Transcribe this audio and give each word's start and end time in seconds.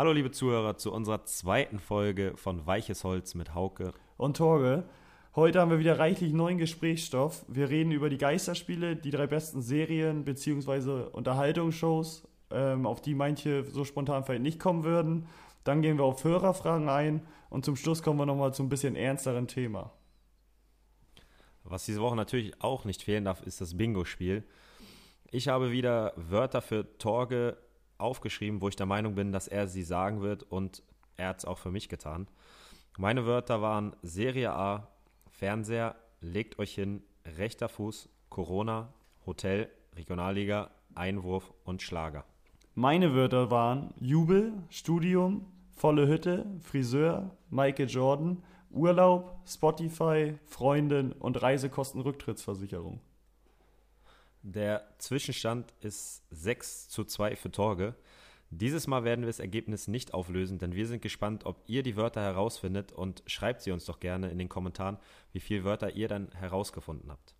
Hallo 0.00 0.12
liebe 0.12 0.30
Zuhörer 0.30 0.78
zu 0.78 0.94
unserer 0.94 1.26
zweiten 1.26 1.78
Folge 1.78 2.32
von 2.34 2.66
Weiches 2.66 3.04
Holz 3.04 3.34
mit 3.34 3.54
Hauke. 3.54 3.92
Und 4.16 4.38
Torge, 4.38 4.84
heute 5.36 5.60
haben 5.60 5.70
wir 5.70 5.78
wieder 5.78 5.98
reichlich 5.98 6.32
neuen 6.32 6.56
Gesprächsstoff. 6.56 7.44
Wir 7.48 7.68
reden 7.68 7.92
über 7.92 8.08
die 8.08 8.16
Geisterspiele, 8.16 8.96
die 8.96 9.10
drei 9.10 9.26
besten 9.26 9.60
Serien 9.60 10.24
bzw. 10.24 11.10
Unterhaltungsshows, 11.12 12.26
ähm, 12.50 12.86
auf 12.86 13.02
die 13.02 13.14
manche 13.14 13.62
so 13.64 13.84
spontan 13.84 14.24
vielleicht 14.24 14.40
nicht 14.40 14.58
kommen 14.58 14.84
würden. 14.84 15.26
Dann 15.64 15.82
gehen 15.82 15.98
wir 15.98 16.04
auf 16.04 16.24
Hörerfragen 16.24 16.88
ein 16.88 17.20
und 17.50 17.66
zum 17.66 17.76
Schluss 17.76 18.02
kommen 18.02 18.18
wir 18.18 18.24
nochmal 18.24 18.54
zu 18.54 18.62
ein 18.62 18.70
bisschen 18.70 18.96
ernsteren 18.96 19.48
Thema. 19.48 19.92
Was 21.62 21.84
diese 21.84 22.00
Woche 22.00 22.16
natürlich 22.16 22.58
auch 22.62 22.86
nicht 22.86 23.02
fehlen 23.02 23.26
darf, 23.26 23.42
ist 23.42 23.60
das 23.60 23.76
Bingo-Spiel. 23.76 24.44
Ich 25.30 25.48
habe 25.48 25.72
wieder 25.72 26.14
Wörter 26.16 26.62
für 26.62 26.96
Torge 26.96 27.58
aufgeschrieben, 28.00 28.60
wo 28.60 28.68
ich 28.68 28.76
der 28.76 28.86
Meinung 28.86 29.14
bin, 29.14 29.32
dass 29.32 29.48
er 29.48 29.68
sie 29.68 29.82
sagen 29.82 30.20
wird 30.20 30.42
und 30.42 30.82
er 31.16 31.28
hat 31.28 31.38
es 31.38 31.44
auch 31.44 31.58
für 31.58 31.70
mich 31.70 31.88
getan. 31.88 32.28
Meine 32.98 33.26
Wörter 33.26 33.62
waren 33.62 33.94
Serie 34.02 34.52
A, 34.52 34.88
Fernseher, 35.28 35.96
legt 36.20 36.58
euch 36.58 36.74
hin, 36.74 37.02
rechter 37.38 37.68
Fuß, 37.68 38.08
Corona, 38.28 38.92
Hotel, 39.26 39.70
Regionalliga, 39.96 40.70
Einwurf 40.94 41.52
und 41.64 41.82
Schlager. 41.82 42.24
Meine 42.74 43.14
Wörter 43.14 43.50
waren 43.50 43.92
Jubel, 44.00 44.52
Studium, 44.70 45.46
volle 45.74 46.06
Hütte, 46.06 46.46
Friseur, 46.60 47.30
Michael 47.48 47.88
Jordan, 47.88 48.42
Urlaub, 48.70 49.36
Spotify, 49.46 50.34
Freundin 50.46 51.12
und 51.12 51.42
Reisekostenrücktrittsversicherung. 51.42 53.00
Der 54.42 54.86
Zwischenstand 54.98 55.74
ist 55.80 56.22
6 56.30 56.88
zu 56.88 57.04
2 57.04 57.36
für 57.36 57.50
Torge. 57.50 57.94
Dieses 58.48 58.86
Mal 58.86 59.04
werden 59.04 59.20
wir 59.20 59.28
das 59.28 59.38
Ergebnis 59.38 59.86
nicht 59.86 60.12
auflösen, 60.12 60.58
denn 60.58 60.74
wir 60.74 60.86
sind 60.86 61.02
gespannt, 61.02 61.46
ob 61.46 61.62
ihr 61.66 61.82
die 61.82 61.96
Wörter 61.96 62.22
herausfindet 62.22 62.90
und 62.90 63.22
schreibt 63.26 63.60
sie 63.62 63.70
uns 63.70 63.84
doch 63.84 64.00
gerne 64.00 64.30
in 64.30 64.38
den 64.38 64.48
Kommentaren, 64.48 64.98
wie 65.32 65.40
viele 65.40 65.64
Wörter 65.64 65.94
ihr 65.94 66.08
dann 66.08 66.32
herausgefunden 66.32 67.10
habt. 67.10 67.34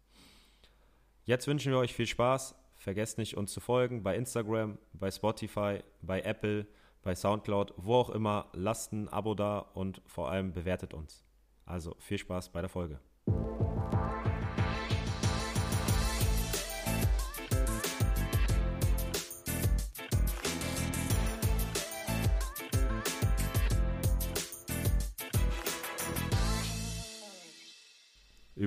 Jetzt 1.25 1.47
wünschen 1.47 1.73
wir 1.73 1.79
euch 1.79 1.95
viel 1.95 2.07
Spaß. 2.07 2.55
Vergesst 2.77 3.19
nicht, 3.19 3.37
uns 3.37 3.53
zu 3.53 3.61
folgen 3.61 4.03
bei 4.03 4.17
Instagram, 4.17 4.79
bei 4.93 5.11
Spotify, 5.11 5.81
bei 6.01 6.21
Apple, 6.21 6.67
bei 7.03 7.15
Soundcloud, 7.15 7.75
wo 7.77 7.95
auch 7.97 8.11
immer. 8.11 8.49
Lasst 8.53 8.93
ein 8.93 9.09
Abo 9.09 9.35
da 9.35 9.59
und 9.59 10.01
vor 10.07 10.31
allem 10.31 10.53
bewertet 10.53 10.95
uns. 10.95 11.25
Also 11.65 11.97
viel 11.99 12.19
Spaß 12.19 12.51
bei 12.51 12.61
der 12.61 12.71
Folge. 12.71 13.01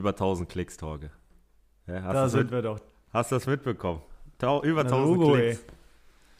Über 0.04 0.10
1000 0.10 0.50
Klicks, 0.50 0.76
Torge. 0.76 1.12
Ja, 1.88 2.12
da 2.12 2.28
sind 2.28 2.52
wir 2.52 2.62
doch. 2.62 2.82
Hast 3.14 3.32
du 3.32 3.38
das 3.38 3.48
mitbekommen? 3.48 4.02
Tau 4.38 4.62
über 4.62 4.82
1000 4.82 5.18
Logo, 5.18 5.32
Klicks. 5.32 5.60
Ey. 5.62 5.66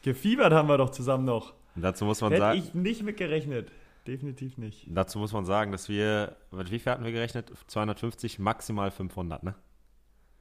Gefiebert 0.02 0.52
haben 0.52 0.68
wir 0.68 0.76
doch 0.76 0.90
zusammen 0.90 1.24
noch. 1.24 1.54
Und 1.74 1.80
dazu 1.80 2.04
muss 2.04 2.20
man 2.20 2.30
Hätte 2.30 2.42
sagen. 2.42 2.58
Hätte 2.58 2.68
ich 2.68 2.74
nicht 2.74 3.02
mitgerechnet. 3.04 3.72
Definitiv 4.06 4.58
nicht. 4.58 4.84
Dazu 4.90 5.18
muss 5.18 5.32
man 5.32 5.46
sagen, 5.46 5.72
dass 5.72 5.88
wir, 5.88 6.36
wie 6.50 6.78
viel 6.78 6.92
hatten 6.92 7.04
wir 7.04 7.12
gerechnet? 7.12 7.54
250, 7.68 8.38
maximal 8.38 8.90
500, 8.90 9.42
ne? 9.42 9.54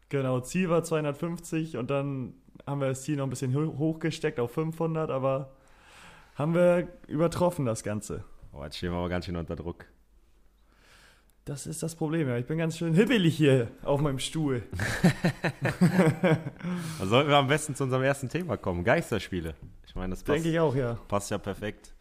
Genau, 0.09 0.41
Ziel 0.41 0.69
war 0.69 0.83
250 0.83 1.77
und 1.77 1.89
dann 1.91 2.33
haben 2.67 2.81
wir 2.81 2.89
das 2.89 3.03
Ziel 3.03 3.15
noch 3.15 3.23
ein 3.23 3.29
bisschen 3.29 3.55
hochgesteckt 3.55 4.37
auf 4.41 4.51
500, 4.51 5.09
aber 5.09 5.53
haben 6.35 6.53
wir 6.53 6.89
übertroffen 7.07 7.63
das 7.63 7.83
Ganze. 7.83 8.25
Oh, 8.51 8.65
jetzt 8.65 8.75
stehen 8.75 8.91
wir 8.91 8.97
aber 8.97 9.07
ganz 9.07 9.27
schön 9.27 9.37
unter 9.37 9.55
Druck. 9.55 9.85
Das 11.45 11.67
ist 11.67 11.83
das 11.83 11.95
Problem, 11.95 12.29
ja. 12.29 12.37
Ich 12.37 12.45
bin 12.45 12.57
ganz 12.57 12.77
schön 12.77 12.93
hibbelig 12.93 13.35
hier 13.35 13.67
auf 13.83 13.99
meinem 13.99 14.19
Stuhl. 14.19 14.63
da 16.99 17.05
sollten 17.05 17.29
wir 17.29 17.37
am 17.37 17.47
besten 17.47 17.75
zu 17.75 17.83
unserem 17.83 18.03
ersten 18.03 18.29
Thema 18.29 18.55
kommen. 18.55 18.85
Geisterspiele. 18.85 19.53
Ich 19.85 19.93
meine, 19.93 20.11
das 20.11 20.23
passt, 20.23 20.37
Denke 20.37 20.49
ich 20.49 20.59
auch, 20.59 20.73
ja. 20.73 20.97
passt 21.09 21.31
ja 21.31 21.37
perfekt. 21.37 21.93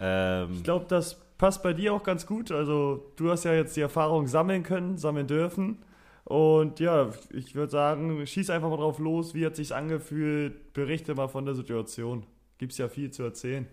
Ähm, 0.00 0.50
ich 0.52 0.64
glaube, 0.64 0.86
das 0.88 1.20
passt 1.38 1.62
bei 1.62 1.74
dir 1.74 1.94
auch 1.94 2.02
ganz 2.02 2.26
gut. 2.26 2.50
Also, 2.50 3.12
du 3.14 3.30
hast 3.30 3.44
ja 3.44 3.54
jetzt 3.54 3.76
die 3.76 3.82
Erfahrung 3.82 4.26
sammeln 4.26 4.64
können, 4.64 4.98
sammeln 4.98 5.28
dürfen. 5.28 5.84
Und 6.24 6.80
ja, 6.80 7.10
ich 7.30 7.54
würde 7.54 7.70
sagen, 7.70 8.26
schieß 8.26 8.50
einfach 8.50 8.68
mal 8.68 8.78
drauf 8.78 8.98
los. 8.98 9.32
Wie 9.32 9.46
hat 9.46 9.54
sich 9.54 9.72
angefühlt? 9.72 10.72
Berichte 10.72 11.14
mal 11.14 11.28
von 11.28 11.46
der 11.46 11.54
Situation. 11.54 12.26
Gibt 12.58 12.72
es 12.72 12.78
ja 12.78 12.88
viel 12.88 13.12
zu 13.12 13.22
erzählen. 13.22 13.68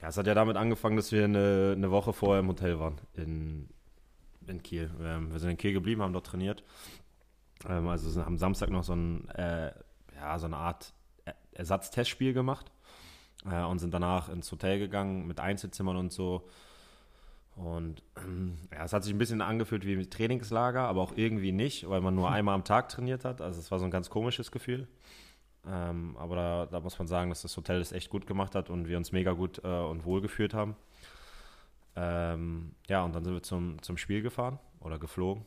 Ja, 0.00 0.08
es 0.08 0.16
hat 0.16 0.28
ja 0.28 0.34
damit 0.34 0.56
angefangen, 0.56 0.96
dass 0.96 1.10
wir 1.10 1.24
eine, 1.24 1.74
eine 1.76 1.90
Woche 1.90 2.12
vorher 2.12 2.40
im 2.40 2.48
Hotel 2.48 2.78
waren 2.78 3.00
in 3.14 3.68
in 4.48 4.62
Kiel. 4.62 4.90
Ähm, 5.00 5.32
wir 5.32 5.38
sind 5.38 5.50
in 5.50 5.56
Kiel 5.56 5.72
geblieben, 5.72 6.02
haben 6.02 6.12
dort 6.12 6.26
trainiert. 6.26 6.62
Ähm, 7.68 7.88
also 7.88 8.24
haben 8.24 8.38
Samstag 8.38 8.70
noch 8.70 8.84
so, 8.84 8.94
ein, 8.94 9.28
äh, 9.30 9.72
ja, 10.16 10.38
so 10.38 10.46
eine 10.46 10.56
Art 10.56 10.92
Ersatztestspiel 11.52 12.32
gemacht 12.32 12.70
äh, 13.50 13.62
und 13.62 13.78
sind 13.78 13.92
danach 13.94 14.28
ins 14.28 14.50
Hotel 14.50 14.78
gegangen 14.78 15.26
mit 15.26 15.40
Einzelzimmern 15.40 15.96
und 15.96 16.12
so. 16.12 16.48
Und 17.54 18.02
ähm, 18.16 18.56
ja, 18.72 18.84
es 18.84 18.92
hat 18.92 19.04
sich 19.04 19.12
ein 19.12 19.18
bisschen 19.18 19.42
angefühlt 19.42 19.84
wie 19.84 19.94
ein 19.94 20.10
Trainingslager, 20.10 20.82
aber 20.82 21.02
auch 21.02 21.12
irgendwie 21.16 21.52
nicht, 21.52 21.88
weil 21.88 22.00
man 22.00 22.14
nur 22.14 22.30
einmal 22.30 22.54
am 22.54 22.64
Tag 22.64 22.88
trainiert 22.88 23.24
hat. 23.24 23.40
Also 23.40 23.60
es 23.60 23.70
war 23.70 23.78
so 23.78 23.84
ein 23.84 23.90
ganz 23.90 24.10
komisches 24.10 24.50
Gefühl. 24.50 24.88
Ähm, 25.66 26.16
aber 26.18 26.36
da, 26.36 26.66
da, 26.66 26.80
muss 26.80 26.98
man 26.98 27.06
sagen, 27.06 27.30
dass 27.30 27.42
das 27.42 27.56
Hotel 27.56 27.80
es 27.80 27.92
echt 27.92 28.10
gut 28.10 28.26
gemacht 28.26 28.54
hat 28.54 28.68
und 28.68 28.88
wir 28.88 28.96
uns 28.96 29.12
mega 29.12 29.32
gut 29.32 29.60
äh, 29.62 29.68
und 29.68 30.04
wohl 30.04 30.20
gefühlt 30.20 30.54
haben. 30.54 30.74
Ähm, 31.94 32.74
ja, 32.88 33.04
und 33.04 33.14
dann 33.14 33.24
sind 33.24 33.34
wir 33.34 33.42
zum, 33.42 33.80
zum 33.82 33.96
Spiel 33.96 34.22
gefahren 34.22 34.58
oder 34.80 34.98
geflogen 34.98 35.44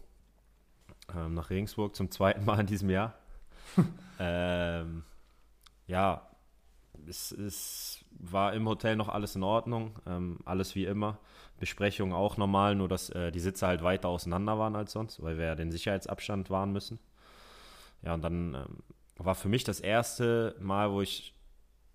ähm, 1.13 1.33
nach 1.33 1.49
Regensburg 1.49 1.95
zum 1.95 2.11
zweiten 2.11 2.45
Mal 2.45 2.59
in 2.59 2.67
diesem 2.67 2.89
Jahr. 2.89 3.15
ähm, 4.19 5.03
ja, 5.87 6.27
es, 7.07 7.31
es, 7.31 8.01
war 8.17 8.53
im 8.53 8.67
Hotel 8.67 8.95
noch 8.95 9.09
alles 9.09 9.35
in 9.35 9.43
Ordnung, 9.43 9.99
ähm, 10.07 10.39
alles 10.45 10.73
wie 10.75 10.85
immer. 10.85 11.19
Besprechung 11.59 12.13
auch 12.13 12.37
normal, 12.37 12.75
nur 12.75 12.87
dass 12.87 13.09
äh, 13.09 13.31
die 13.31 13.41
Sitze 13.41 13.67
halt 13.67 13.83
weiter 13.83 14.07
auseinander 14.07 14.57
waren 14.57 14.75
als 14.75 14.93
sonst, 14.93 15.21
weil 15.21 15.37
wir 15.37 15.45
ja 15.45 15.55
den 15.55 15.71
Sicherheitsabstand 15.71 16.49
wahren 16.49 16.71
müssen. 16.71 16.99
Ja, 18.03 18.13
und 18.13 18.23
dann 18.23 18.53
ähm, 18.53 18.77
war 19.17 19.35
für 19.35 19.49
mich 19.49 19.65
das 19.65 19.81
erste 19.81 20.55
Mal, 20.59 20.91
wo 20.91 21.01
ich 21.01 21.34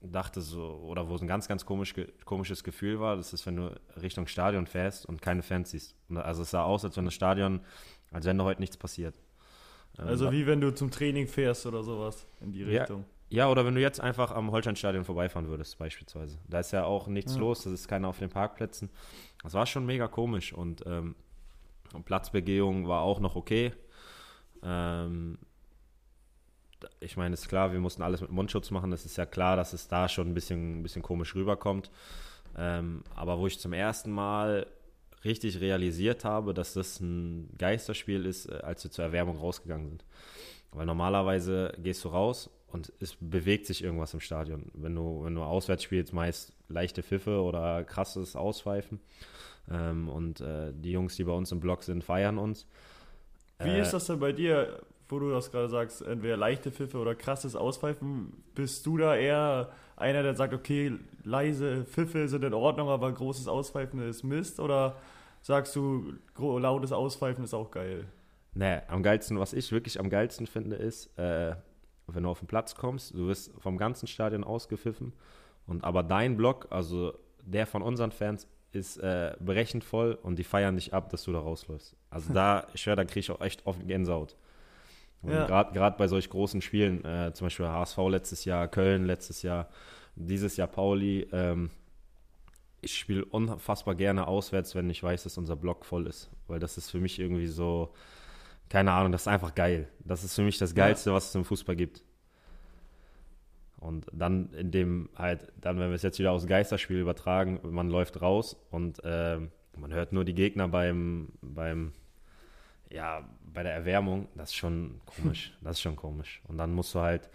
dachte 0.00 0.40
so, 0.40 0.80
oder 0.84 1.08
wo 1.08 1.14
es 1.14 1.20
ein 1.20 1.28
ganz, 1.28 1.46
ganz 1.48 1.66
komisch, 1.66 1.94
komisches 2.24 2.64
Gefühl 2.64 3.00
war, 3.00 3.16
das 3.16 3.32
ist, 3.32 3.46
wenn 3.46 3.56
du 3.56 3.80
Richtung 4.00 4.26
Stadion 4.26 4.66
fährst 4.66 5.06
und 5.06 5.20
keine 5.20 5.42
Fans 5.42 5.70
siehst. 5.70 5.94
Also 6.14 6.42
es 6.42 6.50
sah 6.50 6.62
aus, 6.62 6.84
als 6.84 6.96
wenn 6.96 7.04
das 7.04 7.14
Stadion, 7.14 7.60
als 8.10 8.24
wenn 8.24 8.38
da 8.38 8.44
heute 8.44 8.60
nichts 8.60 8.76
passiert. 8.76 9.14
Ähm, 9.98 10.06
also 10.06 10.32
wie 10.32 10.46
wenn 10.46 10.60
du 10.60 10.74
zum 10.74 10.90
Training 10.90 11.26
fährst 11.26 11.66
oder 11.66 11.82
sowas 11.82 12.26
in 12.40 12.52
die 12.52 12.62
Richtung. 12.62 13.04
Ja, 13.28 13.44
ja 13.44 13.50
oder 13.50 13.66
wenn 13.66 13.74
du 13.74 13.80
jetzt 13.80 14.00
einfach 14.00 14.30
am 14.30 14.50
Holsteinstadion 14.50 15.04
vorbeifahren 15.04 15.48
würdest, 15.48 15.78
beispielsweise. 15.78 16.38
Da 16.48 16.60
ist 16.60 16.72
ja 16.72 16.84
auch 16.84 17.06
nichts 17.06 17.34
ja. 17.34 17.40
los, 17.40 17.64
das 17.64 17.72
ist 17.74 17.88
keiner 17.88 18.08
auf 18.08 18.18
den 18.18 18.30
Parkplätzen. 18.30 18.90
Das 19.42 19.52
war 19.54 19.66
schon 19.66 19.84
mega 19.84 20.08
komisch 20.08 20.52
und, 20.52 20.84
ähm, 20.86 21.14
Platzbegehung 22.04 22.86
war 22.86 23.02
auch 23.02 23.18
noch 23.18 23.34
okay. 23.34 23.72
Ähm, 24.62 25.38
ich 27.00 27.16
meine, 27.16 27.34
ist 27.34 27.48
klar, 27.48 27.72
wir 27.72 27.80
mussten 27.80 28.02
alles 28.02 28.20
mit 28.20 28.30
Mundschutz 28.30 28.70
machen. 28.70 28.92
Es 28.92 29.04
ist 29.04 29.16
ja 29.16 29.26
klar, 29.26 29.56
dass 29.56 29.72
es 29.72 29.88
da 29.88 30.08
schon 30.08 30.28
ein 30.28 30.34
bisschen, 30.34 30.80
ein 30.80 30.82
bisschen 30.82 31.02
komisch 31.02 31.34
rüberkommt. 31.34 31.90
Ähm, 32.56 33.04
aber 33.14 33.38
wo 33.38 33.46
ich 33.46 33.58
zum 33.58 33.72
ersten 33.72 34.10
Mal 34.10 34.66
richtig 35.24 35.60
realisiert 35.60 36.24
habe, 36.24 36.54
dass 36.54 36.74
das 36.74 37.00
ein 37.00 37.50
Geisterspiel 37.58 38.26
ist, 38.26 38.46
äh, 38.46 38.60
als 38.62 38.84
wir 38.84 38.90
zur 38.90 39.04
Erwärmung 39.04 39.36
rausgegangen 39.36 39.88
sind. 39.88 40.04
Weil 40.72 40.86
normalerweise 40.86 41.72
gehst 41.78 42.04
du 42.04 42.08
raus 42.08 42.50
und 42.68 42.92
es 43.00 43.16
bewegt 43.20 43.66
sich 43.66 43.82
irgendwas 43.82 44.14
im 44.14 44.20
Stadion. 44.20 44.70
Wenn 44.74 44.94
du, 44.94 45.24
wenn 45.24 45.34
du 45.34 45.42
auswärts 45.42 45.82
spielst, 45.82 46.12
meist 46.12 46.52
leichte 46.68 47.02
Pfiffe 47.02 47.42
oder 47.42 47.84
krasses 47.84 48.36
Auspfeifen. 48.36 49.00
Ähm, 49.70 50.08
und 50.08 50.40
äh, 50.40 50.72
die 50.72 50.92
Jungs, 50.92 51.16
die 51.16 51.24
bei 51.24 51.32
uns 51.32 51.52
im 51.52 51.60
Block 51.60 51.82
sind, 51.82 52.04
feiern 52.04 52.38
uns. 52.38 52.66
Wie 53.58 53.70
äh, 53.70 53.80
ist 53.80 53.92
das 53.92 54.06
denn 54.06 54.20
bei 54.20 54.32
dir? 54.32 54.80
Wo 55.10 55.18
du 55.18 55.30
das 55.30 55.50
gerade 55.50 55.68
sagst, 55.68 56.02
entweder 56.02 56.36
leichte 56.36 56.70
Pfiffe 56.70 56.98
oder 56.98 57.14
krasses 57.14 57.56
Auspfeifen, 57.56 58.42
bist 58.54 58.84
du 58.86 58.96
da 58.96 59.16
eher 59.16 59.70
einer, 59.96 60.22
der 60.22 60.34
sagt, 60.34 60.54
okay, 60.54 60.92
leise 61.24 61.84
Pfiffe 61.84 62.28
sind 62.28 62.44
in 62.44 62.54
Ordnung, 62.54 62.88
aber 62.88 63.12
großes 63.12 63.48
Auspfeifen 63.48 64.00
ist 64.08 64.22
Mist? 64.22 64.60
Oder 64.60 64.96
sagst 65.42 65.76
du, 65.76 66.14
lautes 66.38 66.92
Auspfeifen 66.92 67.44
ist 67.44 67.54
auch 67.54 67.70
geil? 67.70 68.06
Nee, 68.54 68.80
am 68.88 69.02
geilsten, 69.02 69.38
was 69.38 69.52
ich 69.52 69.70
wirklich 69.72 70.00
am 70.00 70.10
geilsten 70.10 70.46
finde, 70.46 70.76
ist, 70.76 71.16
äh, 71.18 71.54
wenn 72.06 72.22
du 72.24 72.28
auf 72.28 72.40
den 72.40 72.48
Platz 72.48 72.74
kommst, 72.74 73.14
du 73.14 73.28
wirst 73.28 73.52
vom 73.60 73.78
ganzen 73.78 74.06
Stadion 74.06 74.42
ausgepfiffen 74.42 75.12
und 75.66 75.84
aber 75.84 76.02
dein 76.02 76.36
Block, 76.36 76.66
also 76.70 77.14
der 77.44 77.66
von 77.66 77.82
unseren 77.82 78.10
Fans, 78.10 78.48
ist 78.72 78.98
äh, 78.98 79.34
berechnet 79.40 79.84
voll 79.84 80.18
und 80.22 80.38
die 80.38 80.44
feiern 80.44 80.76
dich 80.76 80.94
ab, 80.94 81.10
dass 81.10 81.24
du 81.24 81.32
da 81.32 81.40
rausläufst. 81.40 81.96
Also 82.08 82.32
da, 82.32 82.66
ich 82.74 82.86
höre, 82.86 82.96
da 82.96 83.04
kriege 83.04 83.20
ich 83.20 83.30
auch 83.30 83.40
echt 83.40 83.66
oft 83.66 83.86
Gänsehaut. 83.86 84.36
Ja. 85.22 85.62
Gerade 85.64 85.96
bei 85.98 86.08
solch 86.08 86.30
großen 86.30 86.62
Spielen, 86.62 87.04
äh, 87.04 87.32
zum 87.34 87.46
Beispiel 87.46 87.66
HSV 87.66 87.98
letztes 88.08 88.44
Jahr, 88.44 88.68
Köln 88.68 89.04
letztes 89.04 89.42
Jahr, 89.42 89.68
dieses 90.14 90.56
Jahr 90.56 90.68
Pauli, 90.68 91.28
ähm, 91.32 91.70
ich 92.80 92.98
spiele 92.98 93.24
unfassbar 93.24 93.94
gerne 93.94 94.26
auswärts, 94.26 94.74
wenn 94.74 94.88
ich 94.88 95.02
weiß, 95.02 95.24
dass 95.24 95.36
unser 95.36 95.56
Block 95.56 95.84
voll 95.84 96.06
ist. 96.06 96.30
Weil 96.46 96.60
das 96.60 96.78
ist 96.78 96.90
für 96.90 96.98
mich 96.98 97.18
irgendwie 97.18 97.46
so, 97.46 97.92
keine 98.68 98.92
Ahnung, 98.92 99.12
das 99.12 99.22
ist 99.22 99.28
einfach 99.28 99.54
geil. 99.54 99.88
Das 100.00 100.24
ist 100.24 100.34
für 100.34 100.42
mich 100.42 100.58
das 100.58 100.74
Geilste, 100.74 101.10
ja. 101.10 101.16
was 101.16 101.28
es 101.28 101.34
im 101.34 101.44
Fußball 101.44 101.76
gibt. 101.76 102.02
Und 103.80 104.06
dann 104.12 104.52
in 104.52 104.70
dem 104.70 105.08
halt, 105.16 105.52
dann 105.60 105.78
wenn 105.78 105.88
wir 105.88 105.94
es 105.94 106.02
jetzt 106.02 106.18
wieder 106.18 106.32
aus 106.32 106.46
Geisterspiel 106.46 106.98
übertragen, 106.98 107.60
man 107.62 107.88
läuft 107.88 108.20
raus 108.20 108.56
und 108.70 109.02
äh, 109.04 109.38
man 109.76 109.92
hört 109.92 110.12
nur 110.12 110.24
die 110.24 110.34
Gegner 110.34 110.68
beim, 110.68 111.28
beim, 111.40 111.92
ja, 112.90 113.28
bei 113.52 113.62
der 113.62 113.74
Erwärmung, 113.74 114.28
das 114.34 114.50
ist 114.50 114.56
schon 114.56 115.00
komisch. 115.06 115.56
das 115.62 115.76
ist 115.76 115.80
schon 115.80 115.96
komisch. 115.96 116.40
Und 116.48 116.58
dann 116.58 116.72
musst 116.72 116.94
du 116.94 117.00
halt 117.00 117.30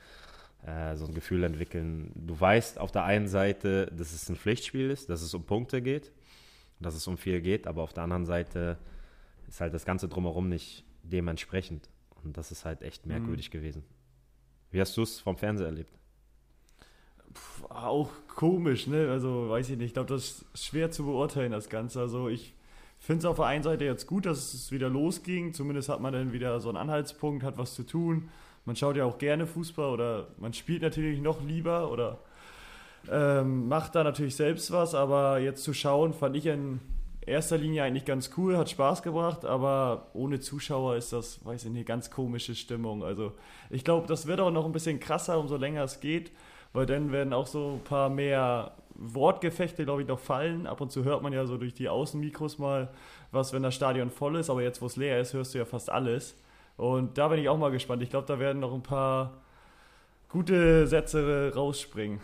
äh, 0.65 0.95
so 0.95 1.05
ein 1.05 1.13
Gefühl 1.13 1.43
entwickeln. 1.43 2.11
Du 2.15 2.39
weißt 2.39 2.79
auf 2.79 2.91
der 2.91 3.03
einen 3.03 3.27
Seite, 3.27 3.87
dass 3.87 4.13
es 4.13 4.29
ein 4.29 4.35
Pflichtspiel 4.35 4.89
ist, 4.89 5.09
dass 5.09 5.21
es 5.21 5.33
um 5.33 5.43
Punkte 5.43 5.81
geht, 5.81 6.11
dass 6.79 6.95
es 6.95 7.07
um 7.07 7.17
viel 7.17 7.41
geht, 7.41 7.67
aber 7.67 7.83
auf 7.83 7.93
der 7.93 8.03
anderen 8.03 8.25
Seite 8.25 8.77
ist 9.47 9.61
halt 9.61 9.73
das 9.73 9.85
Ganze 9.85 10.07
drumherum 10.07 10.49
nicht 10.49 10.83
dementsprechend. 11.03 11.89
Und 12.23 12.37
das 12.37 12.51
ist 12.51 12.65
halt 12.65 12.81
echt 12.81 13.05
merkwürdig 13.05 13.49
mhm. 13.49 13.57
gewesen. 13.57 13.83
Wie 14.71 14.81
hast 14.81 14.97
du 14.97 15.03
es 15.03 15.19
vom 15.19 15.37
Fernseher 15.37 15.67
erlebt? 15.67 15.93
auch 17.69 18.09
komisch, 18.27 18.87
ne? 18.87 19.09
Also 19.09 19.49
weiß 19.49 19.69
ich 19.69 19.77
nicht. 19.77 19.87
Ich 19.87 19.93
glaube, 19.93 20.13
das 20.13 20.45
ist 20.53 20.65
schwer 20.65 20.91
zu 20.91 21.05
beurteilen, 21.05 21.51
das 21.51 21.69
Ganze. 21.69 21.99
Also 21.99 22.29
ich 22.29 22.54
finde 23.05 23.19
es 23.19 23.25
auf 23.25 23.35
der 23.35 23.45
einen 23.45 23.63
Seite 23.63 23.85
jetzt 23.85 24.07
gut, 24.07 24.25
dass 24.25 24.53
es 24.53 24.71
wieder 24.71 24.89
losging. 24.89 25.53
Zumindest 25.53 25.89
hat 25.89 26.01
man 26.01 26.13
dann 26.13 26.33
wieder 26.33 26.59
so 26.59 26.69
einen 26.69 26.77
Anhaltspunkt, 26.77 27.43
hat 27.43 27.57
was 27.57 27.75
zu 27.75 27.83
tun. 27.83 28.29
Man 28.65 28.75
schaut 28.75 28.97
ja 28.97 29.05
auch 29.05 29.17
gerne 29.17 29.45
Fußball 29.45 29.91
oder 29.91 30.27
man 30.37 30.53
spielt 30.53 30.81
natürlich 30.81 31.21
noch 31.21 31.41
lieber 31.43 31.91
oder 31.91 32.17
ähm, 33.11 33.67
macht 33.67 33.93
da 33.93 34.03
natürlich 34.03 34.35
selbst 34.35 34.71
was. 34.71 34.95
Aber 34.95 35.39
jetzt 35.39 35.63
zu 35.63 35.73
schauen, 35.73 36.13
fand 36.13 36.35
ich 36.35 36.47
in 36.47 36.79
erster 37.21 37.57
Linie 37.57 37.83
eigentlich 37.83 38.05
ganz 38.05 38.31
cool, 38.37 38.57
hat 38.57 38.71
Spaß 38.71 39.03
gebracht. 39.03 39.45
Aber 39.45 40.07
ohne 40.13 40.39
Zuschauer 40.39 40.95
ist 40.95 41.13
das, 41.13 41.45
weiß 41.45 41.65
ich 41.65 41.71
nicht, 41.71 41.85
ganz 41.85 42.09
komische 42.09 42.55
Stimmung. 42.55 43.03
Also 43.03 43.33
ich 43.69 43.83
glaube, 43.83 44.07
das 44.07 44.25
wird 44.25 44.39
auch 44.39 44.51
noch 44.51 44.65
ein 44.65 44.71
bisschen 44.71 44.99
krasser, 44.99 45.39
umso 45.39 45.57
länger 45.57 45.83
es 45.83 45.99
geht 45.99 46.31
weil 46.75 46.85
dann 46.85 47.11
werden 47.13 47.31
auch 47.31 47.47
so 47.47 47.79
ein 47.79 47.83
paar 47.85 48.09
mehr 48.09 48.73
Wortgefechte, 48.95 49.83
glaube 49.83 50.01
ich, 50.01 50.07
noch 50.07 50.19
fallen. 50.19 50.67
Ab 50.67 50.81
und 50.81 50.91
zu 50.91 51.03
hört 51.03 51.21
man 51.21 51.33
ja 51.33 51.45
so 51.45 51.57
durch 51.57 51.73
die 51.73 51.89
Außenmikros 51.89 52.57
mal 52.57 52.89
was, 53.31 53.53
wenn 53.53 53.63
das 53.63 53.75
Stadion 53.75 54.09
voll 54.09 54.37
ist, 54.37 54.49
aber 54.49 54.61
jetzt, 54.61 54.81
wo 54.81 54.85
es 54.85 54.95
leer 54.95 55.19
ist, 55.19 55.33
hörst 55.33 55.53
du 55.53 55.57
ja 55.57 55.65
fast 55.65 55.89
alles. 55.89 56.35
Und 56.77 57.17
da 57.17 57.27
bin 57.27 57.39
ich 57.39 57.49
auch 57.49 57.57
mal 57.57 57.71
gespannt. 57.71 58.01
Ich 58.03 58.09
glaube, 58.09 58.27
da 58.27 58.39
werden 58.39 58.59
noch 58.59 58.73
ein 58.73 58.83
paar 58.83 59.41
gute 60.29 60.87
Sätze 60.87 61.51
rausspringen. 61.55 62.19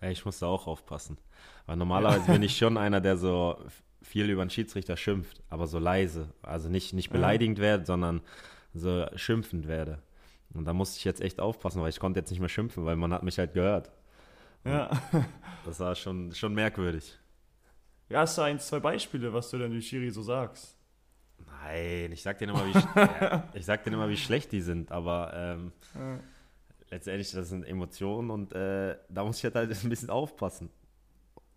Ja, 0.00 0.10
ich 0.10 0.24
muss 0.24 0.38
da 0.38 0.46
auch 0.46 0.66
aufpassen. 0.66 1.18
Weil 1.66 1.76
normalerweise 1.78 2.32
bin 2.32 2.42
ich 2.42 2.56
schon 2.56 2.76
einer, 2.76 3.00
der 3.00 3.16
so 3.16 3.56
viel 4.02 4.28
über 4.28 4.44
den 4.44 4.50
Schiedsrichter 4.50 4.96
schimpft, 4.96 5.42
aber 5.48 5.66
so 5.66 5.78
leise. 5.78 6.28
Also 6.42 6.68
nicht, 6.68 6.92
nicht 6.92 7.10
beleidigend 7.10 7.58
ja. 7.58 7.64
werde, 7.64 7.86
sondern 7.86 8.20
so 8.74 9.06
schimpfend 9.16 9.68
werde. 9.68 9.98
Und 10.54 10.64
da 10.66 10.72
musste 10.72 10.98
ich 10.98 11.04
jetzt 11.04 11.20
echt 11.20 11.40
aufpassen, 11.40 11.80
weil 11.80 11.88
ich 11.88 12.00
konnte 12.00 12.20
jetzt 12.20 12.30
nicht 12.30 12.40
mehr 12.40 12.48
schimpfen, 12.48 12.84
weil 12.84 12.96
man 12.96 13.12
hat 13.12 13.22
mich 13.22 13.38
halt 13.38 13.54
gehört. 13.54 13.90
Ja. 14.64 14.90
das 15.64 15.80
war 15.80 15.94
schon, 15.94 16.32
schon 16.32 16.54
merkwürdig. 16.54 17.18
Ja, 18.08 18.20
hast 18.20 18.36
du 18.36 18.42
ein, 18.42 18.58
zwei 18.60 18.80
Beispiele, 18.80 19.32
was 19.32 19.50
du 19.50 19.58
denn 19.58 19.70
die 19.70 19.82
Schiri 19.82 20.10
so 20.10 20.22
sagst? 20.22 20.76
Nein, 21.46 22.12
ich 22.12 22.22
sag 22.22 22.38
dir 22.38 22.48
immer, 22.48 22.64
wie, 22.66 22.72
ja, 22.96 23.48
ich 23.54 23.64
sag 23.64 23.84
dir 23.84 23.92
immer, 23.92 24.08
wie 24.08 24.16
schlecht 24.16 24.52
die 24.52 24.60
sind, 24.60 24.92
aber 24.92 25.32
ähm, 25.34 25.72
ja. 25.94 26.20
letztendlich, 26.90 27.30
das 27.32 27.48
sind 27.48 27.64
Emotionen 27.64 28.30
und 28.30 28.52
äh, 28.52 28.96
da 29.08 29.24
muss 29.24 29.38
ich 29.38 29.44
halt, 29.44 29.54
halt 29.54 29.84
ein 29.84 29.88
bisschen 29.88 30.10
aufpassen. 30.10 30.70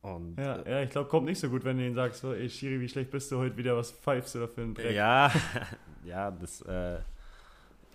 Und, 0.01 0.37
ja, 0.37 0.57
äh, 0.57 0.71
ja, 0.71 0.81
ich 0.83 0.91
glaube, 0.91 1.09
kommt 1.09 1.25
nicht 1.25 1.39
so 1.39 1.49
gut, 1.49 1.63
wenn 1.63 1.77
du 1.77 1.85
ihnen 1.85 1.95
sagst, 1.95 2.21
so, 2.21 2.33
ey 2.33 2.49
Schiri, 2.49 2.79
wie 2.79 2.87
schlecht 2.87 3.09
bist 3.11 3.31
du 3.31 3.37
heute 3.37 3.57
wieder, 3.57 3.75
was 3.75 3.91
pfeifst 3.91 4.35
du 4.35 4.39
da 4.39 4.47
für 4.47 4.61
einen 4.61 4.75
Dreck? 4.75 4.95
Ja, 4.95 5.31
ja, 6.05 6.31
das, 6.31 6.61
äh, 6.61 6.99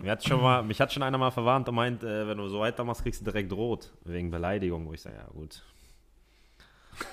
mir 0.03 0.11
hat 0.13 0.25
schon 0.25 0.41
mal, 0.41 0.63
mich 0.63 0.81
hat 0.81 0.93
schon 0.93 1.03
einer 1.03 1.19
mal 1.19 1.31
verwarnt 1.31 1.69
und 1.69 1.75
meint, 1.75 2.03
äh, 2.03 2.27
wenn 2.27 2.39
du 2.39 2.49
so 2.49 2.61
weitermachst, 2.61 3.03
kriegst 3.03 3.21
du 3.21 3.25
direkt 3.25 3.53
rot. 3.53 3.91
Wegen 4.05 4.31
Beleidigung, 4.31 4.87
wo 4.87 4.93
ich 4.93 5.01
sage, 5.01 5.17
ja 5.17 5.27
gut. 5.27 5.63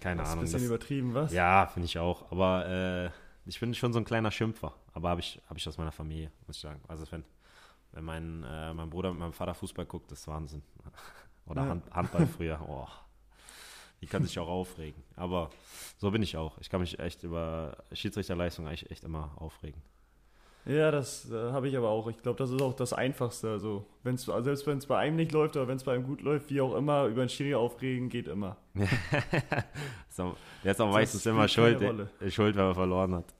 Keine 0.00 0.22
das 0.22 0.30
Ahnung. 0.30 0.44
Ist 0.44 0.50
ein 0.54 0.58
bisschen 0.58 0.68
das, 0.70 0.76
übertrieben, 0.76 1.14
was? 1.14 1.32
Ja, 1.32 1.66
finde 1.66 1.86
ich 1.86 1.98
auch. 1.98 2.30
Aber 2.30 2.66
äh, 2.68 3.10
ich 3.46 3.58
bin 3.58 3.74
schon 3.74 3.92
so 3.92 3.98
ein 3.98 4.04
kleiner 4.04 4.30
Schimpfer. 4.30 4.74
Aber 4.92 5.08
habe 5.10 5.20
ich, 5.20 5.40
hab 5.48 5.56
ich 5.56 5.66
aus 5.66 5.78
meiner 5.78 5.92
Familie, 5.92 6.30
muss 6.46 6.56
ich 6.56 6.62
sagen. 6.62 6.80
Also 6.88 7.10
wenn, 7.10 7.24
wenn 7.92 8.04
mein, 8.04 8.44
äh, 8.44 8.74
mein 8.74 8.90
Bruder 8.90 9.10
mit 9.10 9.20
meinem 9.20 9.32
Vater 9.32 9.54
Fußball 9.54 9.86
guckt, 9.86 10.10
das 10.10 10.20
ist 10.20 10.28
Wahnsinn. 10.28 10.62
Oder 11.46 11.62
ja. 11.62 11.68
Hand, 11.68 11.90
Handball 11.92 12.26
früher. 12.26 12.60
Oh. 12.68 12.86
Die 14.00 14.06
kann 14.06 14.24
sich 14.24 14.38
auch 14.38 14.48
aufregen. 14.48 15.02
Aber 15.16 15.50
so 15.96 16.10
bin 16.10 16.22
ich 16.22 16.36
auch. 16.36 16.58
Ich 16.58 16.68
kann 16.68 16.80
mich 16.80 16.98
echt 16.98 17.22
über 17.22 17.76
Schiedsrichterleistung 17.92 18.66
eigentlich 18.66 18.90
echt 18.90 19.04
immer 19.04 19.32
aufregen. 19.36 19.82
Ja, 20.66 20.90
das 20.90 21.30
äh, 21.30 21.52
habe 21.52 21.68
ich 21.68 21.76
aber 21.76 21.88
auch. 21.88 22.08
Ich 22.08 22.20
glaube, 22.20 22.38
das 22.38 22.50
ist 22.50 22.60
auch 22.60 22.74
das 22.74 22.92
Einfachste. 22.92 23.50
Also, 23.50 23.86
wenn's, 24.02 24.24
selbst 24.24 24.66
wenn 24.66 24.78
es 24.78 24.86
bei 24.86 24.98
einem 24.98 25.14
nicht 25.14 25.30
läuft 25.30 25.56
oder 25.56 25.68
wenn 25.68 25.76
es 25.76 25.84
bei 25.84 25.94
einem 25.94 26.04
gut 26.04 26.22
läuft, 26.22 26.50
wie 26.50 26.60
auch 26.60 26.74
immer, 26.74 27.06
über 27.06 27.20
einen 27.20 27.28
Schiri 27.28 27.54
aufregen 27.54 28.08
geht 28.08 28.26
immer. 28.26 28.56
so, 30.10 30.36
der 30.64 30.72
ist 30.72 30.80
auch 30.80 30.90
meistens 30.92 31.24
immer 31.24 31.46
schuld, 31.46 31.78
schuld, 32.28 32.56
wenn 32.56 32.64
er 32.64 32.74
verloren 32.74 33.14
hat. 33.14 33.32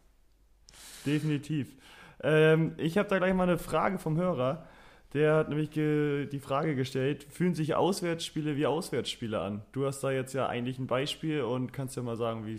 Definitiv. 1.04 1.74
Ähm, 2.22 2.74
ich 2.76 2.96
habe 2.96 3.08
da 3.08 3.18
gleich 3.18 3.34
mal 3.34 3.42
eine 3.42 3.58
Frage 3.58 3.98
vom 3.98 4.16
Hörer. 4.16 4.64
Der 5.12 5.34
hat 5.34 5.48
nämlich 5.48 5.70
die 5.70 6.40
Frage 6.40 6.76
gestellt, 6.76 7.26
fühlen 7.30 7.54
sich 7.54 7.74
Auswärtsspiele 7.74 8.56
wie 8.56 8.66
Auswärtsspiele 8.66 9.40
an? 9.40 9.62
Du 9.72 9.86
hast 9.86 10.00
da 10.00 10.10
jetzt 10.10 10.34
ja 10.34 10.46
eigentlich 10.46 10.78
ein 10.78 10.86
Beispiel 10.86 11.42
und 11.42 11.72
kannst 11.72 11.96
ja 11.96 12.02
mal 12.02 12.16
sagen, 12.16 12.44
wie 12.44 12.54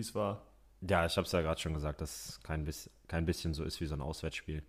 es 0.00 0.14
war. 0.14 0.42
Ja, 0.88 1.06
ich 1.06 1.16
habe 1.16 1.26
es 1.26 1.32
ja 1.32 1.40
gerade 1.40 1.60
schon 1.60 1.74
gesagt, 1.74 2.00
dass 2.00 2.28
es 2.28 2.42
kein, 2.42 2.64
bis, 2.64 2.90
kein 3.08 3.24
bisschen 3.26 3.54
so 3.54 3.64
ist 3.64 3.80
wie 3.80 3.86
so 3.86 3.94
ein 3.94 4.00
Auswärtsspiel. 4.00 4.62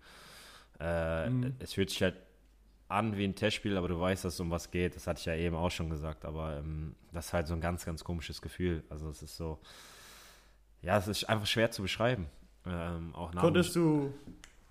Äh, 0.80 1.30
mhm. 1.30 1.56
Es 1.60 1.74
fühlt 1.74 1.90
sich 1.90 2.02
halt 2.02 2.16
an 2.88 3.18
wie 3.18 3.26
ein 3.26 3.36
Testspiel, 3.36 3.78
aber 3.78 3.88
du 3.88 4.00
weißt, 4.00 4.26
dass 4.26 4.36
es 4.36 4.40
um 4.40 4.52
was 4.52 4.72
geht. 4.72 4.96
Das 4.96 5.08
hatte 5.08 5.20
ich 5.20 5.26
ja 5.26 5.36
eben 5.36 5.56
auch 5.56 5.72
schon 5.72 5.90
gesagt, 5.90 6.24
aber 6.26 6.58
ähm, 6.58 6.96
das 7.12 7.28
ist 7.28 7.34
halt 7.34 7.48
so 7.48 7.54
ein 7.54 7.62
ganz, 7.62 7.86
ganz 7.86 8.04
komisches 8.04 8.42
Gefühl. 8.42 8.84
Also 8.90 9.10
es 9.10 9.22
ist 9.24 9.36
so, 9.38 9.60
ja, 10.82 10.98
es 10.98 11.08
ist 11.08 11.24
einfach 11.26 11.48
schwer 11.48 11.72
zu 11.72 11.82
beschreiben. 11.82 12.28
Ähm, 12.66 13.14
konntest 13.36 13.76
du, 13.76 14.14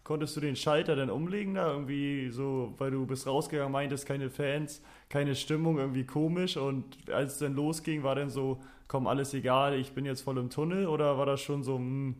konntest 0.04 0.36
du 0.36 0.40
den 0.40 0.54
Schalter 0.54 0.94
denn 0.96 1.10
umlegen 1.10 1.54
da 1.54 1.72
irgendwie 1.72 2.30
so, 2.30 2.74
weil 2.78 2.90
du 2.90 3.06
bist 3.06 3.26
rausgegangen, 3.26 3.72
meintest 3.72 4.06
keine 4.06 4.30
Fans, 4.30 4.82
keine 5.08 5.34
Stimmung, 5.34 5.78
irgendwie 5.78 6.04
komisch 6.04 6.56
und 6.56 7.10
als 7.10 7.32
es 7.32 7.38
dann 7.38 7.54
losging, 7.54 8.02
war 8.02 8.14
dann 8.14 8.30
so, 8.30 8.62
komm, 8.86 9.06
alles 9.06 9.34
egal, 9.34 9.74
ich 9.74 9.92
bin 9.92 10.04
jetzt 10.04 10.20
voll 10.20 10.38
im 10.38 10.50
Tunnel 10.50 10.86
oder 10.86 11.18
war 11.18 11.26
das 11.26 11.40
schon 11.40 11.64
so, 11.64 11.78
mh, 11.78 11.84
hm, 11.84 12.16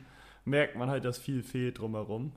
merkt 0.46 0.76
man 0.76 0.90
halt, 0.90 1.04
dass 1.04 1.18
viel 1.18 1.42
fehlt 1.42 1.78
drumherum? 1.78 2.32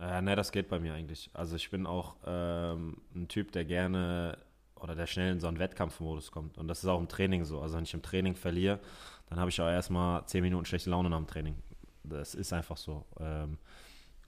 Äh, 0.00 0.20
ne, 0.22 0.34
das 0.34 0.50
geht 0.50 0.68
bei 0.68 0.80
mir 0.80 0.94
eigentlich. 0.94 1.30
Also 1.32 1.54
ich 1.54 1.70
bin 1.70 1.86
auch 1.86 2.16
ähm, 2.26 2.96
ein 3.14 3.28
Typ, 3.28 3.52
der 3.52 3.64
gerne 3.64 4.36
oder 4.82 4.96
der 4.96 5.06
schnell 5.06 5.32
in 5.32 5.40
so 5.40 5.46
einen 5.46 5.60
Wettkampfmodus 5.60 6.32
kommt. 6.32 6.58
Und 6.58 6.66
das 6.66 6.82
ist 6.82 6.88
auch 6.88 6.98
im 6.98 7.08
Training 7.08 7.44
so. 7.44 7.60
Also 7.60 7.76
wenn 7.76 7.84
ich 7.84 7.94
im 7.94 8.02
Training 8.02 8.34
verliere, 8.34 8.80
dann 9.28 9.38
habe 9.38 9.48
ich 9.48 9.60
auch 9.60 9.68
erstmal 9.68 10.26
zehn 10.26 10.42
Minuten 10.42 10.64
schlechte 10.64 10.90
Laune 10.90 11.08
nach 11.08 11.18
dem 11.18 11.28
Training. 11.28 11.54
Das 12.02 12.34
ist 12.34 12.52
einfach 12.52 12.76
so. 12.76 13.04
Ähm, 13.20 13.58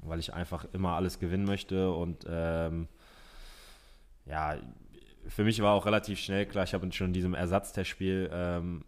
weil 0.05 0.19
ich 0.19 0.33
einfach 0.33 0.65
immer 0.73 0.91
alles 0.91 1.19
gewinnen 1.19 1.45
möchte 1.45 1.91
und 1.91 2.25
ähm, 2.29 2.89
ja, 4.27 4.57
für 5.27 5.45
mich 5.45 5.61
war 5.63 5.75
auch 5.75 5.87
relativ 5.87 6.19
schnell 6.19 6.47
klar, 6.47 6.65
ich 6.65 6.75
habe 6.75 6.91
schon 6.93 7.09
in 7.09 7.13
diesem 7.13 7.35
Ersatztestspiel 7.35 8.31
ähm, 8.33 8.85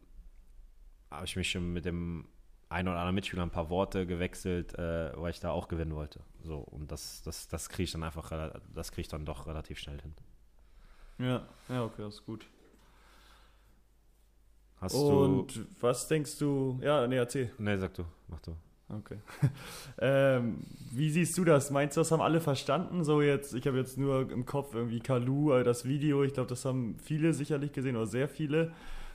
habe 1.11 1.25
ich 1.25 1.37
mich 1.37 1.50
schon 1.50 1.73
mit 1.73 1.85
dem 1.85 2.26
einen 2.68 2.88
oder 2.88 2.99
anderen 2.99 3.14
Mitspieler 3.14 3.42
ein 3.42 3.50
paar 3.50 3.70
Worte 3.70 4.06
gewechselt, 4.06 4.76
äh, 4.78 5.12
weil 5.16 5.30
ich 5.30 5.40
da 5.40 5.50
auch 5.50 5.68
gewinnen 5.68 5.94
wollte. 5.94 6.20
So, 6.42 6.58
und 6.58 6.90
das, 6.90 7.23
das, 7.23 7.49
das 7.49 7.68
kriege 7.68 7.85
ich 7.85 7.92
dann 7.92 8.02
einfach, 8.02 8.30
das 8.75 8.90
kriege 8.90 9.02
ich 9.02 9.08
dann 9.08 9.25
doch 9.25 9.46
relativ 9.46 9.78
schnell 9.78 10.00
hin. 10.00 10.14
Ja, 11.18 11.46
ja, 11.68 11.85
okay, 11.85 12.02
das 12.02 12.16
ist 12.16 12.26
gut. 12.26 12.46
Hast 14.80 14.94
und 14.94 15.56
du, 15.56 15.66
was 15.80 16.06
denkst 16.06 16.38
du? 16.38 16.78
Ja, 16.82 17.06
nee, 17.06 17.16
erzähl. 17.16 17.50
Nee, 17.58 17.76
sag 17.78 17.94
du, 17.94 18.04
mach 18.28 18.40
du. 18.40 18.54
Okay. 18.88 19.19
ähm, 19.99 20.59
wie 20.93 21.11
siehst 21.11 21.37
du 21.37 21.45
das? 21.45 21.71
Meinst 21.71 21.97
du, 21.97 22.00
das 22.00 22.12
haben 22.12 22.21
alle 22.21 22.40
verstanden? 22.40 23.02
So 23.02 23.21
jetzt, 23.21 23.52
ich 23.55 23.66
habe 23.66 23.76
jetzt 23.78 23.99
nur 23.99 24.31
im 24.31 24.47
Kopf 24.47 24.75
irgendwie 24.75 25.00
Kalu, 25.00 25.62
das 25.64 25.85
Video, 25.85 26.23
ich 26.23 26.35
glaube, 26.35 26.49
das 26.49 26.64
haben 26.64 26.97
viele 27.02 27.35
sicherlich 27.35 27.73
gesehen 27.73 27.97
oder 27.97 28.07
sehr 28.07 28.28
viele. 28.28 28.73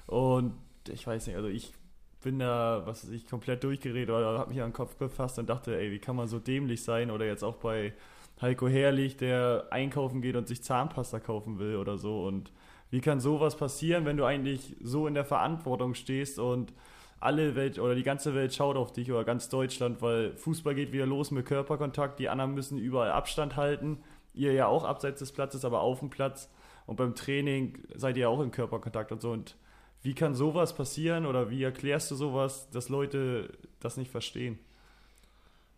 Und 0.07 0.53
ich 0.89 1.07
weiß 1.07 1.27
nicht, 1.27 1.37
also 1.37 1.47
ich 1.47 1.73
bin 2.21 2.39
da, 2.39 2.83
was 2.85 3.05
weiß 3.05 3.11
ich, 3.11 3.27
komplett 3.27 3.63
durchgeredet 3.63 4.09
oder 4.09 4.39
habe 4.39 4.49
mich 4.49 4.61
an 4.61 4.69
den 4.69 4.75
Kopf 4.75 4.97
gefasst 4.97 5.39
und 5.39 5.49
dachte, 5.49 5.77
ey, 5.77 5.91
wie 5.91 5.99
kann 5.99 6.17
man 6.17 6.27
so 6.27 6.39
dämlich 6.39 6.83
sein? 6.83 7.09
Oder 7.09 7.25
jetzt 7.25 7.43
auch 7.43 7.55
bei 7.55 7.93
Heiko 8.41 8.67
Herrlich, 8.67 9.17
der 9.17 9.67
einkaufen 9.71 10.21
geht 10.21 10.35
und 10.35 10.47
sich 10.47 10.63
Zahnpasta 10.63 11.19
kaufen 11.19 11.59
will 11.59 11.77
oder 11.77 11.97
so. 11.97 12.25
Und 12.25 12.51
wie 12.89 12.99
kann 12.99 13.21
sowas 13.21 13.55
passieren, 13.55 14.05
wenn 14.05 14.17
du 14.17 14.25
eigentlich 14.25 14.75
so 14.81 15.07
in 15.07 15.13
der 15.13 15.25
Verantwortung 15.25 15.93
stehst 15.93 16.39
und 16.39 16.73
alle 17.21 17.55
Welt 17.55 17.79
oder 17.79 17.95
die 17.95 18.03
ganze 18.03 18.35
Welt 18.35 18.53
schaut 18.53 18.75
auf 18.75 18.91
dich 18.91 19.11
oder 19.11 19.23
ganz 19.23 19.47
Deutschland, 19.47 20.01
weil 20.01 20.35
Fußball 20.35 20.75
geht 20.75 20.91
wieder 20.91 21.05
los 21.05 21.31
mit 21.31 21.45
Körperkontakt, 21.45 22.19
die 22.19 22.29
anderen 22.29 22.53
müssen 22.53 22.77
überall 22.77 23.11
Abstand 23.11 23.55
halten. 23.55 24.03
Ihr 24.33 24.53
ja 24.53 24.67
auch 24.67 24.83
abseits 24.83 25.19
des 25.19 25.31
Platzes, 25.31 25.63
aber 25.63 25.81
auf 25.81 25.99
dem 25.99 26.09
Platz. 26.09 26.49
Und 26.87 26.95
beim 26.95 27.15
Training 27.15 27.77
seid 27.95 28.17
ihr 28.17 28.29
auch 28.29 28.39
im 28.41 28.51
Körperkontakt 28.51 29.11
und 29.11 29.21
so. 29.21 29.31
Und 29.31 29.55
Wie 30.01 30.15
kann 30.15 30.33
sowas 30.33 30.75
passieren 30.75 31.25
oder 31.25 31.49
wie 31.49 31.63
erklärst 31.63 32.09
du 32.09 32.15
sowas, 32.15 32.69
dass 32.71 32.89
Leute 32.89 33.55
das 33.79 33.97
nicht 33.97 34.09
verstehen? 34.09 34.57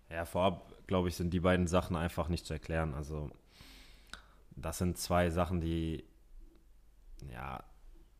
Ja, 0.10 0.26
vorab, 0.26 0.72
glaube 0.88 1.10
ich, 1.10 1.16
sind 1.16 1.34
die 1.34 1.42
beiden 1.42 1.68
Sachen 1.68 1.96
einfach 1.98 2.30
nicht 2.30 2.46
zu 2.46 2.54
erklären. 2.54 2.94
Also, 2.94 3.32
das 4.56 4.78
sind 4.78 4.98
zwei 4.98 5.30
Sachen, 5.30 5.60
die 5.60 6.06
ja 7.32 7.64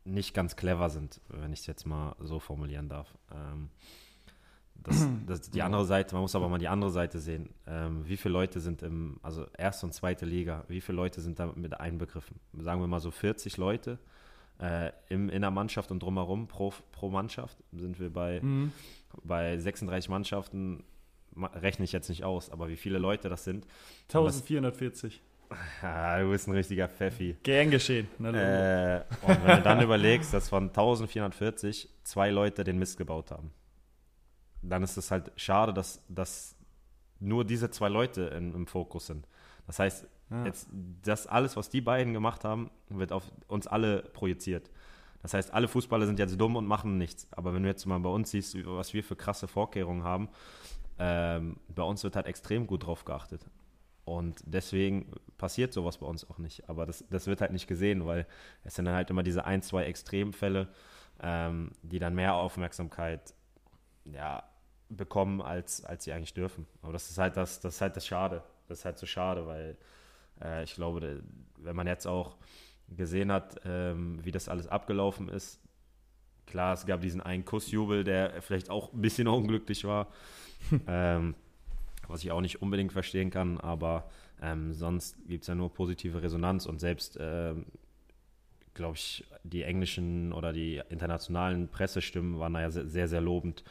nicht 0.04 0.34
ganz 0.34 0.56
clever 0.56 0.90
sind, 0.90 1.20
wenn 1.28 1.52
ich 1.52 1.60
es 1.60 1.66
jetzt 1.66 1.86
mal 1.86 2.14
so 2.20 2.38
formulieren 2.38 2.88
darf. 2.88 3.14
Ähm, 3.32 3.70
das, 4.76 5.06
das, 5.26 5.50
die 5.50 5.62
andere 5.62 5.84
Seite, 5.84 6.14
man 6.14 6.22
muss 6.22 6.34
aber 6.34 6.48
mal 6.48 6.58
die 6.58 6.68
andere 6.68 6.90
Seite 6.90 7.18
sehen. 7.18 7.50
Ähm, 7.66 8.06
wie 8.06 8.16
viele 8.16 8.34
Leute 8.34 8.60
sind 8.60 8.82
im, 8.82 9.18
also 9.22 9.46
erste 9.56 9.86
und 9.86 9.92
zweite 9.92 10.26
Liga, 10.26 10.64
wie 10.68 10.80
viele 10.80 10.96
Leute 10.96 11.20
sind 11.20 11.38
da 11.38 11.52
mit 11.54 11.78
einbegriffen? 11.80 12.38
Sagen 12.58 12.80
wir 12.80 12.86
mal 12.86 13.00
so 13.00 13.10
40 13.10 13.56
Leute 13.56 13.98
äh, 14.60 14.92
im, 15.08 15.28
in 15.28 15.42
der 15.42 15.50
Mannschaft 15.50 15.90
und 15.90 16.02
drumherum 16.02 16.46
pro, 16.46 16.72
pro 16.92 17.10
Mannschaft 17.10 17.56
sind 17.72 17.98
wir 17.98 18.12
bei, 18.12 18.40
mhm. 18.40 18.72
bei 19.22 19.58
36 19.58 20.08
Mannschaften, 20.10 20.84
rechne 21.36 21.84
ich 21.84 21.92
jetzt 21.92 22.08
nicht 22.08 22.24
aus, 22.24 22.50
aber 22.50 22.68
wie 22.68 22.76
viele 22.76 22.98
Leute 22.98 23.28
das 23.28 23.44
sind. 23.44 23.66
1440. 24.08 25.20
Ja, 25.82 26.20
du 26.20 26.30
bist 26.30 26.48
ein 26.48 26.54
richtiger 26.54 26.88
Pfeffi. 26.88 27.36
Gern 27.42 27.70
geschehen. 27.70 28.08
Äh, 28.22 29.02
und 29.22 29.44
wenn 29.44 29.56
du 29.56 29.62
dann 29.62 29.82
überlegst, 29.82 30.32
dass 30.32 30.48
von 30.48 30.64
1440 30.64 31.88
zwei 32.04 32.30
Leute 32.30 32.64
den 32.64 32.78
Mist 32.78 32.98
gebaut 32.98 33.30
haben, 33.30 33.52
dann 34.62 34.82
ist 34.82 34.96
es 34.96 35.10
halt 35.10 35.32
schade, 35.36 35.72
dass, 35.72 36.02
dass 36.08 36.56
nur 37.20 37.44
diese 37.44 37.70
zwei 37.70 37.88
Leute 37.88 38.22
in, 38.22 38.54
im 38.54 38.66
Fokus 38.66 39.06
sind. 39.06 39.26
Das 39.66 39.78
heißt, 39.78 40.06
ja. 40.30 40.44
jetzt, 40.46 40.68
das 41.02 41.26
alles, 41.26 41.56
was 41.56 41.68
die 41.70 41.80
beiden 41.80 42.12
gemacht 42.12 42.44
haben, 42.44 42.70
wird 42.88 43.12
auf 43.12 43.24
uns 43.48 43.66
alle 43.66 44.02
projiziert. 44.02 44.70
Das 45.22 45.32
heißt, 45.32 45.54
alle 45.54 45.68
Fußballer 45.68 46.06
sind 46.06 46.18
jetzt 46.18 46.38
dumm 46.38 46.56
und 46.56 46.66
machen 46.66 46.98
nichts. 46.98 47.26
Aber 47.30 47.54
wenn 47.54 47.62
du 47.62 47.68
jetzt 47.68 47.86
mal 47.86 47.98
bei 48.00 48.10
uns 48.10 48.30
siehst, 48.30 48.54
was 48.66 48.92
wir 48.92 49.02
für 49.02 49.16
krasse 49.16 49.48
Vorkehrungen 49.48 50.04
haben, 50.04 50.28
ähm, 50.98 51.56
bei 51.74 51.82
uns 51.82 52.04
wird 52.04 52.16
halt 52.16 52.26
extrem 52.26 52.66
gut 52.66 52.86
drauf 52.86 53.04
geachtet. 53.04 53.46
Und 54.04 54.42
deswegen 54.44 55.10
passiert 55.38 55.72
sowas 55.72 55.98
bei 55.98 56.06
uns 56.06 56.28
auch 56.28 56.38
nicht. 56.38 56.68
Aber 56.68 56.86
das, 56.86 57.04
das 57.08 57.26
wird 57.26 57.40
halt 57.40 57.52
nicht 57.52 57.66
gesehen, 57.66 58.04
weil 58.06 58.26
es 58.62 58.74
sind 58.74 58.84
dann 58.84 58.94
halt 58.94 59.10
immer 59.10 59.22
diese 59.22 59.44
ein, 59.44 59.62
zwei 59.62 59.84
Extremfälle, 59.84 60.68
ähm, 61.22 61.70
die 61.82 61.98
dann 61.98 62.14
mehr 62.14 62.34
Aufmerksamkeit 62.34 63.34
ja, 64.04 64.42
bekommen, 64.88 65.40
als, 65.40 65.84
als 65.84 66.04
sie 66.04 66.12
eigentlich 66.12 66.34
dürfen. 66.34 66.66
Aber 66.82 66.92
das 66.92 67.10
ist 67.10 67.18
halt 67.18 67.36
das, 67.36 67.60
das 67.60 67.76
ist 67.76 67.80
halt 67.80 67.96
das 67.96 68.06
Schade. 68.06 68.42
Das 68.68 68.80
ist 68.80 68.84
halt 68.84 68.98
so 68.98 69.06
schade, 69.06 69.46
weil 69.46 69.76
äh, 70.42 70.64
ich 70.64 70.74
glaube, 70.74 71.22
wenn 71.58 71.76
man 71.76 71.86
jetzt 71.86 72.06
auch 72.06 72.36
gesehen 72.88 73.32
hat, 73.32 73.60
ähm, 73.64 74.18
wie 74.22 74.30
das 74.30 74.48
alles 74.48 74.66
abgelaufen 74.66 75.28
ist, 75.28 75.60
klar, 76.46 76.74
es 76.74 76.86
gab 76.86 77.00
diesen 77.00 77.20
einen 77.20 77.44
Kussjubel, 77.44 78.04
der 78.04 78.42
vielleicht 78.42 78.70
auch 78.70 78.92
ein 78.92 79.00
bisschen 79.00 79.28
unglücklich 79.28 79.84
war. 79.84 80.08
ähm, 80.86 81.34
was 82.08 82.24
ich 82.24 82.32
auch 82.32 82.40
nicht 82.40 82.62
unbedingt 82.62 82.92
verstehen 82.92 83.30
kann, 83.30 83.58
aber 83.58 84.08
ähm, 84.42 84.72
sonst 84.72 85.16
gibt 85.26 85.42
es 85.42 85.48
ja 85.48 85.54
nur 85.54 85.72
positive 85.72 86.22
Resonanz 86.22 86.66
und 86.66 86.80
selbst, 86.80 87.18
ähm, 87.20 87.66
glaube 88.74 88.96
ich, 88.96 89.24
die 89.44 89.62
englischen 89.62 90.32
oder 90.32 90.52
die 90.52 90.82
internationalen 90.88 91.68
Pressestimmen 91.68 92.38
waren 92.38 92.54
da 92.54 92.60
ja 92.60 92.70
sehr, 92.70 92.86
sehr, 92.86 93.08
sehr 93.08 93.20
lobend 93.20 93.64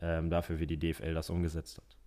ähm, 0.00 0.30
dafür, 0.30 0.58
wie 0.58 0.66
die 0.66 0.78
DFL 0.78 1.14
das 1.14 1.30
umgesetzt 1.30 1.78
hat. 1.78 1.98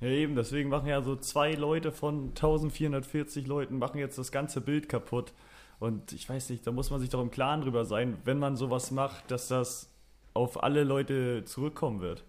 Ja, 0.00 0.08
eben, 0.08 0.36
deswegen 0.36 0.68
machen 0.68 0.88
ja 0.88 1.02
so 1.02 1.16
zwei 1.16 1.54
Leute 1.54 1.90
von 1.90 2.28
1440 2.28 3.46
Leuten 3.48 3.78
machen 3.78 3.98
jetzt 3.98 4.16
das 4.16 4.30
ganze 4.30 4.60
Bild 4.60 4.88
kaputt. 4.88 5.32
Und 5.80 6.12
ich 6.12 6.28
weiß 6.28 6.50
nicht, 6.50 6.66
da 6.66 6.72
muss 6.72 6.90
man 6.90 7.00
sich 7.00 7.08
doch 7.08 7.20
im 7.20 7.30
Klaren 7.30 7.62
drüber 7.62 7.84
sein, 7.84 8.18
wenn 8.24 8.38
man 8.38 8.56
sowas 8.56 8.90
macht, 8.90 9.30
dass 9.30 9.48
das 9.48 9.90
auf 10.34 10.62
alle 10.62 10.84
Leute 10.84 11.44
zurückkommen 11.44 12.00
wird. 12.00 12.24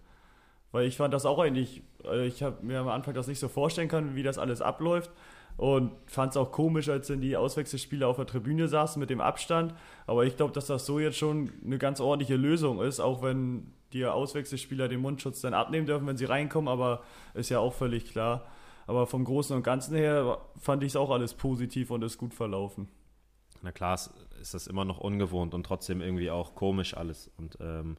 Weil 0.72 0.86
ich 0.86 0.98
fand 0.98 1.14
das 1.14 1.26
auch 1.26 1.40
eigentlich, 1.40 1.82
äh, 2.06 2.28
ich 2.28 2.44
habe 2.44 2.64
mir 2.66 2.80
am 2.80 2.88
Anfang 2.88 3.14
das 3.14 3.28
nicht 3.28 3.40
so 3.40 3.48
vorstellen 3.48 3.88
können, 3.88 4.16
wie 4.16 4.24
das 4.24 4.38
alles 4.38 4.62
abläuft. 4.62 5.12
Und 5.58 5.92
fand 6.06 6.32
es 6.32 6.38
auch 6.38 6.54
komisch, 6.54 6.88
als 6.88 7.08
dann 7.08 7.20
die 7.20 7.36
Auswechselspieler 7.36 8.08
auf 8.08 8.16
der 8.16 8.26
Tribüne 8.26 8.70
saßen 8.70 8.98
mit 8.98 9.10
dem 9.10 9.20
Abstand. 9.20 9.74
Aber 10.08 10.26
ich 10.26 10.38
glaube, 10.38 10.54
dass 10.54 10.68
das 10.68 10.86
so 10.86 11.00
jetzt 11.00 11.18
schon 11.18 11.52
eine 11.66 11.78
ganz 11.78 12.00
ordentliche 12.00 12.38
Lösung 12.38 12.82
ist, 12.82 13.02
auch 13.02 13.22
wenn 13.22 13.74
die 13.92 14.06
Auswechselspieler 14.06 14.88
den 14.88 15.02
Mundschutz 15.02 15.42
dann 15.42 15.54
abnehmen 15.54 15.86
dürfen, 15.86 16.08
wenn 16.08 16.16
sie 16.16 16.26
reinkommen. 16.26 16.70
Aber 16.70 17.04
ist 17.34 17.50
ja 17.50 17.60
auch 17.60 17.74
völlig 17.74 18.06
klar. 18.06 18.46
Aber 18.88 19.06
vom 19.06 19.26
Großen 19.26 19.56
und 19.56 19.64
Ganzen 19.64 19.96
her 19.96 20.40
fand 20.58 20.82
ich 20.84 20.94
es 20.94 20.96
auch 20.96 21.10
alles 21.10 21.34
positiv 21.34 21.92
und 21.92 22.04
ist 22.04 22.18
gut 22.18 22.34
verlaufen. 22.34 22.88
Na 23.62 23.72
klar, 23.72 24.00
ist 24.42 24.54
das 24.54 24.68
immer 24.68 24.86
noch 24.86 25.00
ungewohnt 25.00 25.54
und 25.54 25.66
trotzdem 25.66 26.02
irgendwie 26.02 26.32
auch 26.32 26.56
komisch 26.56 26.96
alles. 26.96 27.30
Und 27.38 27.58
ähm, 27.60 27.98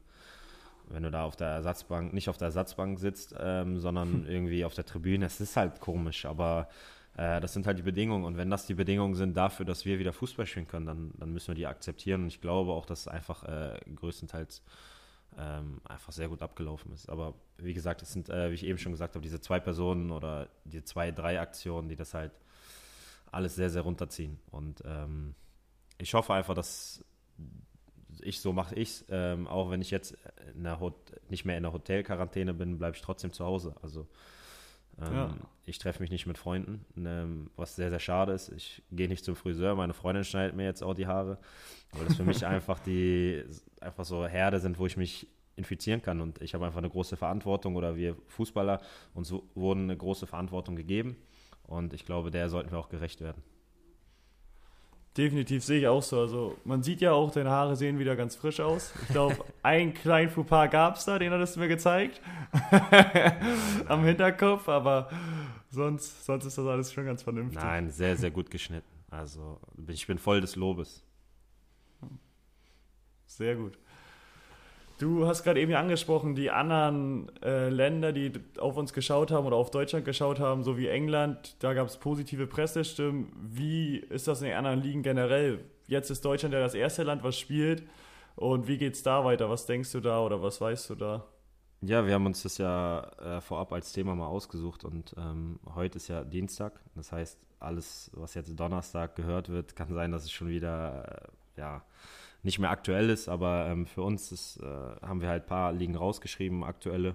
wenn 0.93 1.03
du 1.03 1.11
da 1.11 1.23
auf 1.23 1.35
der 1.35 1.47
Ersatzbank, 1.47 2.13
nicht 2.13 2.29
auf 2.29 2.37
der 2.37 2.47
Ersatzbank 2.47 2.99
sitzt, 2.99 3.35
ähm, 3.39 3.79
sondern 3.79 4.25
irgendwie 4.27 4.65
auf 4.65 4.73
der 4.73 4.85
Tribüne, 4.85 5.25
es 5.25 5.39
ist 5.39 5.57
halt 5.57 5.79
komisch, 5.79 6.25
aber 6.25 6.67
äh, 7.17 7.39
das 7.41 7.53
sind 7.53 7.67
halt 7.67 7.77
die 7.77 7.83
Bedingungen. 7.83 8.25
Und 8.25 8.37
wenn 8.37 8.49
das 8.49 8.65
die 8.65 8.73
Bedingungen 8.73 9.15
sind 9.15 9.35
dafür, 9.35 9.65
dass 9.65 9.85
wir 9.85 9.99
wieder 9.99 10.13
Fußball 10.13 10.45
spielen 10.45 10.67
können, 10.67 10.85
dann, 10.85 11.11
dann 11.17 11.31
müssen 11.33 11.49
wir 11.49 11.55
die 11.55 11.67
akzeptieren. 11.67 12.23
Und 12.23 12.27
ich 12.27 12.41
glaube 12.41 12.71
auch, 12.71 12.85
dass 12.85 13.01
es 13.01 13.07
einfach 13.07 13.43
äh, 13.43 13.79
größtenteils 13.95 14.63
ähm, 15.37 15.81
einfach 15.83 16.11
sehr 16.11 16.29
gut 16.29 16.41
abgelaufen 16.41 16.91
ist. 16.93 17.09
Aber 17.09 17.33
wie 17.57 17.73
gesagt, 17.73 18.01
es 18.01 18.11
sind, 18.13 18.29
äh, 18.29 18.49
wie 18.49 18.55
ich 18.55 18.65
eben 18.65 18.77
schon 18.77 18.91
gesagt 18.91 19.15
habe, 19.15 19.23
diese 19.23 19.41
zwei 19.41 19.59
Personen 19.59 20.11
oder 20.11 20.49
die 20.65 20.83
zwei, 20.83 21.11
drei 21.11 21.39
Aktionen, 21.39 21.89
die 21.89 21.95
das 21.95 22.13
halt 22.13 22.31
alles 23.31 23.55
sehr, 23.55 23.69
sehr 23.69 23.83
runterziehen. 23.83 24.39
Und 24.51 24.83
ähm, 24.85 25.35
ich 25.97 26.13
hoffe 26.13 26.33
einfach, 26.33 26.53
dass 26.53 27.03
ich 28.21 28.39
so 28.39 28.53
mache 28.53 28.75
ich 28.75 29.05
ähm, 29.09 29.47
auch 29.47 29.71
wenn 29.71 29.81
ich 29.81 29.91
jetzt 29.91 30.17
nicht 31.29 31.45
mehr 31.45 31.57
in 31.57 31.63
der 31.63 31.73
Hotelquarantäne 31.73 32.53
bin, 32.53 32.77
bleibe 32.77 32.95
ich 32.95 33.01
trotzdem 33.01 33.31
zu 33.31 33.45
Hause. 33.45 33.75
Also 33.81 34.07
ähm, 34.99 35.13
ja. 35.13 35.35
ich 35.65 35.77
treffe 35.77 36.01
mich 36.01 36.11
nicht 36.11 36.27
mit 36.27 36.37
Freunden, 36.37 36.85
ähm, 36.97 37.49
was 37.55 37.75
sehr, 37.75 37.89
sehr 37.89 37.99
schade 37.99 38.33
ist. 38.33 38.49
Ich 38.49 38.83
gehe 38.91 39.07
nicht 39.07 39.23
zum 39.23 39.35
Friseur, 39.35 39.75
meine 39.75 39.93
Freundin 39.93 40.23
schneidet 40.23 40.55
mir 40.55 40.65
jetzt 40.65 40.83
auch 40.83 40.93
die 40.93 41.07
Haare, 41.07 41.37
weil 41.93 42.05
das 42.05 42.17
für 42.17 42.23
mich 42.23 42.45
einfach 42.45 42.79
die 42.79 43.43
einfach 43.79 44.05
so 44.05 44.25
Herde 44.25 44.59
sind, 44.59 44.77
wo 44.79 44.85
ich 44.85 44.97
mich 44.97 45.27
infizieren 45.55 46.01
kann 46.01 46.21
und 46.21 46.41
ich 46.41 46.53
habe 46.53 46.65
einfach 46.65 46.79
eine 46.79 46.89
große 46.89 47.17
Verantwortung 47.17 47.75
oder 47.75 47.95
wir 47.95 48.15
Fußballer 48.27 48.81
uns 49.13 49.33
wurden 49.53 49.83
eine 49.83 49.97
große 49.97 50.27
Verantwortung 50.27 50.75
gegeben 50.75 51.17
und 51.63 51.93
ich 51.93 52.05
glaube, 52.05 52.31
der 52.31 52.49
sollten 52.49 52.71
wir 52.71 52.79
auch 52.79 52.89
gerecht 52.89 53.21
werden. 53.21 53.43
Definitiv 55.17 55.63
sehe 55.63 55.79
ich 55.79 55.87
auch 55.87 56.01
so. 56.01 56.21
Also 56.21 56.57
man 56.63 56.83
sieht 56.83 57.01
ja 57.01 57.11
auch, 57.11 57.31
deine 57.31 57.49
Haare 57.49 57.75
sehen 57.75 57.99
wieder 57.99 58.15
ganz 58.15 58.35
frisch 58.37 58.61
aus. 58.61 58.93
Ich 59.01 59.09
glaube, 59.09 59.35
einen 59.63 59.93
kleinen 59.93 60.29
Fauxpas 60.29 60.69
gab 60.69 60.95
es 60.95 61.03
da, 61.03 61.19
den 61.19 61.31
hattest 61.31 61.55
du 61.57 61.59
mir 61.59 61.67
gezeigt. 61.67 62.21
Am 63.89 64.05
Hinterkopf, 64.05 64.69
aber 64.69 65.09
sonst, 65.69 66.25
sonst 66.25 66.45
ist 66.45 66.57
das 66.57 66.65
alles 66.65 66.93
schon 66.93 67.05
ganz 67.05 67.23
vernünftig. 67.23 67.61
Nein, 67.61 67.89
sehr, 67.89 68.15
sehr 68.15 68.31
gut 68.31 68.49
geschnitten. 68.49 68.87
Also 69.09 69.59
ich 69.87 70.07
bin 70.07 70.17
voll 70.17 70.39
des 70.39 70.55
Lobes. 70.55 71.03
Sehr 73.25 73.55
gut. 73.55 73.77
Du 75.01 75.25
hast 75.25 75.43
gerade 75.43 75.59
eben 75.59 75.73
angesprochen, 75.73 76.35
die 76.35 76.51
anderen 76.51 77.27
äh, 77.41 77.69
Länder, 77.69 78.13
die 78.13 78.33
auf 78.59 78.77
uns 78.77 78.93
geschaut 78.93 79.31
haben 79.31 79.47
oder 79.47 79.55
auf 79.55 79.71
Deutschland 79.71 80.05
geschaut 80.05 80.39
haben, 80.39 80.61
so 80.63 80.77
wie 80.77 80.89
England, 80.89 81.55
da 81.57 81.73
gab 81.73 81.87
es 81.87 81.97
positive 81.97 82.45
Pressestimmen. 82.45 83.31
Wie 83.41 83.97
ist 83.97 84.27
das 84.27 84.43
in 84.43 84.49
den 84.49 84.57
anderen 84.57 84.79
Ligen 84.79 85.01
generell? 85.01 85.65
Jetzt 85.87 86.11
ist 86.11 86.23
Deutschland 86.23 86.53
ja 86.53 86.59
das 86.59 86.75
erste 86.75 87.01
Land, 87.01 87.23
was 87.23 87.39
spielt. 87.39 87.81
Und 88.35 88.67
wie 88.67 88.77
geht 88.77 88.93
es 88.93 89.01
da 89.01 89.25
weiter? 89.25 89.49
Was 89.49 89.65
denkst 89.65 89.91
du 89.91 90.01
da 90.01 90.21
oder 90.21 90.43
was 90.43 90.61
weißt 90.61 90.91
du 90.91 90.95
da? 90.95 91.25
Ja, 91.81 92.05
wir 92.05 92.13
haben 92.13 92.27
uns 92.27 92.43
das 92.43 92.59
ja 92.59 93.01
äh, 93.17 93.41
vorab 93.41 93.73
als 93.73 93.93
Thema 93.93 94.13
mal 94.13 94.27
ausgesucht 94.27 94.83
und 94.83 95.15
ähm, 95.17 95.59
heute 95.73 95.97
ist 95.97 96.09
ja 96.09 96.23
Dienstag. 96.23 96.79
Das 96.93 97.11
heißt, 97.11 97.39
alles, 97.59 98.11
was 98.13 98.35
jetzt 98.35 98.59
Donnerstag 98.59 99.15
gehört 99.15 99.49
wird, 99.49 99.75
kann 99.75 99.91
sein, 99.95 100.11
dass 100.11 100.25
es 100.25 100.31
schon 100.31 100.49
wieder 100.49 101.23
äh, 101.57 101.59
ja, 101.59 101.81
nicht 102.43 102.59
mehr 102.59 102.71
aktuell 102.71 103.09
ist, 103.09 103.29
aber 103.29 103.67
ähm, 103.67 103.85
für 103.85 104.01
uns 104.01 104.31
ist, 104.31 104.57
äh, 104.57 104.65
haben 104.65 105.21
wir 105.21 105.29
halt 105.29 105.43
ein 105.43 105.47
paar 105.47 105.73
Ligen 105.73 105.95
rausgeschrieben, 105.95 106.63
aktuelle. 106.63 107.13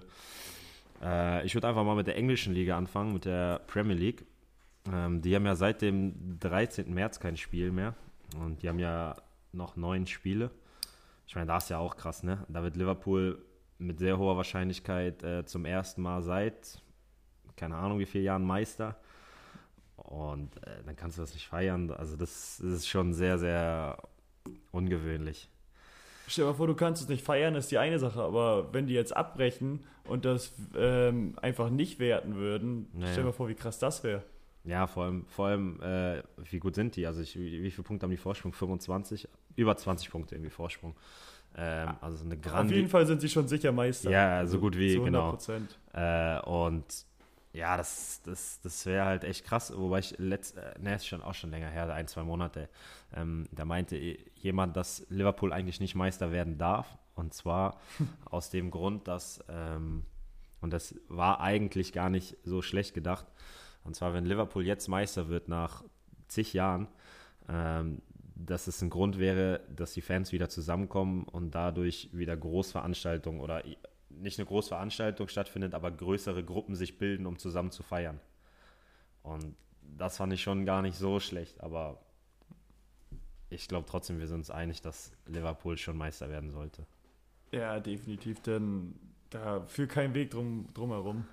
Äh, 1.01 1.45
ich 1.45 1.53
würde 1.53 1.67
einfach 1.67 1.83
mal 1.83 1.95
mit 1.95 2.07
der 2.07 2.15
englischen 2.15 2.53
Liga 2.53 2.77
anfangen, 2.77 3.13
mit 3.13 3.25
der 3.25 3.59
Premier 3.67 3.95
League. 3.95 4.25
Ähm, 4.91 5.21
die 5.21 5.35
haben 5.35 5.45
ja 5.45 5.55
seit 5.55 5.81
dem 5.81 6.39
13. 6.39 6.93
März 6.93 7.19
kein 7.19 7.37
Spiel 7.37 7.71
mehr 7.71 7.93
und 8.39 8.63
die 8.63 8.69
haben 8.69 8.79
ja 8.79 9.15
noch 9.51 9.75
neun 9.75 10.07
Spiele. 10.07 10.51
Ich 11.27 11.35
meine, 11.35 11.47
das 11.47 11.65
ist 11.65 11.69
ja 11.69 11.79
auch 11.79 11.97
krass, 11.97 12.23
ne? 12.23 12.45
Da 12.47 12.63
wird 12.63 12.77
Liverpool 12.77 13.43
mit 13.79 13.99
sehr 13.99 14.17
hoher 14.17 14.37
Wahrscheinlichkeit 14.37 15.23
äh, 15.23 15.45
zum 15.45 15.65
ersten 15.65 16.01
Mal 16.01 16.21
seit, 16.21 16.81
keine 17.55 17.75
Ahnung 17.75 17.99
wie 17.99 18.05
viele 18.05 18.23
Jahren 18.23 18.45
Meister. 18.45 18.97
Und 19.97 20.55
äh, 20.65 20.83
dann 20.85 20.95
kannst 20.95 21.17
du 21.17 21.21
das 21.21 21.33
nicht 21.33 21.47
feiern. 21.47 21.91
Also 21.91 22.15
das, 22.15 22.59
das 22.63 22.71
ist 22.71 22.87
schon 22.87 23.13
sehr, 23.13 23.37
sehr 23.37 23.97
ungewöhnlich. 24.71 25.49
Stell 26.27 26.43
dir 26.43 26.51
mal 26.51 26.57
vor, 26.57 26.67
du 26.67 26.75
kannst 26.75 27.01
es 27.01 27.07
nicht 27.07 27.23
feiern, 27.23 27.55
ist 27.55 27.71
die 27.71 27.77
eine 27.77 27.99
Sache, 27.99 28.21
aber 28.21 28.73
wenn 28.73 28.87
die 28.87 28.93
jetzt 28.93 29.15
abbrechen 29.15 29.85
und 30.03 30.25
das 30.25 30.53
ähm, 30.75 31.35
einfach 31.41 31.69
nicht 31.69 31.99
werten 31.99 32.35
würden, 32.35 32.87
naja. 32.93 33.11
stell 33.11 33.23
dir 33.23 33.27
mal 33.27 33.33
vor, 33.33 33.47
wie 33.47 33.55
krass 33.55 33.79
das 33.79 34.03
wäre. 34.03 34.23
Ja, 34.65 34.85
vor 34.85 35.05
allem, 35.05 35.25
vor 35.27 35.47
allem 35.47 35.81
äh, 35.81 36.21
wie 36.49 36.59
gut 36.59 36.75
sind 36.75 36.97
die? 36.97 37.07
Also 37.07 37.21
ich, 37.21 37.39
wie, 37.39 37.63
wie 37.63 37.71
viele 37.71 37.83
Punkte 37.83 38.03
haben 38.03 38.11
die 38.11 38.17
Vorsprung? 38.17 38.51
25? 38.51 39.29
Über 39.55 39.77
20 39.77 40.11
Punkte 40.11 40.35
irgendwie 40.35 40.49
Vorsprung. 40.49 40.95
Ähm, 41.55 41.89
also 42.01 42.25
eine 42.25 42.37
Grandi 42.37 42.73
Auf 42.73 42.77
jeden 42.77 42.89
Fall 42.89 43.07
sind 43.07 43.21
sie 43.21 43.29
schon 43.29 43.47
sicher 43.47 43.71
Meister. 43.71 44.11
Ja, 44.11 44.45
so 44.45 44.59
gut 44.59 44.77
wie, 44.77 44.99
genau. 44.99 45.37
Äh, 45.93 46.39
und 46.41 46.83
ja, 47.57 47.75
das, 47.75 48.21
das, 48.23 48.61
das 48.61 48.85
wäre 48.85 49.05
halt 49.05 49.23
echt 49.23 49.43
krass. 49.43 49.73
Wobei 49.75 49.99
ich 49.99 50.15
letzt, 50.19 50.57
äh, 50.57 50.75
ne, 50.79 50.95
ist 50.95 51.07
schon 51.07 51.23
auch 51.23 51.33
schon 51.33 51.49
länger 51.49 51.69
her, 51.69 51.91
ein, 51.91 52.07
zwei 52.07 52.23
Monate. 52.23 52.69
Ähm, 53.15 53.47
da 53.51 53.65
meinte 53.65 53.97
jemand, 54.35 54.77
dass 54.77 55.05
Liverpool 55.09 55.51
eigentlich 55.51 55.79
nicht 55.79 55.95
Meister 55.95 56.31
werden 56.31 56.59
darf. 56.59 56.97
Und 57.15 57.33
zwar 57.33 57.79
aus 58.25 58.51
dem 58.51 58.69
Grund, 58.69 59.07
dass, 59.07 59.43
ähm, 59.49 60.05
und 60.61 60.71
das 60.71 60.95
war 61.07 61.41
eigentlich 61.41 61.93
gar 61.93 62.11
nicht 62.11 62.37
so 62.43 62.61
schlecht 62.61 62.93
gedacht, 62.93 63.25
und 63.83 63.95
zwar, 63.95 64.13
wenn 64.13 64.25
Liverpool 64.25 64.65
jetzt 64.65 64.89
Meister 64.89 65.29
wird 65.29 65.47
nach 65.47 65.83
zig 66.27 66.51
Jahren, 66.51 66.89
ähm, 67.47 68.01
dass 68.35 68.67
es 68.67 68.81
ein 68.81 68.89
Grund 68.89 69.17
wäre, 69.17 69.61
dass 69.73 69.93
die 69.93 70.01
Fans 70.01 70.33
wieder 70.33 70.49
zusammenkommen 70.49 71.23
und 71.23 71.51
dadurch 71.51 72.09
wieder 72.11 72.35
Großveranstaltungen 72.35 73.39
oder 73.39 73.63
nicht 74.21 74.39
eine 74.39 74.45
Großveranstaltung 74.45 75.27
stattfindet, 75.27 75.73
aber 75.73 75.91
größere 75.91 76.43
Gruppen 76.43 76.75
sich 76.75 76.97
bilden, 76.97 77.25
um 77.25 77.37
zusammen 77.37 77.71
zu 77.71 77.83
feiern. 77.83 78.19
Und 79.23 79.55
das 79.81 80.17
fand 80.17 80.33
ich 80.33 80.41
schon 80.41 80.65
gar 80.65 80.81
nicht 80.81 80.97
so 80.97 81.19
schlecht, 81.19 81.61
aber 81.61 81.99
ich 83.49 83.67
glaube 83.67 83.87
trotzdem, 83.89 84.19
wir 84.19 84.27
sind 84.27 84.37
uns 84.37 84.51
einig, 84.51 84.81
dass 84.81 85.11
Liverpool 85.25 85.77
schon 85.77 85.97
Meister 85.97 86.29
werden 86.29 86.51
sollte. 86.51 86.85
Ja, 87.51 87.79
definitiv, 87.79 88.41
denn 88.41 88.95
da 89.29 89.61
führt 89.67 89.91
kein 89.91 90.13
Weg 90.13 90.31
drum, 90.31 90.67
drumherum. 90.73 91.25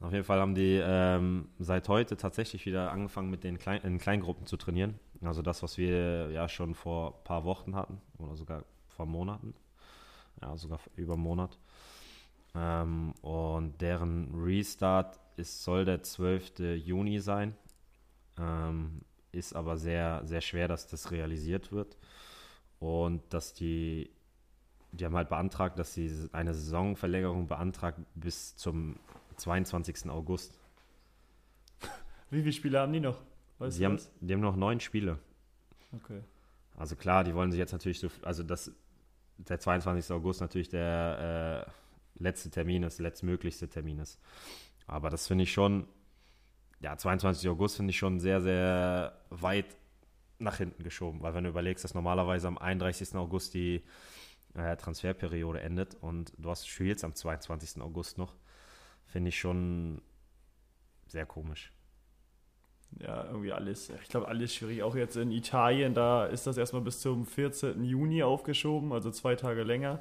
Auf 0.00 0.12
jeden 0.12 0.24
Fall 0.24 0.38
haben 0.38 0.54
die 0.54 0.80
ähm, 0.82 1.48
seit 1.58 1.88
heute 1.88 2.16
tatsächlich 2.16 2.66
wieder 2.66 2.92
angefangen, 2.92 3.30
mit 3.30 3.42
den 3.42 3.58
Klein 3.58 3.82
in 3.82 3.98
Kleingruppen 3.98 4.46
zu 4.46 4.56
trainieren. 4.56 5.00
Also 5.22 5.42
das, 5.42 5.62
was 5.62 5.76
wir 5.76 6.30
ja 6.30 6.48
schon 6.48 6.74
vor 6.74 7.16
ein 7.16 7.24
paar 7.24 7.44
Wochen 7.44 7.74
hatten 7.74 8.00
oder 8.18 8.36
sogar 8.36 8.64
vor 8.88 9.06
Monaten. 9.06 9.54
Ja, 10.40 10.56
sogar 10.56 10.78
über 10.94 11.14
einen 11.14 11.22
Monat. 11.22 11.58
Ähm, 12.54 13.14
und 13.22 13.80
deren 13.80 14.34
Restart 14.34 15.18
ist, 15.36 15.62
soll 15.62 15.84
der 15.84 16.02
12. 16.02 16.58
Juni 16.84 17.20
sein. 17.20 17.54
Ähm, 18.38 19.02
ist 19.32 19.54
aber 19.54 19.76
sehr, 19.76 20.22
sehr 20.24 20.40
schwer, 20.40 20.68
dass 20.68 20.86
das 20.86 21.10
realisiert 21.10 21.72
wird. 21.72 21.96
Und 22.80 23.22
dass 23.32 23.54
die, 23.54 24.10
die 24.92 25.04
haben 25.04 25.16
halt 25.16 25.28
beantragt, 25.28 25.78
dass 25.78 25.94
sie 25.94 26.28
eine 26.32 26.54
Saisonverlängerung 26.54 27.48
beantragt 27.48 27.98
bis 28.14 28.56
zum 28.56 28.96
22. 29.36 30.08
August. 30.08 30.58
Wie 32.30 32.40
viele 32.40 32.52
Spiele 32.52 32.80
haben 32.80 32.92
die 32.92 33.00
noch? 33.00 33.20
Weißt 33.58 33.78
die, 33.78 33.84
haben, 33.84 33.98
die 34.20 34.32
haben 34.32 34.40
noch 34.40 34.56
neun 34.56 34.80
Spiele. 34.80 35.18
Okay. 35.92 36.20
Also 36.76 36.94
klar, 36.94 37.24
die 37.24 37.34
wollen 37.34 37.50
sich 37.50 37.58
jetzt 37.58 37.72
natürlich 37.72 37.98
so, 37.98 38.08
also 38.22 38.42
das, 38.44 38.70
der 39.38 39.58
22. 39.58 40.12
August 40.12 40.40
natürlich 40.40 40.68
der 40.68 41.66
äh, 41.66 41.70
letzte 42.18 42.50
Termin 42.50 42.82
ist, 42.82 42.98
letztmöglichste 42.98 43.68
Termin 43.68 43.98
ist. 43.98 44.18
Aber 44.86 45.10
das 45.10 45.26
finde 45.26 45.44
ich 45.44 45.52
schon, 45.52 45.86
ja, 46.80 46.96
22. 46.96 47.48
August 47.48 47.76
finde 47.76 47.90
ich 47.90 47.98
schon 47.98 48.20
sehr, 48.20 48.40
sehr 48.40 49.20
weit 49.30 49.76
nach 50.38 50.56
hinten 50.56 50.82
geschoben, 50.82 51.20
weil 51.22 51.34
wenn 51.34 51.44
du 51.44 51.50
überlegst, 51.50 51.84
dass 51.84 51.94
normalerweise 51.94 52.46
am 52.46 52.58
31. 52.58 53.14
August 53.16 53.54
die 53.54 53.82
äh, 54.54 54.76
Transferperiode 54.76 55.60
endet 55.60 55.96
und 56.00 56.32
du 56.38 56.50
hast 56.50 56.68
spielst 56.68 57.04
am 57.04 57.14
22. 57.14 57.82
August 57.82 58.18
noch, 58.18 58.34
finde 59.06 59.30
ich 59.30 59.38
schon 59.38 60.00
sehr 61.06 61.26
komisch. 61.26 61.72
Ja, 63.00 63.24
irgendwie 63.24 63.52
alles, 63.52 63.90
ich 63.90 64.08
glaube, 64.08 64.28
alles 64.28 64.54
schwierig. 64.54 64.82
Auch 64.82 64.94
jetzt 64.96 65.16
in 65.16 65.30
Italien, 65.30 65.94
da 65.94 66.26
ist 66.26 66.46
das 66.46 66.56
erstmal 66.56 66.82
bis 66.82 67.00
zum 67.00 67.26
14. 67.26 67.84
Juni 67.84 68.22
aufgeschoben, 68.22 68.92
also 68.92 69.10
zwei 69.10 69.36
Tage 69.36 69.62
länger. 69.62 70.00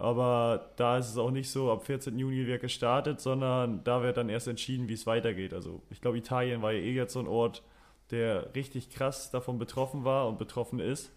Aber 0.00 0.70
da 0.76 0.96
ist 0.96 1.10
es 1.10 1.18
auch 1.18 1.30
nicht 1.30 1.50
so, 1.50 1.70
ab 1.70 1.84
14. 1.84 2.18
Juni 2.18 2.46
wird 2.46 2.62
gestartet, 2.62 3.20
sondern 3.20 3.84
da 3.84 4.02
wird 4.02 4.16
dann 4.16 4.30
erst 4.30 4.48
entschieden, 4.48 4.88
wie 4.88 4.94
es 4.94 5.06
weitergeht. 5.06 5.52
Also 5.52 5.82
ich 5.90 6.00
glaube, 6.00 6.16
Italien 6.16 6.62
war 6.62 6.72
ja 6.72 6.78
eh 6.78 6.94
jetzt 6.94 7.12
so 7.12 7.20
ein 7.20 7.26
Ort, 7.26 7.62
der 8.10 8.54
richtig 8.54 8.88
krass 8.88 9.30
davon 9.30 9.58
betroffen 9.58 10.04
war 10.04 10.26
und 10.26 10.38
betroffen 10.38 10.80
ist. 10.80 11.12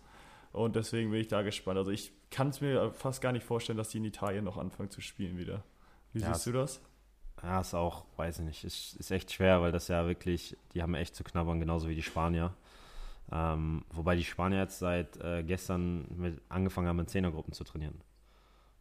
Und 0.51 0.75
deswegen 0.75 1.12
bin 1.12 1.21
ich 1.21 1.29
da 1.29 1.43
gespannt. 1.43 1.77
Also 1.77 1.91
ich 1.91 2.12
kann 2.29 2.49
es 2.49 2.60
mir 2.60 2.91
fast 2.91 3.21
gar 3.21 3.31
nicht 3.31 3.45
vorstellen, 3.45 3.77
dass 3.77 3.88
die 3.88 3.99
in 3.99 4.03
Italien 4.03 4.43
noch 4.43 4.58
anfangen 4.58 4.91
zu 4.91 4.99
spielen 4.99 5.38
wieder. 5.38 5.63
Wie 6.12 6.19
ja, 6.19 6.34
siehst 6.34 6.47
du 6.47 6.51
das? 6.51 6.81
Ja, 7.41 7.62
ist 7.62 7.73
auch, 7.73 8.03
weiß 8.17 8.39
ich 8.39 8.45
nicht, 8.45 8.63
ist, 8.65 8.95
ist 8.97 9.12
echt 9.12 9.31
schwer, 9.31 9.62
weil 9.62 9.71
das 9.71 9.88
ja 9.88 10.05
wirklich, 10.08 10.58
die 10.73 10.81
haben 10.81 10.93
echt 10.93 11.15
zu 11.15 11.23
knabbern, 11.23 11.62
genauso 11.62 11.88
wie 11.88 11.95
die 11.95 12.03
Spanier. 12.03 12.53
Ähm, 13.31 13.86
wobei 13.91 14.17
die 14.17 14.25
Spanier 14.25 14.60
jetzt 14.60 14.79
seit 14.79 15.15
äh, 15.21 15.41
gestern 15.43 16.05
mit, 16.17 16.41
angefangen 16.49 16.89
haben, 16.89 16.99
in 16.99 17.08
Zehnergruppen 17.08 17.53
zu 17.53 17.63
trainieren. 17.63 18.01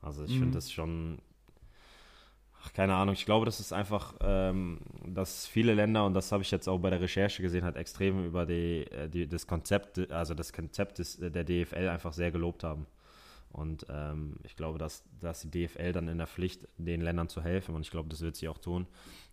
Also 0.02 0.24
ich 0.24 0.34
mhm. 0.34 0.40
finde 0.40 0.54
das 0.54 0.70
schon, 0.70 1.18
ach, 2.62 2.72
keine 2.72 2.94
Ahnung, 2.94 3.14
ich 3.14 3.24
glaube, 3.24 3.46
das 3.46 3.60
ist 3.60 3.72
einfach, 3.72 4.14
ähm, 4.20 4.80
dass 5.06 5.46
viele 5.46 5.74
Länder, 5.74 6.04
und 6.04 6.14
das 6.14 6.32
habe 6.32 6.42
ich 6.42 6.50
jetzt 6.50 6.68
auch 6.68 6.78
bei 6.78 6.90
der 6.90 7.00
Recherche 7.00 7.40
gesehen, 7.40 7.64
halt 7.64 7.76
extrem 7.76 8.24
über 8.24 8.44
die, 8.44 8.86
äh, 8.90 9.08
die, 9.08 9.26
das 9.26 9.46
Konzept, 9.46 10.10
also 10.10 10.34
das 10.34 10.52
Konzept 10.52 10.98
des, 10.98 11.18
der 11.18 11.44
DFL 11.44 11.88
einfach 11.88 12.12
sehr 12.12 12.32
gelobt 12.32 12.64
haben. 12.64 12.86
Und 13.50 13.86
ähm, 13.90 14.36
ich 14.44 14.56
glaube, 14.56 14.78
dass, 14.78 15.04
dass 15.20 15.42
die 15.42 15.66
DFL 15.66 15.92
dann 15.92 16.08
in 16.08 16.18
der 16.18 16.26
Pflicht, 16.26 16.66
den 16.78 17.02
Ländern 17.02 17.28
zu 17.28 17.42
helfen, 17.42 17.74
und 17.74 17.82
ich 17.82 17.90
glaube, 17.90 18.08
das 18.08 18.22
wird 18.22 18.34
sie 18.36 18.48
auch 18.48 18.58
tun, 18.58 18.86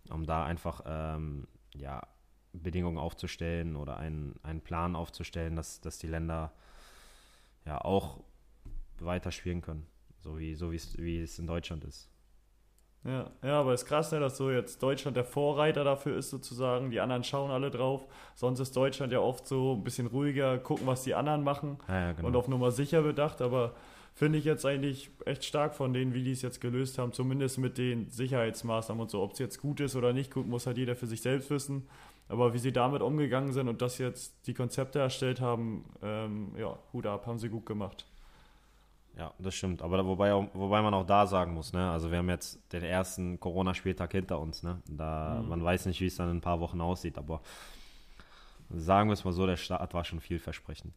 um 0.09 0.25
da 0.25 0.43
einfach 0.43 0.81
ähm, 0.85 1.47
ja, 1.75 2.05
Bedingungen 2.51 2.97
aufzustellen 2.97 3.75
oder 3.75 3.97
einen, 3.97 4.35
einen 4.43 4.61
Plan 4.61 4.95
aufzustellen, 4.95 5.55
dass, 5.55 5.79
dass 5.81 5.99
die 5.99 6.07
Länder 6.07 6.51
ja 7.65 7.79
auch 7.79 8.19
weiter 8.99 9.31
spielen 9.31 9.61
können, 9.61 9.87
so 10.19 10.37
wie, 10.37 10.55
so 10.55 10.71
wie 10.71 11.21
es 11.21 11.39
in 11.39 11.47
Deutschland 11.47 11.83
ist. 11.83 12.09
Ja, 13.05 13.31
ja, 13.43 13.61
aber 13.61 13.73
es 13.73 13.83
ist 13.83 13.87
krass, 13.87 14.11
ne, 14.11 14.19
dass 14.19 14.35
so 14.35 14.51
jetzt 14.51 14.83
Deutschland 14.83 15.15
der 15.15 15.23
Vorreiter 15.23 15.85
dafür 15.85 16.17
ist, 16.17 16.29
sozusagen. 16.31 16.91
Die 16.91 16.99
anderen 16.99 17.23
schauen 17.23 17.49
alle 17.49 17.71
drauf. 17.71 18.05
Sonst 18.35 18.59
ist 18.59 18.75
Deutschland 18.75 19.13
ja 19.13 19.19
oft 19.19 19.47
so 19.47 19.75
ein 19.75 19.83
bisschen 19.83 20.07
ruhiger, 20.07 20.57
gucken, 20.57 20.85
was 20.85 21.03
die 21.03 21.15
anderen 21.15 21.43
machen 21.43 21.77
ja, 21.87 22.07
ja, 22.07 22.11
genau. 22.11 22.27
und 22.27 22.35
auf 22.35 22.49
Nummer 22.49 22.71
sicher 22.71 23.01
bedacht. 23.01 23.41
Aber 23.41 23.73
finde 24.13 24.37
ich 24.37 24.43
jetzt 24.43 24.65
eigentlich 24.65 25.11
echt 25.25 25.45
stark 25.45 25.75
von 25.75 25.93
denen, 25.93 26.13
wie 26.13 26.23
die 26.23 26.33
es 26.33 26.41
jetzt 26.41 26.59
gelöst 26.59 26.97
haben, 26.97 27.13
zumindest 27.13 27.57
mit 27.57 27.77
den 27.77 28.09
Sicherheitsmaßnahmen 28.09 29.01
und 29.01 29.09
so. 29.09 29.21
Ob 29.21 29.31
es 29.31 29.39
jetzt 29.39 29.61
gut 29.61 29.79
ist 29.79 29.95
oder 29.95 30.11
nicht 30.11 30.33
gut, 30.33 30.45
muss 30.45 30.67
halt 30.67 30.77
jeder 30.77 30.97
für 30.97 31.07
sich 31.07 31.21
selbst 31.21 31.49
wissen. 31.49 31.87
Aber 32.27 32.53
wie 32.53 32.59
sie 32.59 32.73
damit 32.73 33.01
umgegangen 33.01 33.53
sind 33.53 33.69
und 33.69 33.81
das 33.81 33.97
jetzt 33.97 34.45
die 34.45 34.53
Konzepte 34.53 34.99
erstellt 34.99 35.39
haben, 35.39 35.85
ähm, 36.03 36.51
ja, 36.57 36.77
Hut 36.91 37.05
ab, 37.05 37.25
haben 37.27 37.39
sie 37.39 37.49
gut 37.49 37.65
gemacht. 37.65 38.08
Ja, 39.17 39.33
das 39.37 39.55
stimmt. 39.55 39.81
Aber 39.81 40.05
wobei, 40.05 40.31
wobei 40.53 40.81
man 40.81 40.93
auch 40.93 41.05
da 41.05 41.27
sagen 41.27 41.53
muss, 41.53 41.73
ne, 41.73 41.89
also 41.91 42.09
wir 42.11 42.19
haben 42.19 42.29
jetzt 42.29 42.59
den 42.71 42.83
ersten 42.83 43.39
Corona-Spieltag 43.39 44.11
hinter 44.11 44.39
uns, 44.39 44.63
ne? 44.63 44.81
Da, 44.87 45.41
mhm. 45.41 45.49
Man 45.49 45.63
weiß 45.63 45.87
nicht, 45.87 45.99
wie 45.99 46.07
es 46.07 46.15
dann 46.15 46.29
in 46.29 46.37
ein 46.37 46.41
paar 46.41 46.59
Wochen 46.59 46.79
aussieht, 46.79 47.17
aber 47.17 47.41
sagen 48.69 49.09
wir 49.09 49.13
es 49.13 49.25
mal 49.25 49.33
so, 49.33 49.45
der 49.45 49.57
Start 49.57 49.93
war 49.93 50.05
schon 50.05 50.21
vielversprechend. 50.21 50.93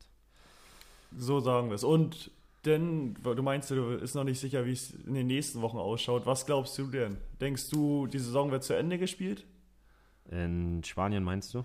So 1.17 1.41
sagen 1.41 1.69
wir 1.69 1.75
es. 1.75 1.85
Und 1.85 2.31
denn 2.65 3.15
du 3.15 3.43
meinst, 3.43 3.71
du 3.71 3.99
bist 3.99 4.15
noch 4.15 4.25
nicht 4.25 4.39
sicher, 4.39 4.65
wie 4.65 4.73
es 4.73 4.93
in 5.07 5.15
den 5.15 5.27
nächsten 5.27 5.61
Wochen 5.63 5.79
ausschaut. 5.79 6.27
Was 6.27 6.47
glaubst 6.47 6.79
du 6.79 6.87
denn? 6.87 7.17
Denkst 7.41 7.71
du, 7.71 8.07
die 8.07 8.21
Saison 8.21 8.51
wird 8.51 8.63
zu 8.63 8.75
Ende 8.75 8.99
gespielt? 8.99 9.45
In 10.31 10.83
Spanien 10.85 11.25
meinst 11.25 11.55
du? 11.55 11.65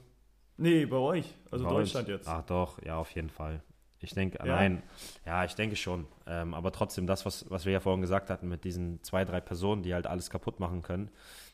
Nee, 0.57 0.85
bei 0.85 0.97
euch. 0.97 1.35
Also 1.51 1.65
bei 1.65 1.71
Deutschland 1.71 2.07
euch? 2.07 2.15
jetzt. 2.15 2.27
Ach 2.27 2.43
doch, 2.43 2.81
ja, 2.83 2.97
auf 2.97 3.11
jeden 3.11 3.29
Fall. 3.29 3.61
Ich 3.99 4.13
denke, 4.13 4.37
ja? 4.39 4.45
nein, 4.45 4.83
ja, 5.25 5.43
ich 5.43 5.55
denke 5.55 5.75
schon. 5.75 6.05
Ähm, 6.27 6.53
aber 6.53 6.71
trotzdem, 6.71 7.07
das, 7.07 7.25
was, 7.25 7.49
was 7.49 7.65
wir 7.65 7.73
ja 7.73 7.79
vorhin 7.79 8.01
gesagt 8.01 8.29
hatten, 8.29 8.47
mit 8.47 8.63
diesen 8.63 9.03
zwei, 9.03 9.25
drei 9.25 9.41
Personen, 9.41 9.81
die 9.81 9.93
halt 9.93 10.05
alles 10.05 10.29
kaputt 10.29 10.59
machen 10.59 10.83
können, 10.83 11.09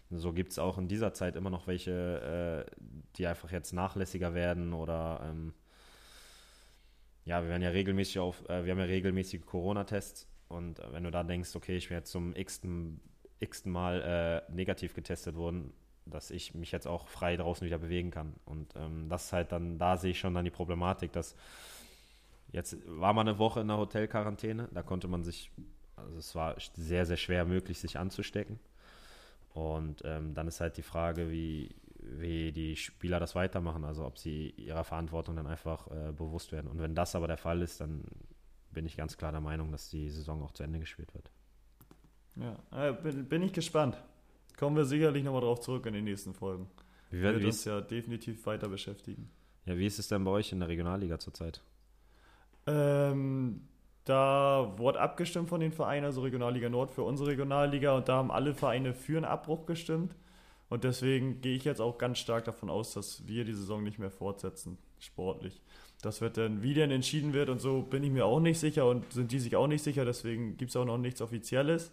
so 0.09 0.33
gibt 0.33 0.51
es 0.51 0.59
auch 0.59 0.77
in 0.77 0.87
dieser 0.87 1.13
Zeit 1.13 1.35
immer 1.35 1.49
noch 1.49 1.67
welche, 1.67 2.65
äh, 2.67 2.75
die 3.17 3.27
einfach 3.27 3.51
jetzt 3.51 3.73
nachlässiger 3.73 4.33
werden 4.33 4.73
oder 4.73 5.21
ähm, 5.23 5.53
ja, 7.25 7.41
wir 7.41 7.49
werden 7.49 7.61
ja 7.61 7.69
regelmäßig 7.69 8.19
auf, 8.19 8.47
äh, 8.49 8.65
wir 8.65 8.71
haben 8.71 8.79
ja 8.79 8.85
regelmäßige 8.85 9.45
Corona-Tests 9.45 10.27
und 10.49 10.79
äh, 10.79 10.93
wenn 10.93 11.03
du 11.03 11.11
da 11.11 11.23
denkst, 11.23 11.55
okay, 11.55 11.77
ich 11.77 11.87
bin 11.87 11.97
jetzt 11.97 12.11
zum 12.11 12.35
x-ten, 12.35 12.99
Mal 13.65 14.45
äh, 14.49 14.51
negativ 14.53 14.93
getestet 14.93 15.35
worden, 15.35 15.73
dass 16.05 16.31
ich 16.31 16.53
mich 16.53 16.71
jetzt 16.71 16.87
auch 16.87 17.07
frei 17.07 17.35
draußen 17.35 17.65
wieder 17.65 17.77
bewegen 17.77 18.09
kann. 18.09 18.35
Und 18.45 18.73
ähm, 18.77 19.09
das 19.09 19.25
ist 19.25 19.33
halt 19.33 19.51
dann, 19.51 19.77
da 19.77 19.97
sehe 19.97 20.11
ich 20.11 20.19
schon 20.19 20.33
dann 20.33 20.45
die 20.45 20.51
Problematik, 20.51 21.11
dass 21.11 21.35
jetzt 22.53 22.77
war 22.87 23.13
man 23.13 23.27
eine 23.27 23.39
Woche 23.39 23.59
in 23.59 23.67
der 23.67 23.77
Hotelquarantäne, 23.77 24.69
da 24.71 24.83
konnte 24.83 25.09
man 25.09 25.23
sich, 25.23 25.51
also 25.97 26.15
es 26.17 26.33
war 26.35 26.55
sehr, 26.75 27.05
sehr 27.05 27.17
schwer 27.17 27.43
möglich, 27.45 27.79
sich 27.79 27.97
anzustecken. 27.97 28.59
Und 29.53 30.01
ähm, 30.05 30.33
dann 30.33 30.47
ist 30.47 30.61
halt 30.61 30.77
die 30.77 30.83
Frage, 30.83 31.29
wie, 31.29 31.75
wie 31.99 32.51
die 32.51 32.75
Spieler 32.75 33.19
das 33.19 33.35
weitermachen, 33.35 33.83
also 33.83 34.05
ob 34.05 34.17
sie 34.17 34.51
ihrer 34.51 34.83
Verantwortung 34.83 35.35
dann 35.35 35.47
einfach 35.47 35.87
äh, 35.91 36.11
bewusst 36.11 36.51
werden. 36.51 36.67
Und 36.67 36.79
wenn 36.79 36.95
das 36.95 37.15
aber 37.15 37.27
der 37.27 37.37
Fall 37.37 37.61
ist, 37.61 37.81
dann 37.81 38.03
bin 38.71 38.85
ich 38.85 38.97
ganz 38.97 39.17
klar 39.17 39.31
der 39.31 39.41
Meinung, 39.41 39.71
dass 39.71 39.89
die 39.89 40.09
Saison 40.09 40.41
auch 40.43 40.51
zu 40.51 40.63
Ende 40.63 40.79
gespielt 40.79 41.13
wird. 41.13 41.29
Ja, 42.35 42.89
äh, 42.89 42.93
bin, 42.93 43.27
bin 43.27 43.41
ich 43.43 43.53
gespannt. 43.53 44.01
Kommen 44.57 44.75
wir 44.75 44.85
sicherlich 44.85 45.23
nochmal 45.23 45.41
drauf 45.41 45.59
zurück 45.59 45.85
in 45.85 45.93
den 45.93 46.05
nächsten 46.05 46.33
Folgen. 46.33 46.67
Wie, 47.11 47.21
wird 47.21 47.41
wie, 47.41 47.45
uns 47.45 47.65
ja 47.65 47.81
definitiv 47.81 48.45
weiter 48.45 48.69
beschäftigen. 48.69 49.29
ja, 49.65 49.77
wie 49.77 49.85
ist 49.85 49.99
es 49.99 50.07
denn 50.07 50.23
bei 50.23 50.31
euch 50.31 50.51
in 50.51 50.59
der 50.59 50.69
Regionalliga 50.69 51.19
zurzeit? 51.19 51.61
Ähm, 52.67 53.61
da 54.05 54.73
wurde 54.77 54.99
abgestimmt 54.99 55.49
von 55.49 55.61
den 55.61 55.71
Vereinen, 55.71 56.05
also 56.05 56.21
Regionalliga 56.21 56.69
Nord 56.69 56.91
für 56.91 57.03
unsere 57.03 57.29
Regionalliga 57.29 57.95
und 57.95 58.09
da 58.09 58.15
haben 58.15 58.31
alle 58.31 58.53
Vereine 58.53 58.93
für 58.93 59.17
einen 59.17 59.25
Abbruch 59.25 59.65
gestimmt. 59.65 60.15
Und 60.69 60.83
deswegen 60.83 61.39
gehe 61.41 61.55
ich 61.55 61.65
jetzt 61.65 61.81
auch 61.81 61.97
ganz 61.97 62.17
stark 62.17 62.45
davon 62.45 62.69
aus, 62.69 62.93
dass 62.93 63.27
wir 63.27 63.45
die 63.45 63.53
Saison 63.53 63.83
nicht 63.83 63.99
mehr 63.99 64.09
fortsetzen, 64.09 64.77
sportlich. 64.97 65.61
Das 66.01 66.19
wird 66.19 66.35
dann, 66.37 66.63
wie 66.63 66.73
denn 66.73 66.91
entschieden 66.91 67.33
wird 67.33 67.49
und 67.49 67.59
so, 67.59 67.83
bin 67.83 68.03
ich 68.03 68.11
mir 68.11 68.25
auch 68.25 68.39
nicht 68.39 68.59
sicher 68.59 68.87
und 68.87 69.13
sind 69.13 69.31
die 69.31 69.39
sich 69.39 69.55
auch 69.55 69.67
nicht 69.67 69.83
sicher. 69.83 70.03
Deswegen 70.03 70.57
gibt 70.57 70.71
es 70.71 70.75
auch 70.75 70.85
noch 70.85 70.97
nichts 70.97 71.21
Offizielles, 71.21 71.91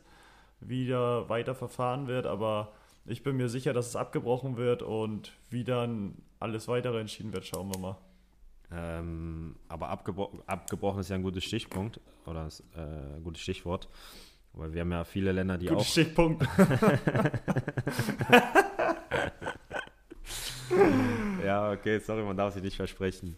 wie 0.61 0.88
da 0.88 1.28
weiter 1.28 1.54
verfahren 1.54 2.09
wird. 2.09 2.26
Aber 2.26 2.72
ich 3.04 3.22
bin 3.22 3.37
mir 3.37 3.48
sicher, 3.48 3.72
dass 3.72 3.88
es 3.88 3.96
abgebrochen 3.96 4.56
wird 4.56 4.83
und 4.83 5.33
wie 5.50 5.62
dann 5.62 6.14
alles 6.40 6.66
weitere 6.66 7.00
entschieden 7.00 7.33
wird, 7.33 7.44
schauen 7.44 7.72
wir 7.72 7.78
mal. 7.78 7.96
Ähm, 8.72 9.56
aber 9.68 9.88
abgebro 9.88 10.42
abgebrochen 10.46 11.00
ist 11.00 11.11
ja 11.11 11.16
ein 11.16 11.22
gutes 11.22 11.44
Stichpunkt 11.44 12.00
oder 12.26 12.46
ist, 12.46 12.62
äh, 12.76 13.16
ein 13.16 13.22
gutes 13.24 13.42
Stichwort, 13.42 13.88
weil 14.52 14.72
wir 14.72 14.83
haben 14.83 14.92
ja 14.92 15.04
viele 15.04 15.33
Länder, 15.33 15.59
die 15.59 15.66
Guter 15.66 15.80
auch. 15.80 15.85
Stichpunkt. 15.85 16.46
Ja, 21.44 21.72
okay, 21.72 21.98
sorry, 21.98 22.22
man 22.22 22.37
darf 22.37 22.54
sich 22.54 22.62
nicht 22.62 22.76
versprechen. 22.76 23.37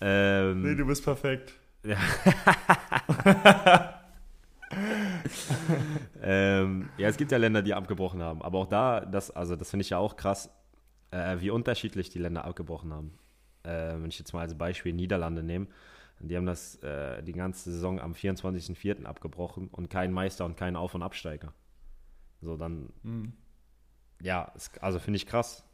Ähm, 0.00 0.62
Nee, 0.62 0.74
du 0.74 0.84
bist 0.84 1.02
perfekt. 1.02 1.54
ähm, 6.22 6.90
ja, 6.98 7.08
es 7.08 7.16
gibt 7.16 7.32
ja 7.32 7.38
Länder, 7.38 7.62
die 7.62 7.72
abgebrochen 7.72 8.20
haben, 8.22 8.42
aber 8.42 8.58
auch 8.58 8.66
da, 8.66 9.00
das, 9.00 9.30
also 9.30 9.56
das 9.56 9.70
finde 9.70 9.82
ich 9.82 9.90
ja 9.90 9.98
auch 9.98 10.16
krass, 10.16 10.50
äh, 11.10 11.36
wie 11.40 11.50
unterschiedlich 11.50 12.10
die 12.10 12.18
Länder 12.18 12.44
abgebrochen 12.44 12.92
haben. 12.92 13.18
Äh, 13.64 13.94
wenn 13.94 14.08
ich 14.08 14.18
jetzt 14.18 14.32
mal 14.32 14.40
als 14.40 14.56
Beispiel 14.56 14.92
Niederlande 14.92 15.42
nehme, 15.42 15.66
die 16.20 16.36
haben 16.36 16.46
das 16.46 16.76
äh, 16.82 17.22
die 17.22 17.32
ganze 17.32 17.70
Saison 17.70 18.00
am 18.00 18.12
24.04. 18.12 19.04
abgebrochen 19.04 19.68
und 19.68 19.88
kein 19.88 20.12
Meister 20.12 20.44
und 20.44 20.56
kein 20.56 20.74
Auf- 20.76 20.94
und 20.94 21.02
Absteiger. 21.02 21.52
So, 22.40 22.56
dann, 22.56 22.90
Mhm. 23.02 23.32
ja, 24.22 24.50
es, 24.56 24.70
also 24.80 24.98
finde 24.98 25.16
ich 25.16 25.26
krass. 25.26 25.64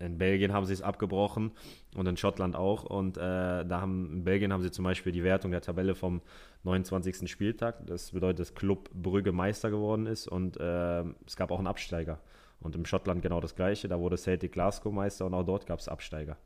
In 0.00 0.16
Belgien 0.16 0.52
haben 0.52 0.64
sie 0.64 0.72
es 0.72 0.80
abgebrochen 0.82 1.50
und 1.96 2.06
in 2.06 2.16
Schottland 2.16 2.54
auch. 2.54 2.84
Und 2.84 3.16
äh, 3.16 3.20
da 3.20 3.80
haben 3.80 4.12
in 4.12 4.24
Belgien 4.24 4.52
haben 4.52 4.62
sie 4.62 4.70
zum 4.70 4.84
Beispiel 4.84 5.10
die 5.10 5.24
Wertung 5.24 5.50
der 5.50 5.60
Tabelle 5.60 5.96
vom 5.96 6.22
29. 6.62 7.28
Spieltag. 7.28 7.84
Das 7.86 8.12
bedeutet, 8.12 8.38
dass 8.38 8.54
Club 8.54 8.90
Brügge 8.92 9.32
Meister 9.32 9.70
geworden 9.70 10.06
ist 10.06 10.28
und 10.28 10.56
äh, 10.56 11.00
es 11.26 11.34
gab 11.36 11.50
auch 11.50 11.58
einen 11.58 11.66
Absteiger. 11.66 12.20
Und 12.60 12.76
im 12.76 12.84
Schottland 12.84 13.22
genau 13.22 13.40
das 13.40 13.56
gleiche. 13.56 13.88
Da 13.88 13.98
wurde 13.98 14.16
Celtic 14.16 14.52
Glasgow 14.52 14.92
Meister 14.92 15.26
und 15.26 15.34
auch 15.34 15.44
dort 15.44 15.66
gab 15.66 15.80
es 15.80 15.88
Absteiger. 15.88 16.36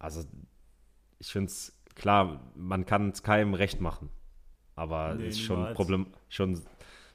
Also 0.00 0.24
ich 1.18 1.28
finde 1.28 1.48
es 1.48 1.78
klar, 1.94 2.40
man 2.54 2.86
kann 2.86 3.10
es 3.10 3.22
keinem 3.22 3.54
recht 3.54 3.80
machen. 3.80 4.08
Aber 4.74 5.10
es 5.12 5.18
Nee, 5.18 5.28
ist 5.28 5.40
schon. 5.40 5.74
Problem, 5.74 6.06
schon 6.28 6.60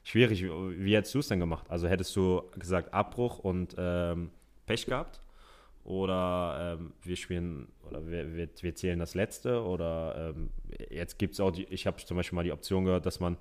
schwierig. 0.02 0.44
Wie 0.44 0.94
hättest 0.94 1.14
du 1.14 1.20
es 1.20 1.28
denn 1.28 1.40
gemacht? 1.40 1.64
Also 1.70 1.88
hättest 1.88 2.14
du 2.14 2.42
gesagt 2.58 2.92
Abbruch 2.92 3.38
und 3.38 3.74
ähm, 3.78 4.30
Pech 4.66 4.86
gehabt? 4.86 5.20
Oder 5.84 6.76
ähm, 6.78 6.92
wir 7.02 7.16
spielen, 7.16 7.68
oder 7.88 8.06
wir, 8.06 8.34
wir, 8.34 8.48
wir 8.60 8.74
zählen 8.74 8.98
das 8.98 9.14
letzte? 9.14 9.62
Oder 9.62 10.32
ähm, 10.34 10.50
jetzt 10.90 11.18
gibt 11.18 11.34
es 11.34 11.40
auch 11.40 11.50
die, 11.50 11.64
ich 11.64 11.86
habe 11.86 11.96
zum 11.98 12.16
Beispiel 12.16 12.36
mal 12.36 12.42
die 12.42 12.52
Option 12.52 12.84
gehört, 12.84 13.04
dass 13.04 13.20
man 13.20 13.36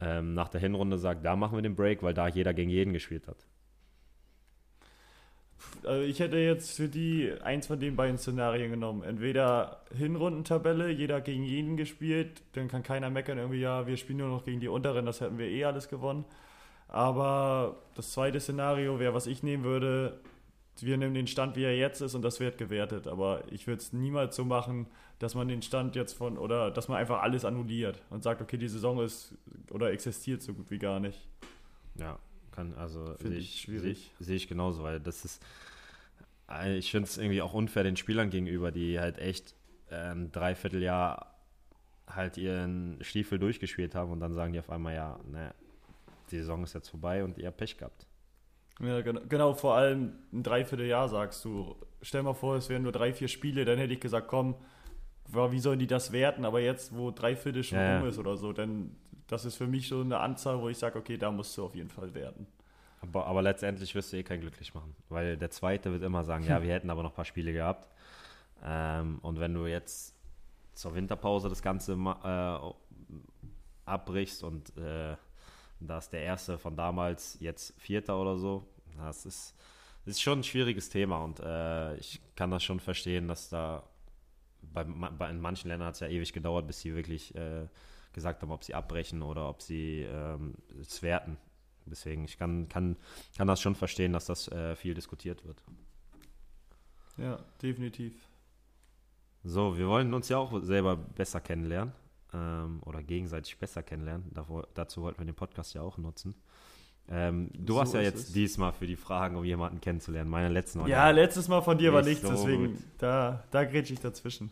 ähm, 0.00 0.32
nach 0.34 0.48
der 0.48 0.60
Hinrunde 0.60 0.98
sagt, 0.98 1.24
da 1.24 1.36
machen 1.36 1.56
wir 1.56 1.62
den 1.62 1.76
Break, 1.76 2.02
weil 2.02 2.14
da 2.14 2.28
jeder 2.28 2.54
gegen 2.54 2.70
jeden 2.70 2.92
gespielt 2.94 3.28
hat. 3.28 3.46
Also 5.84 6.02
ich 6.02 6.18
hätte 6.18 6.38
jetzt 6.38 6.76
für 6.76 6.88
die 6.88 7.32
eins 7.42 7.66
von 7.66 7.78
den 7.78 7.96
beiden 7.96 8.16
Szenarien 8.16 8.70
genommen. 8.70 9.02
Entweder 9.02 9.82
Hinrundentabelle, 9.96 10.90
jeder 10.90 11.20
gegen 11.20 11.44
jeden 11.44 11.76
gespielt, 11.76 12.42
dann 12.52 12.68
kann 12.68 12.82
keiner 12.82 13.10
meckern, 13.10 13.38
irgendwie, 13.38 13.60
ja, 13.60 13.86
wir 13.86 13.96
spielen 13.96 14.18
nur 14.18 14.28
noch 14.28 14.44
gegen 14.44 14.60
die 14.60 14.68
unteren, 14.68 15.04
das 15.04 15.20
hätten 15.20 15.38
wir 15.38 15.46
eh 15.46 15.64
alles 15.64 15.88
gewonnen. 15.88 16.24
Aber 16.88 17.76
das 17.96 18.12
zweite 18.12 18.40
Szenario 18.40 18.98
wäre, 18.98 19.14
was 19.14 19.26
ich 19.26 19.42
nehmen 19.42 19.64
würde, 19.64 20.20
wir 20.80 20.96
nehmen 20.96 21.14
den 21.14 21.26
Stand, 21.26 21.56
wie 21.56 21.64
er 21.64 21.76
jetzt 21.76 22.00
ist 22.00 22.14
und 22.14 22.22
das 22.22 22.40
wird 22.40 22.58
gewertet. 22.58 23.06
Aber 23.06 23.42
ich 23.50 23.66
würde 23.66 23.80
es 23.80 23.92
niemals 23.92 24.36
so 24.36 24.44
machen, 24.44 24.86
dass 25.18 25.34
man 25.34 25.48
den 25.48 25.62
Stand 25.62 25.96
jetzt 25.96 26.14
von, 26.14 26.36
oder 26.38 26.70
dass 26.70 26.88
man 26.88 26.98
einfach 26.98 27.22
alles 27.22 27.44
annulliert 27.44 28.02
und 28.10 28.22
sagt, 28.22 28.40
okay, 28.42 28.56
die 28.56 28.68
Saison 28.68 29.00
ist 29.00 29.34
oder 29.70 29.92
existiert 29.92 30.42
so 30.42 30.52
gut 30.52 30.70
wie 30.70 30.78
gar 30.78 31.00
nicht. 31.00 31.28
Ja, 31.96 32.18
kann, 32.54 32.74
also 32.74 33.16
Finde 33.16 33.38
ich 33.38 33.38
ich, 33.38 33.60
schwierig. 33.60 34.12
Sehe, 34.18 34.26
sehe 34.26 34.36
ich 34.36 34.48
genauso, 34.48 34.82
weil 34.82 35.00
das 35.00 35.24
ist, 35.24 35.42
äh, 36.50 36.76
ich 36.76 36.90
finde 36.90 37.08
es 37.08 37.18
irgendwie 37.18 37.42
auch 37.42 37.54
unfair 37.54 37.82
den 37.84 37.96
Spielern 37.96 38.30
gegenüber, 38.30 38.70
die 38.72 39.00
halt 39.00 39.18
echt 39.18 39.54
ein 39.90 40.32
Dreivierteljahr 40.32 41.34
halt 42.08 42.36
ihren 42.36 42.98
Stiefel 43.02 43.38
durchgespielt 43.38 43.94
haben 43.94 44.10
und 44.12 44.20
dann 44.20 44.32
sagen 44.34 44.52
die 44.52 44.58
auf 44.58 44.70
einmal, 44.70 44.94
ja, 44.94 45.20
ne, 45.30 45.54
die 46.30 46.38
Saison 46.38 46.64
ist 46.64 46.74
jetzt 46.74 46.88
vorbei 46.88 47.22
und 47.24 47.38
ihr 47.38 47.46
habt 47.48 47.58
Pech 47.58 47.76
gehabt. 47.78 48.06
Ja, 48.80 49.00
genau, 49.02 49.20
genau, 49.28 49.54
vor 49.54 49.76
allem 49.76 50.14
ein 50.32 50.42
Dreivierteljahr 50.42 51.08
sagst 51.08 51.44
du. 51.44 51.76
Stell 52.02 52.22
mal 52.22 52.34
vor, 52.34 52.56
es 52.56 52.68
wären 52.68 52.82
nur 52.82 52.92
drei, 52.92 53.12
vier 53.12 53.28
Spiele, 53.28 53.64
dann 53.64 53.78
hätte 53.78 53.94
ich 53.94 54.00
gesagt, 54.00 54.28
komm, 54.28 54.56
wie 55.28 55.58
sollen 55.60 55.78
die 55.78 55.86
das 55.86 56.12
werten? 56.12 56.44
Aber 56.44 56.60
jetzt, 56.60 56.94
wo 56.94 57.10
drei 57.10 57.36
Viertel 57.36 57.62
schon 57.62 57.78
Ja, 57.78 58.00
rum 58.00 58.04
ist 58.08 58.18
oder 58.18 58.36
so, 58.36 58.52
dann 58.52 58.96
das 59.34 59.44
ist 59.44 59.56
für 59.56 59.66
mich 59.66 59.88
so 59.88 60.00
eine 60.00 60.18
Anzahl, 60.20 60.60
wo 60.60 60.68
ich 60.68 60.78
sage, 60.78 60.98
okay, 60.98 61.16
da 61.18 61.30
musst 61.30 61.56
du 61.56 61.64
auf 61.64 61.74
jeden 61.74 61.90
Fall 61.90 62.14
werten. 62.14 62.46
Aber, 63.00 63.26
aber 63.26 63.42
letztendlich 63.42 63.94
wirst 63.94 64.12
du 64.12 64.16
eh 64.16 64.22
keinen 64.22 64.40
glücklich 64.40 64.72
machen, 64.74 64.94
weil 65.08 65.36
der 65.36 65.50
Zweite 65.50 65.92
wird 65.92 66.02
immer 66.02 66.24
sagen, 66.24 66.44
ja, 66.44 66.62
wir 66.62 66.72
hätten 66.72 66.88
aber 66.88 67.02
noch 67.02 67.10
ein 67.10 67.16
paar 67.16 67.24
Spiele 67.24 67.52
gehabt. 67.52 67.88
Ähm, 68.64 69.18
und 69.22 69.40
wenn 69.40 69.52
du 69.52 69.66
jetzt 69.66 70.14
zur 70.72 70.94
Winterpause 70.94 71.48
das 71.48 71.62
Ganze 71.62 71.92
äh, 71.92 72.58
abbrichst 73.84 74.42
und 74.42 74.76
äh, 74.78 75.16
da 75.80 75.98
ist 75.98 76.10
der 76.10 76.22
Erste 76.22 76.56
von 76.56 76.76
damals 76.76 77.36
jetzt 77.40 77.78
Vierter 77.78 78.18
oder 78.18 78.38
so, 78.38 78.66
das 78.96 79.26
ist, 79.26 79.54
das 80.04 80.14
ist 80.14 80.22
schon 80.22 80.40
ein 80.40 80.44
schwieriges 80.44 80.88
Thema 80.88 81.18
und 81.18 81.40
äh, 81.40 81.96
ich 81.96 82.20
kann 82.36 82.50
das 82.50 82.62
schon 82.62 82.80
verstehen, 82.80 83.28
dass 83.28 83.50
da 83.50 83.82
bei, 84.62 84.84
bei, 84.84 85.28
in 85.30 85.40
manchen 85.40 85.68
Ländern 85.68 85.88
hat 85.88 85.94
es 85.94 86.00
ja 86.00 86.08
ewig 86.08 86.32
gedauert, 86.32 86.66
bis 86.66 86.80
sie 86.80 86.94
wirklich 86.94 87.34
äh, 87.34 87.66
gesagt 88.14 88.40
haben, 88.42 88.50
ob 88.52 88.64
sie 88.64 88.74
abbrechen 88.74 89.22
oder 89.22 89.48
ob 89.48 89.60
sie 89.62 90.02
ähm, 90.02 90.54
es 90.80 91.02
werten. 91.02 91.36
Deswegen, 91.86 92.24
ich 92.24 92.38
kann, 92.38 92.68
kann, 92.70 92.96
kann 93.36 93.46
das 93.46 93.60
schon 93.60 93.74
verstehen, 93.74 94.12
dass 94.14 94.24
das 94.26 94.48
äh, 94.48 94.74
viel 94.76 94.94
diskutiert 94.94 95.44
wird. 95.44 95.62
Ja, 97.18 97.38
definitiv. 97.62 98.14
So, 99.44 99.76
wir 99.76 99.86
wollen 99.88 100.12
uns 100.14 100.28
ja 100.30 100.38
auch 100.38 100.62
selber 100.62 100.96
besser 100.96 101.40
kennenlernen 101.40 101.92
ähm, 102.32 102.80
oder 102.86 103.02
gegenseitig 103.02 103.58
besser 103.58 103.82
kennenlernen. 103.82 104.30
Davor, 104.32 104.66
dazu 104.74 105.02
wollten 105.02 105.18
wir 105.18 105.26
den 105.26 105.34
Podcast 105.34 105.74
ja 105.74 105.82
auch 105.82 105.98
nutzen. 105.98 106.34
Ähm, 107.06 107.50
du 107.52 107.74
So 107.74 107.78
warst 107.80 107.92
ja 107.92 108.00
jetzt 108.00 108.28
es. 108.28 108.32
diesmal 108.32 108.72
für 108.72 108.86
die 108.86 108.96
Fragen, 108.96 109.36
um 109.36 109.44
jemanden 109.44 109.78
kennenzulernen. 109.82 110.30
Meine 110.30 110.48
letzten 110.48 110.86
Ja, 110.86 111.10
letztes 111.10 111.48
Mal 111.48 111.60
von 111.60 111.76
dir 111.76 111.92
war 111.92 112.00
Nicht 112.00 112.22
nichts, 112.22 112.22
so 112.22 112.30
deswegen 112.46 112.72
gut. 112.72 112.82
da, 112.96 113.44
da 113.50 113.64
grätsch 113.64 113.90
ich 113.90 114.00
dazwischen. 114.00 114.50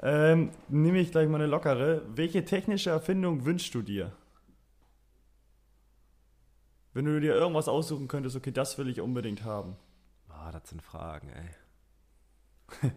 Ähm, 0.00 0.50
nehme 0.68 0.98
ich 0.98 1.10
gleich 1.10 1.28
mal 1.28 1.36
eine 1.36 1.46
lockere. 1.46 2.02
Welche 2.14 2.44
technische 2.44 2.90
Erfindung 2.90 3.44
wünschst 3.44 3.74
du 3.74 3.82
dir? 3.82 4.12
Wenn 6.92 7.06
du 7.06 7.20
dir 7.20 7.34
irgendwas 7.34 7.68
aussuchen 7.68 8.06
könntest, 8.06 8.36
okay, 8.36 8.52
das 8.52 8.78
will 8.78 8.88
ich 8.88 9.00
unbedingt 9.00 9.44
haben. 9.44 9.76
Ah, 10.28 10.52
das 10.52 10.68
sind 10.68 10.82
Fragen, 10.82 11.28
ey. 11.30 12.90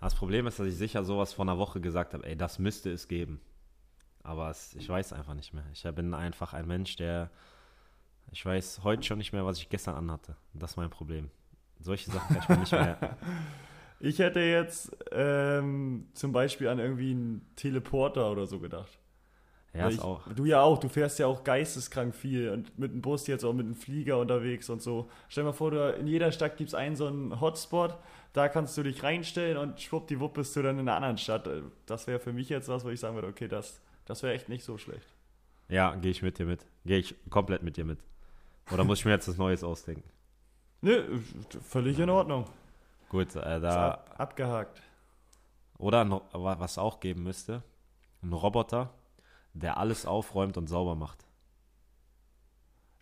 das 0.00 0.14
Problem 0.14 0.46
ist, 0.46 0.58
dass 0.58 0.66
ich 0.66 0.76
sicher 0.76 1.04
sowas 1.04 1.32
vor 1.32 1.44
einer 1.44 1.58
Woche 1.58 1.80
gesagt 1.80 2.14
habe, 2.14 2.26
ey, 2.26 2.36
das 2.36 2.58
müsste 2.58 2.90
es 2.90 3.08
geben. 3.08 3.40
Aber 4.22 4.50
es, 4.50 4.74
ich 4.74 4.88
weiß 4.88 5.12
einfach 5.12 5.34
nicht 5.34 5.52
mehr. 5.52 5.64
Ich 5.72 5.82
bin 5.94 6.14
einfach 6.14 6.52
ein 6.52 6.66
Mensch, 6.66 6.96
der. 6.96 7.30
Ich 8.32 8.44
weiß 8.46 8.84
heute 8.84 9.02
schon 9.02 9.18
nicht 9.18 9.32
mehr, 9.32 9.44
was 9.44 9.58
ich 9.58 9.68
gestern 9.68 9.96
anhatte. 9.96 10.36
Das 10.54 10.72
ist 10.72 10.76
mein 10.76 10.90
Problem. 10.90 11.30
Solche 11.80 12.10
Sachen 12.10 12.36
kann 12.36 12.42
ich 12.42 12.48
mir 12.48 12.58
nicht 12.58 12.72
mehr. 12.72 13.16
Ich 14.00 14.18
hätte 14.18 14.40
jetzt 14.40 14.96
ähm, 15.12 16.08
zum 16.14 16.32
Beispiel 16.32 16.68
an 16.68 16.78
irgendwie 16.78 17.10
einen 17.10 17.46
Teleporter 17.54 18.30
oder 18.30 18.46
so 18.46 18.58
gedacht. 18.58 18.98
Ja, 19.72 19.88
ich, 19.88 20.00
auch. 20.00 20.26
Du 20.34 20.46
ja 20.46 20.62
auch, 20.62 20.78
du 20.78 20.88
fährst 20.88 21.18
ja 21.18 21.26
auch 21.26 21.44
geisteskrank 21.44 22.14
viel 22.14 22.48
und 22.48 22.76
mit 22.78 22.92
dem 22.92 23.02
Bus 23.02 23.26
jetzt 23.26 23.44
auch 23.44 23.52
mit 23.52 23.66
dem 23.66 23.76
Flieger 23.76 24.18
unterwegs 24.18 24.68
und 24.68 24.82
so. 24.82 25.08
Stell 25.28 25.44
dir 25.44 25.50
mal 25.50 25.52
vor, 25.52 25.70
du, 25.70 25.92
in 25.92 26.06
jeder 26.06 26.32
Stadt 26.32 26.56
gibt 26.56 26.68
es 26.68 26.74
einen 26.74 26.96
so 26.96 27.06
einen 27.06 27.40
Hotspot, 27.40 27.96
da 28.32 28.48
kannst 28.48 28.76
du 28.76 28.82
dich 28.82 29.02
reinstellen 29.02 29.56
und 29.58 29.80
schwuppdiwupp 29.80 30.34
bist 30.34 30.56
du 30.56 30.62
dann 30.62 30.78
in 30.78 30.88
einer 30.88 30.96
anderen 30.96 31.18
Stadt. 31.18 31.48
Das 31.86 32.06
wäre 32.06 32.18
für 32.18 32.32
mich 32.32 32.48
jetzt 32.48 32.68
was, 32.68 32.84
wo 32.84 32.88
ich 32.88 32.98
sagen 32.98 33.14
würde, 33.14 33.28
okay, 33.28 33.46
das, 33.46 33.80
das 34.06 34.22
wäre 34.22 34.34
echt 34.34 34.48
nicht 34.48 34.64
so 34.64 34.76
schlecht. 34.76 35.14
Ja, 35.68 35.94
gehe 35.94 36.10
ich 36.10 36.22
mit 36.22 36.38
dir 36.38 36.46
mit. 36.46 36.66
Gehe 36.84 36.98
ich 36.98 37.14
komplett 37.28 37.62
mit 37.62 37.76
dir 37.76 37.84
mit. 37.84 38.00
Oder 38.72 38.82
muss 38.82 39.00
ich 39.00 39.04
mir 39.04 39.12
jetzt 39.12 39.28
was 39.28 39.36
Neues 39.36 39.62
ausdenken? 39.62 40.08
Nö, 40.80 41.20
völlig 41.62 41.98
in 41.98 42.10
Ordnung. 42.10 42.46
Gut, 43.10 43.36
äh, 43.36 43.60
da. 43.60 43.90
ab, 43.90 44.14
abgehakt. 44.16 44.80
Oder 45.78 46.08
wa- 46.10 46.56
was 46.58 46.78
auch 46.78 47.00
geben 47.00 47.22
müsste, 47.24 47.62
ein 48.22 48.32
Roboter, 48.32 48.90
der 49.52 49.76
alles 49.76 50.06
aufräumt 50.06 50.56
und 50.56 50.68
sauber 50.68 50.94
macht. 50.94 51.26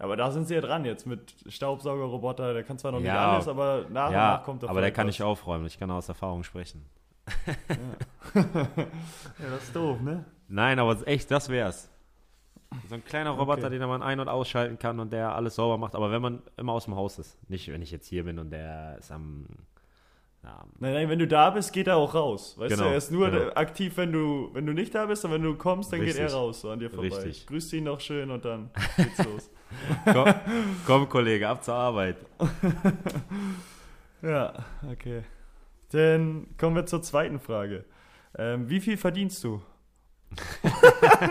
Aber 0.01 0.16
da 0.16 0.31
sind 0.31 0.47
sie 0.47 0.55
ja 0.55 0.61
dran 0.61 0.85
jetzt 0.85 1.07
mit 1.07 1.35
Staubsaugerroboter. 1.49 2.55
Der 2.55 2.62
kann 2.64 2.79
zwar 2.79 2.92
noch 2.92 3.01
Ja. 3.01 3.12
nicht 3.12 3.21
alles, 3.21 3.49
aber 3.49 3.87
nach 3.90 4.11
ja, 4.12 4.33
und 4.35 4.38
nach 4.38 4.44
kommt 4.44 4.62
da 4.62 4.68
aber 4.68 4.81
der 4.81 4.92
kann 4.92 5.07
nicht 5.09 5.23
aufräumen. 5.23 5.66
Ich 5.66 5.79
kann 5.79 5.90
aus 5.90 6.09
Erfahrung 6.09 6.42
sprechen. 6.44 6.85
Ja, 8.35 9.51
das 9.51 9.64
ist 9.64 9.77
doof, 9.77 10.01
ne? 10.01 10.25
Nein, 10.49 10.79
aber 10.79 11.07
echt, 11.07 11.31
das 11.31 11.49
wär's. 11.49 11.90
So 12.88 12.94
ein 12.94 13.05
kleiner 13.05 13.31
Roboter, 13.31 13.66
Okay. 13.66 13.79
den 13.79 13.88
man 13.88 14.03
ein- 14.03 14.21
und 14.21 14.29
ausschalten 14.29 14.79
kann 14.79 15.01
und 15.01 15.12
der 15.12 15.35
alles 15.35 15.55
sauber 15.55 15.79
macht. 15.79 15.94
Aber 15.94 16.11
wenn 16.11 16.21
man 16.23 16.42
immer 16.57 16.73
aus 16.73 16.85
dem 16.85 16.94
Haus 16.94 17.18
ist. 17.18 17.38
Nicht, 17.51 17.68
wenn 17.68 17.81
ich 17.83 17.90
jetzt 17.90 18.07
hier 18.07 18.25
bin 18.25 18.38
und 18.38 18.51
der 18.51 18.97
ist 18.99 19.11
am. 19.11 19.47
Ja, 20.49 20.65
Nein, 20.79 20.95
nein, 20.95 21.09
wenn 21.11 21.19
du 21.19 21.27
da 21.29 21.51
bist, 21.51 21.75
geht 21.75 21.89
er 21.89 21.97
auch 21.97 22.15
raus. 22.15 22.57
Weißt 22.57 22.71
Genau, 22.75 22.85
du, 22.85 22.91
er 22.93 22.97
ist 22.97 23.11
nur 23.11 23.31
genau. 23.31 23.53
aktiv, 23.55 23.97
wenn 23.99 24.13
du, 24.13 24.49
wenn 24.55 24.65
du 24.65 24.73
nicht 24.73 24.95
da 24.95 25.05
bist 25.05 25.23
und 25.27 25.31
wenn 25.33 25.43
du 25.43 25.55
kommst, 25.57 25.93
dann 25.93 26.01
geht 26.01 26.09
Richtig. 26.11 26.25
er 26.25 26.33
raus 26.33 26.63
so 26.63 26.71
an 26.71 26.79
dir 26.79 26.89
vorbei. 26.89 27.09
Richtig. 27.09 27.47
Grüßt 27.47 27.73
ihn 27.75 27.85
noch 27.85 28.01
schön 28.01 28.31
und 28.31 28.45
dann 28.47 28.71
geht's 28.97 29.23
los. 29.25 29.51
komm, 30.11 30.35
komm, 30.87 31.09
Kollege, 31.09 31.47
ab 31.49 31.63
zur 31.65 31.75
Arbeit. 31.75 32.17
Ja, 34.21 34.53
okay. 34.91 35.23
Dann 35.93 36.49
kommen 36.59 36.75
wir 36.75 36.87
zur 36.87 37.03
zweiten 37.03 37.39
Frage. 37.39 37.85
Ähm, 38.37 38.69
wie 38.69 38.81
viel 38.81 38.97
verdienst 38.97 39.45
du? 39.45 39.63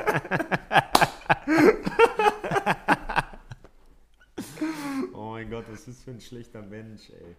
Oh 5.13 5.31
mein 5.31 5.49
Gott, 5.49 5.65
was 5.71 5.87
ist 5.87 6.03
für 6.03 6.11
ein 6.11 6.21
schlechter 6.21 6.61
Mensch, 6.61 7.09
ey. 7.09 7.35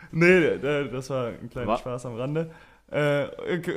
Nee, 0.12 0.58
das 0.58 1.10
war 1.10 1.28
ein 1.28 1.50
kleiner 1.50 1.68
Wa- 1.68 1.78
Spaß 1.78 2.06
am 2.06 2.16
Rande. 2.16 2.50
Äh, 2.90 3.26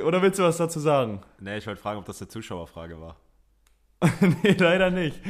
oder 0.02 0.20
willst 0.22 0.38
du 0.38 0.42
was 0.42 0.56
dazu 0.56 0.80
sagen? 0.80 1.20
Nee, 1.38 1.58
ich 1.58 1.66
wollte 1.66 1.80
fragen, 1.80 1.98
ob 2.00 2.04
das 2.04 2.20
eine 2.20 2.28
Zuschauerfrage 2.28 3.00
war. 3.00 3.16
nee, 4.42 4.52
leider 4.58 4.90
nicht. 4.90 5.20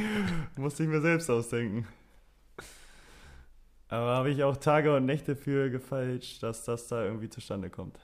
Musste 0.56 0.82
ich 0.84 0.88
mir 0.88 1.00
selbst 1.00 1.28
ausdenken. 1.30 1.86
Aber 3.88 4.16
habe 4.16 4.30
ich 4.30 4.42
auch 4.42 4.56
Tage 4.56 4.96
und 4.96 5.04
Nächte 5.04 5.36
für 5.36 5.70
gefälscht, 5.70 6.42
dass 6.42 6.64
das 6.64 6.88
da 6.88 7.04
irgendwie 7.04 7.28
zustande 7.28 7.68
kommt. 7.70 7.98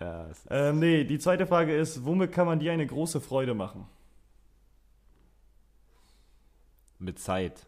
Ja, 0.00 0.24
ist 0.26 0.46
Ähm, 0.50 0.78
nee, 0.80 1.04
die 1.04 1.18
zweite 1.18 1.46
Frage 1.46 1.74
ist, 1.76 2.04
womit 2.04 2.32
kann 2.32 2.46
man 2.46 2.58
dir 2.58 2.72
eine 2.72 2.86
große 2.86 3.20
Freude 3.20 3.54
machen? 3.54 3.86
mit 7.00 7.18
Zeit. 7.20 7.64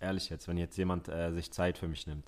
Ehrlich 0.00 0.30
jetzt, 0.30 0.48
wenn 0.48 0.56
jetzt 0.56 0.76
jemand 0.78 1.08
äh, 1.08 1.32
sich 1.32 1.52
Zeit 1.52 1.76
für 1.78 1.86
mich 1.86 2.06
nimmt. 2.06 2.26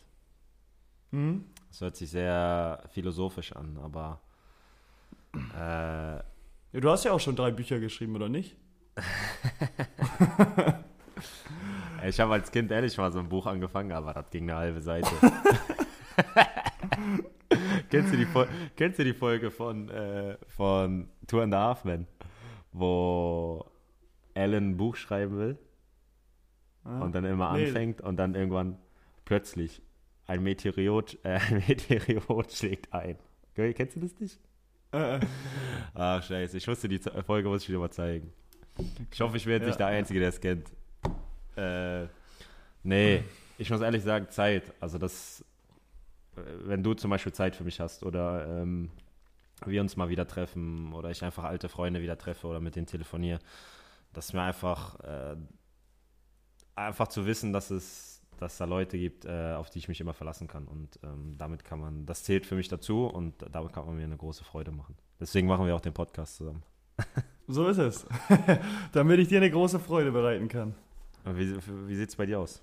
Hm? 1.13 1.45
Das 1.69 1.81
hört 1.81 1.97
sich 1.97 2.11
sehr 2.11 2.83
philosophisch 2.93 3.53
an, 3.55 3.79
aber 3.83 4.21
äh, 5.55 6.17
Ja, 6.17 6.23
du 6.73 6.91
hast 6.91 7.05
ja 7.05 7.13
auch 7.13 7.21
schon 7.21 7.37
drei 7.37 7.51
Bücher 7.51 7.79
geschrieben, 7.81 8.15
oder 8.17 8.29
nicht? 8.29 8.57
ich 12.07 12.21
habe 12.21 12.35
als 12.35 12.51
Kind 12.51 12.71
ehrlich 12.71 12.97
mal 12.97 13.13
so 13.13 13.19
ein 13.19 13.29
Buch 13.29 13.47
angefangen, 13.47 13.93
aber 13.93 14.15
das 14.15 14.31
ging 14.31 14.45
eine 14.51 14.59
halbe 14.59 14.81
Seite. 14.81 15.11
kennst, 17.91 18.13
du 18.13 18.17
die 18.17 18.27
kennst 18.77 18.99
du 18.99 19.05
die 19.05 19.15
Folge 19.15 19.51
von, 19.51 19.89
äh, 19.91 20.37
von 20.49 21.09
Two 21.27 21.41
and 21.41 21.55
a 21.55 21.61
Half 21.69 21.85
Men, 21.85 22.07
wo 22.73 23.65
Alan 24.35 24.71
ein 24.71 24.77
Buch 24.77 24.97
schreiben 24.97 25.39
will 25.39 25.59
Ah. 26.85 27.01
und 27.01 27.15
dann 27.17 27.25
immer 27.25 27.53
Nee. 27.53 27.67
anfängt 27.67 28.01
und 28.01 28.17
dann 28.17 28.37
irgendwann 28.37 28.79
plötzlich 29.25 29.83
ein 30.27 30.43
Meteoriot, 30.43 31.19
äh, 31.25 31.39
ein 31.51 31.63
Meteoriot 31.69 32.53
schlägt 32.53 32.93
ein. 32.93 33.19
Kennst 33.55 33.97
du 33.97 34.01
das 34.01 34.19
nicht? 34.21 34.39
Ach, 35.95 36.23
scheiße. 36.23 36.57
Ich 36.57 36.69
wusste, 36.69 36.89
die 36.89 36.99
Folge 36.99 37.49
muss 37.49 37.63
ich 37.63 37.67
dir 37.69 37.79
mal 37.79 37.91
zeigen. 37.91 38.33
Ich 39.11 39.21
hoffe, 39.21 39.37
ich 39.37 39.47
werde 39.47 39.65
Ja. 39.65 39.69
nicht 39.69 39.81
der 39.81 39.87
Einzige, 39.87 40.21
der 40.21 40.29
es 40.29 40.41
kennt. 40.41 40.71
Äh, 41.57 42.07
nee, 42.83 43.25
ich 43.59 43.71
muss 43.71 43.81
ehrlich 43.81 44.03
sagen, 44.03 44.29
Zeit. 44.31 44.73
Also 44.81 44.99
das, 44.99 45.45
äh, 46.37 46.41
wenn 46.65 46.83
du 46.83 46.93
zum 46.95 47.11
Beispiel 47.11 47.33
Zeit 47.33 47.57
für 47.57 47.65
mich 47.65 47.81
hast 47.81 48.03
oder 48.03 48.47
ähm, 48.63 48.91
wir 49.65 49.81
uns 49.81 49.97
mal 49.97 50.11
wieder 50.11 50.27
treffen 50.27 50.93
oder 50.93 51.11
ich 51.11 51.25
einfach 51.25 51.45
alte 51.45 51.71
Freunde 51.71 52.03
wieder 52.03 52.19
treffe 52.19 52.47
oder 52.47 52.61
mit 52.61 52.77
denen 52.77 52.87
telefoniere, 52.87 53.39
das 54.13 54.27
ist 54.27 54.33
mir 54.35 54.43
einfach, 54.43 55.01
äh, 55.01 55.37
einfach 56.75 57.09
zu 57.09 57.25
wissen, 57.25 57.55
dass 57.55 57.71
es, 57.71 58.16
dass 58.41 58.59
da 58.59 58.65
Leute 58.65 58.99
gibt, 58.99 59.25
äh, 59.25 59.55
auf 59.55 59.71
die 59.71 59.79
ich 59.79 59.89
mich 59.89 60.01
immer 60.01 60.15
verlassen 60.15 60.49
kann. 60.49 60.67
Und 60.67 60.99
ähm, 61.03 61.35
damit 61.39 61.65
kann 61.65 61.81
man, 61.81 62.07
das 62.07 62.25
zählt 62.25 62.47
für 62.47 62.55
mich 62.55 62.69
dazu 62.69 63.07
und 63.07 63.35
damit 63.51 63.73
kann 63.73 63.87
man 63.87 63.97
mir 63.97 64.05
eine 64.05 64.17
große 64.17 64.45
Freude 64.45 64.71
machen. 64.71 64.97
Deswegen 65.21 65.49
machen 65.49 65.67
wir 65.67 65.75
auch 65.75 65.81
den 65.81 65.95
Podcast 65.95 66.37
zusammen. 66.37 66.63
So 67.49 67.69
ist 67.69 67.79
es. 67.79 68.05
Damit 68.93 69.21
ich 69.21 69.29
dir 69.29 69.37
eine 69.37 69.49
große 69.49 69.79
Freude 69.79 70.11
bereiten 70.11 70.49
kann. 70.49 70.75
Wie, 71.25 71.57
wie 71.87 71.95
sieht 71.95 72.09
es 72.09 72.17
bei 72.17 72.27
dir 72.27 72.41
aus? 72.41 72.61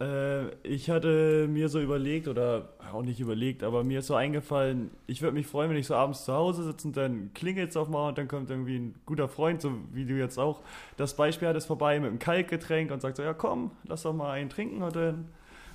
Äh, 0.00 0.54
ich 0.62 0.88
hatte 0.90 1.46
mir 1.48 1.68
so 1.68 1.80
überlegt, 1.80 2.26
oder 2.26 2.70
auch 2.92 3.02
nicht 3.02 3.20
überlegt, 3.20 3.62
aber 3.62 3.84
mir 3.84 4.00
ist 4.00 4.06
so 4.06 4.14
eingefallen, 4.14 4.90
ich 5.06 5.22
würde 5.22 5.34
mich 5.34 5.46
freuen, 5.46 5.70
wenn 5.70 5.76
ich 5.76 5.86
so 5.86 5.94
abends 5.94 6.24
zu 6.24 6.32
Hause 6.32 6.64
sitze 6.64 6.88
und 6.88 6.96
dann 6.96 7.32
klingelt 7.34 7.70
es 7.70 7.76
auf 7.76 7.88
mal 7.88 8.08
und 8.08 8.18
dann 8.18 8.26
kommt 8.26 8.50
irgendwie 8.50 8.78
ein 8.78 8.94
guter 9.06 9.28
Freund, 9.28 9.60
so 9.60 9.72
wie 9.92 10.06
du 10.06 10.14
jetzt 10.14 10.38
auch. 10.38 10.62
Das 10.96 11.14
Beispiel 11.14 11.48
hat 11.48 11.56
es 11.56 11.66
vorbei 11.66 12.00
mit 12.00 12.08
einem 12.08 12.18
Kaltgetränk 12.18 12.90
und 12.90 13.02
sagt 13.02 13.18
so, 13.18 13.22
ja 13.22 13.34
komm, 13.34 13.72
lass 13.84 14.02
doch 14.02 14.14
mal 14.14 14.32
einen 14.32 14.50
trinken 14.50 14.82
und 14.82 14.96
dann 14.96 15.14
ein 15.14 15.28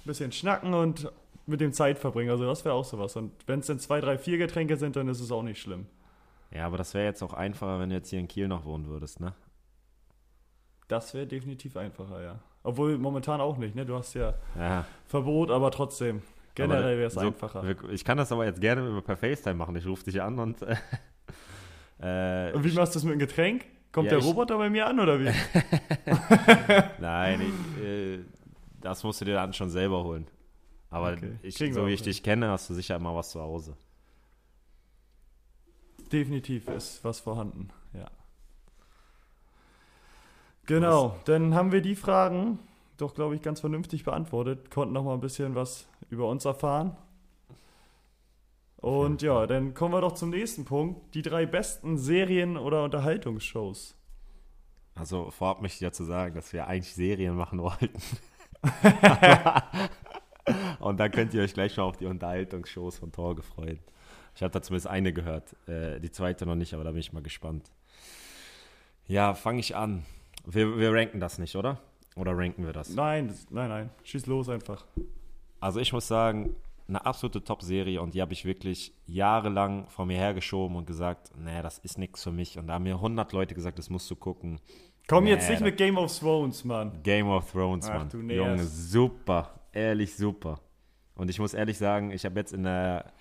bisschen 0.05 0.31
schnacken 0.31 0.73
und 0.73 1.11
mit 1.45 1.61
dem 1.61 1.71
Zeit 1.71 1.99
verbringen. 1.99 2.31
Also 2.31 2.45
das 2.45 2.65
wäre 2.65 2.73
auch 2.75 2.85
sowas. 2.85 3.15
Und 3.15 3.31
wenn 3.45 3.59
es 3.59 3.67
dann 3.67 3.79
zwei, 3.79 4.01
drei, 4.01 4.17
vier 4.17 4.37
Getränke 4.37 4.77
sind, 4.77 4.95
dann 4.95 5.07
ist 5.07 5.19
es 5.19 5.31
auch 5.31 5.43
nicht 5.43 5.61
schlimm. 5.61 5.85
Ja, 6.51 6.65
aber 6.65 6.77
das 6.77 6.93
wäre 6.93 7.05
jetzt 7.05 7.21
auch 7.21 7.33
einfacher, 7.33 7.79
wenn 7.79 7.89
du 7.89 7.95
jetzt 7.95 8.09
hier 8.09 8.19
in 8.19 8.27
Kiel 8.27 8.47
noch 8.47 8.65
wohnen 8.65 8.87
würdest, 8.87 9.19
ne? 9.19 9.33
Das 10.87 11.13
wäre 11.13 11.27
definitiv 11.27 11.77
einfacher, 11.77 12.21
ja. 12.21 12.39
Obwohl 12.65 12.97
momentan 12.97 13.39
auch 13.41 13.57
nicht, 13.57 13.75
ne? 13.75 13.85
Du 13.85 13.95
hast 13.95 14.13
ja 14.15 14.33
Ja. 14.57 14.85
Verbot, 15.05 15.51
aber 15.51 15.71
trotzdem. 15.71 16.21
Generell 16.55 16.97
wäre 16.97 17.07
es 17.07 17.13
so- 17.13 17.19
einfacher. 17.21 17.63
Ich 17.91 18.03
kann 18.05 18.17
das 18.17 18.31
aber 18.31 18.45
jetzt 18.45 18.59
gerne 18.61 19.01
per 19.01 19.17
FaceTime 19.17 19.55
machen. 19.55 19.75
Ich 19.75 19.85
rufe 19.85 20.03
dich 20.03 20.21
an 20.21 20.39
und. 20.39 20.57
Äh, 21.97 22.51
Und 22.51 22.65
wie 22.65 22.73
machst 22.73 22.93
du 22.93 22.97
das 22.97 23.05
mit 23.05 23.13
dem 23.13 23.19
Getränk? 23.19 23.63
Kommt 23.93 24.07
Ja, 24.07 24.09
der 24.11 24.19
ich- 24.19 24.25
Roboter 24.25 24.57
bei 24.57 24.69
mir 24.69 24.85
an 24.85 24.99
oder 24.99 25.17
wie? 25.17 25.31
Nein, 26.99 27.41
ich, 27.41 27.83
äh, 27.85 28.19
das 28.81 29.01
musst 29.05 29.21
du 29.21 29.25
dir 29.25 29.35
dann 29.35 29.53
schon 29.53 29.69
selber 29.69 30.03
holen. 30.03 30.27
Aber 30.89 31.13
Okay, 31.13 31.37
ich, 31.41 31.55
so 31.57 31.87
wie 31.87 31.93
ich 31.93 32.01
dich 32.01 32.21
kenne, 32.21 32.49
hast 32.49 32.69
du 32.69 32.73
sicher 32.73 32.97
immer 32.97 33.15
was 33.15 33.29
zu 33.31 33.39
Hause. 33.39 33.77
Definitiv 36.11 36.67
ist 36.67 37.03
was 37.03 37.21
vorhanden. 37.21 37.69
Genau, 40.65 41.15
dann 41.25 41.53
haben 41.53 41.71
wir 41.71 41.81
die 41.81 41.95
Fragen 41.95 42.59
doch, 42.97 43.13
glaube 43.13 43.35
ich, 43.35 43.41
ganz 43.41 43.59
vernünftig 43.59 44.03
beantwortet, 44.03 44.71
konnten 44.71 44.93
noch 44.93 45.03
mal 45.03 45.13
ein 45.13 45.21
bisschen 45.21 45.55
was 45.55 45.87
über 46.09 46.27
uns 46.29 46.45
erfahren. 46.45 46.95
Und 48.77 49.21
ja, 49.21 49.47
dann 49.47 49.73
kommen 49.73 49.93
wir 49.93 50.01
doch 50.01 50.13
zum 50.13 50.29
nächsten 50.29 50.65
Punkt. 50.65 51.15
Die 51.15 51.21
drei 51.21 51.45
besten 51.45 51.97
Serien- 51.97 52.57
oder 52.57 52.83
Unterhaltungsshows. 52.83 53.95
Also 54.93 55.31
vorab 55.31 55.61
möchte 55.61 55.83
ich 55.83 55.89
dazu 55.89 56.03
sagen, 56.03 56.35
dass 56.35 56.53
wir 56.53 56.67
eigentlich 56.67 56.93
Serien 56.93 57.35
machen 57.35 57.59
wollten. 57.59 58.01
Und 60.79 60.99
dann 60.99 61.11
könnt 61.11 61.33
ihr 61.33 61.41
euch 61.41 61.53
gleich 61.53 61.75
mal 61.77 61.83
auf 61.83 61.97
die 61.97 62.05
Unterhaltungsshows 62.05 62.99
von 62.99 63.11
Torge 63.11 63.41
freuen. 63.41 63.79
Ich 64.35 64.43
habe 64.43 64.51
da 64.51 64.61
zumindest 64.61 64.87
eine 64.87 65.11
gehört, 65.11 65.55
äh, 65.67 65.99
die 65.99 66.11
zweite 66.11 66.45
noch 66.45 66.55
nicht, 66.55 66.73
aber 66.73 66.83
da 66.83 66.91
bin 66.91 66.99
ich 66.99 67.11
mal 67.11 67.23
gespannt. 67.23 67.71
Ja, 69.07 69.33
fange 69.33 69.59
ich 69.59 69.75
an. 69.75 70.05
Wir, 70.45 70.77
wir 70.77 70.93
ranken 70.93 71.19
das 71.19 71.37
nicht, 71.37 71.55
oder? 71.55 71.79
Oder 72.15 72.37
ranken 72.37 72.65
wir 72.65 72.73
das? 72.73 72.89
Nein, 72.89 73.27
das, 73.27 73.47
nein, 73.49 73.69
nein. 73.69 73.89
Schieß 74.03 74.25
los 74.27 74.47
einfach. 74.49 74.85
Also 75.59 75.79
ich 75.79 75.91
muss 75.91 76.07
sagen, 76.07 76.55
eine 76.87 77.03
absolute 77.05 77.43
Top-Serie 77.43 78.01
und 78.01 78.13
die 78.13 78.21
habe 78.21 78.33
ich 78.33 78.45
wirklich 78.45 78.93
jahrelang 79.07 79.87
vor 79.89 80.05
mir 80.05 80.17
hergeschoben 80.17 80.77
und 80.77 80.85
gesagt, 80.85 81.31
nee, 81.37 81.61
das 81.61 81.79
ist 81.79 81.97
nichts 81.97 82.23
für 82.23 82.31
mich. 82.31 82.57
Und 82.57 82.67
da 82.67 82.73
haben 82.75 82.83
mir 82.83 82.95
100 82.95 83.31
Leute 83.33 83.55
gesagt, 83.55 83.79
das 83.79 83.89
musst 83.89 84.09
du 84.11 84.15
gucken. 84.15 84.59
Komm 85.07 85.23
Nee, 85.25 85.31
jetzt 85.31 85.49
nicht 85.49 85.61
mit 85.61 85.77
Game 85.77 85.97
of 85.97 86.17
Thrones, 86.17 86.63
Mann. 86.63 86.91
Game 87.03 87.27
of 87.27 87.51
Thrones, 87.51 87.87
Ach, 87.89 87.99
Mann. 87.99 88.09
du 88.09 88.17
nervst. 88.17 88.37
Junge, 88.37 88.63
super. 88.65 89.59
Ehrlich 89.71 90.15
super. 90.15 90.59
Und 91.15 91.29
ich 91.29 91.39
muss 91.39 91.53
ehrlich 91.53 91.77
sagen, 91.77 92.11
ich 92.11 92.25
habe 92.25 92.39
jetzt 92.39 92.53
in 92.53 92.63
der, 92.63 93.11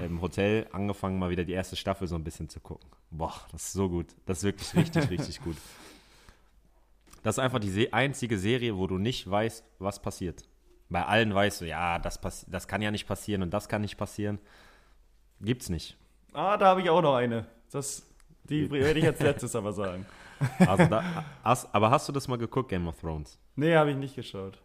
im 0.00 0.20
Hotel 0.20 0.66
angefangen, 0.72 1.18
mal 1.18 1.30
wieder 1.30 1.44
die 1.44 1.52
erste 1.52 1.76
Staffel 1.76 2.06
so 2.08 2.16
ein 2.16 2.24
bisschen 2.24 2.48
zu 2.48 2.60
gucken. 2.60 2.88
Boah, 3.10 3.34
das 3.50 3.64
ist 3.66 3.72
so 3.72 3.88
gut. 3.88 4.06
Das 4.26 4.38
ist 4.38 4.44
wirklich 4.44 4.74
richtig, 4.74 5.10
richtig 5.10 5.40
gut. 5.42 5.56
Das 7.22 7.36
ist 7.36 7.38
einfach 7.38 7.60
die 7.60 7.92
einzige 7.92 8.38
Serie, 8.38 8.76
wo 8.76 8.86
du 8.86 8.98
nicht 8.98 9.30
weißt, 9.30 9.64
was 9.78 10.02
passiert. 10.02 10.42
Bei 10.88 11.06
allen 11.06 11.34
weißt 11.34 11.62
du, 11.62 11.66
ja, 11.66 11.98
das, 11.98 12.20
das 12.48 12.68
kann 12.68 12.82
ja 12.82 12.90
nicht 12.90 13.06
passieren 13.06 13.42
und 13.42 13.50
das 13.50 13.68
kann 13.68 13.80
nicht 13.80 13.96
passieren. 13.96 14.38
Gibt's 15.40 15.68
nicht. 15.68 15.96
Ah, 16.32 16.56
da 16.56 16.66
habe 16.66 16.82
ich 16.82 16.90
auch 16.90 17.02
noch 17.02 17.14
eine. 17.14 17.46
Das, 17.70 18.06
die 18.44 18.70
werde 18.70 18.98
ich 18.98 19.06
als 19.06 19.20
letztes 19.20 19.56
aber 19.56 19.72
sagen. 19.72 20.06
Also 20.58 20.86
da, 20.86 21.24
hast, 21.44 21.72
aber 21.72 21.92
hast 21.92 22.08
du 22.08 22.12
das 22.12 22.26
mal 22.26 22.36
geguckt, 22.36 22.68
Game 22.68 22.88
of 22.88 23.00
Thrones? 23.00 23.38
Nee, 23.54 23.76
habe 23.76 23.92
ich 23.92 23.96
nicht 23.96 24.16
geschaut. 24.16 24.60